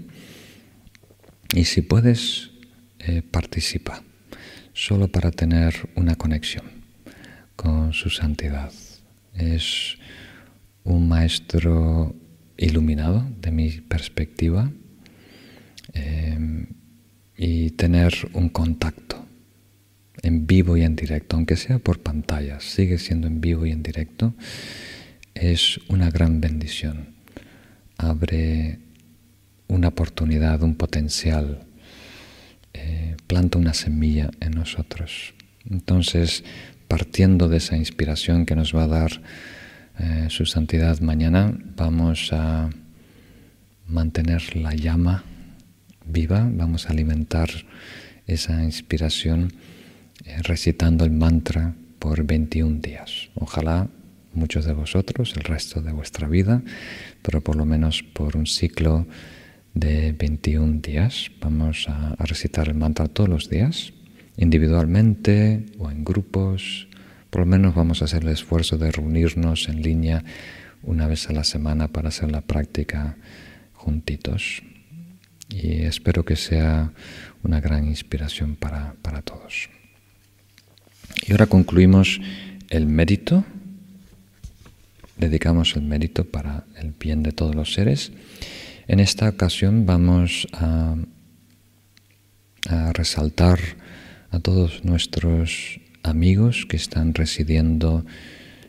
[1.55, 2.51] y si puedes,
[2.99, 4.03] eh, participa,
[4.73, 6.65] solo para tener una conexión
[7.55, 8.71] con su santidad.
[9.33, 9.97] Es
[10.83, 12.15] un maestro
[12.57, 14.71] iluminado de mi perspectiva
[15.93, 16.67] em,
[17.37, 19.25] y tener un contacto
[20.21, 23.83] en vivo y en directo, aunque sea por pantalla, sigue siendo en vivo y en
[23.83, 24.33] directo,
[25.33, 27.18] es una gran bendición.
[27.99, 28.80] Abre
[29.67, 31.59] una oportunidad, un potencial,
[32.73, 35.34] eh, planta una semilla en nosotros.
[35.69, 36.45] Entonces,
[36.88, 39.21] partiendo de esa inspiración que nos va a dar
[39.99, 42.69] eh, su santidad mañana, vamos a
[43.85, 45.26] mantener la llama
[46.05, 47.49] viva, vamos a alimentar
[48.27, 49.51] esa inspiración
[50.23, 53.30] eh, recitando el mantra por 21 días.
[53.35, 53.89] Ojalá
[54.34, 56.61] muchos de vosotros el resto de vuestra vida,
[57.22, 59.07] pero por lo menos por un ciclo
[59.73, 61.31] de 21 días.
[61.41, 63.93] Vamos a, recitar el mantra todos los días,
[64.38, 66.88] individualmente o en grupos.
[67.30, 70.23] Por lo menos vamos a hacer el esfuerzo de reunirnos en línea
[70.84, 73.18] una vez a la semana para hacer la práctica
[73.73, 74.64] juntitos.
[75.49, 76.91] Y espero que sea
[77.43, 79.69] una gran inspiración para, para todos.
[81.27, 82.22] Y ahora concluimos
[82.69, 83.43] el mérito.
[85.19, 88.13] Dedicamos el mérito para el bien de todos los seres.
[88.87, 90.95] En esta ocasión vamos a,
[92.93, 93.59] resaltar
[94.31, 98.05] a todos nuestros amigos que están residiendo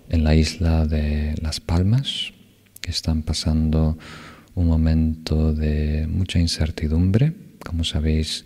[0.09, 2.33] en la isla de Las Palmas,
[2.81, 3.97] que están pasando
[4.55, 7.33] un momento de mucha incertidumbre.
[7.65, 8.45] Como sabéis,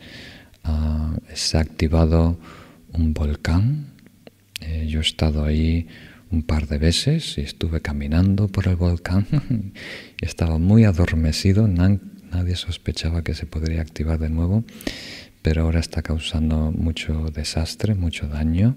[0.65, 2.39] ah, se ha activado
[2.93, 3.95] un volcán.
[4.61, 5.89] Eh, yo he estado ahí
[6.35, 9.27] un par de veces y estuve caminando por el volcán
[10.21, 14.65] y estaba muy adormecido, nadie sospechaba que se podría activar de nuevo,
[15.43, 18.77] pero ahora está causando mucho desastre, mucho daño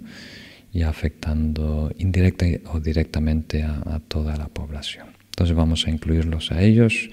[0.72, 5.08] y afectando indirecta o directamente a, toda la población.
[5.32, 7.10] Entonces vamos a incluirlos a ellos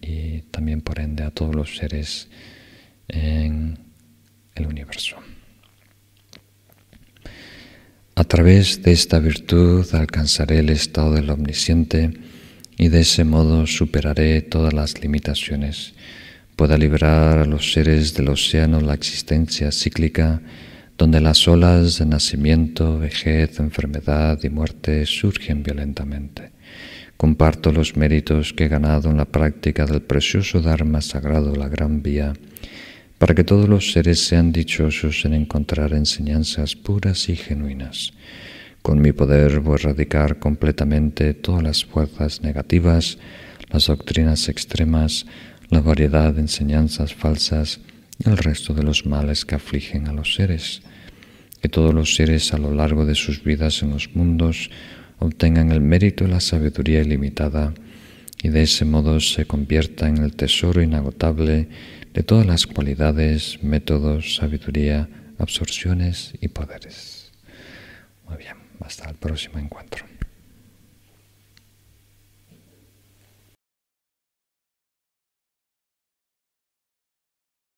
[0.00, 2.28] y también por ende a todos los seres
[3.08, 3.78] en
[4.54, 5.16] el universo.
[8.18, 12.10] A través de esta virtud alcanzaré el estado del omnisciente
[12.76, 15.94] y de ese modo superaré todas las limitaciones.
[16.56, 20.42] Pueda liberar a los seres del océano la existencia cíclica
[20.96, 26.50] donde las olas de nacimiento, vejez, enfermedad y muerte surgen violentamente.
[27.16, 32.02] Comparto los méritos que he ganado en la práctica del precioso Dharma sagrado, la Gran
[32.02, 32.32] Vía,
[33.18, 38.12] para que todos los seres sean dichosos en encontrar enseñanzas puras y genuinas.
[38.82, 43.18] Con mi poder voy a erradicar completamente todas las fuerzas negativas,
[43.70, 45.26] las doctrinas extremas,
[45.68, 47.80] la variedad de enseñanzas falsas
[48.24, 50.82] y el resto de los males que afligen a los seres.
[51.60, 54.70] que todos los seres a lo largo de sus vidas en los mundos
[55.18, 57.74] obtengan el mérito y la sabiduría ilimitada
[58.42, 61.68] y de ese modo se convierta en el tesoro inagotable
[62.12, 65.08] de todas las cualidades, métodos, sabiduría,
[65.38, 67.32] absorciones y poderes.
[68.26, 70.17] Muy bien, hasta el próximo encuentro.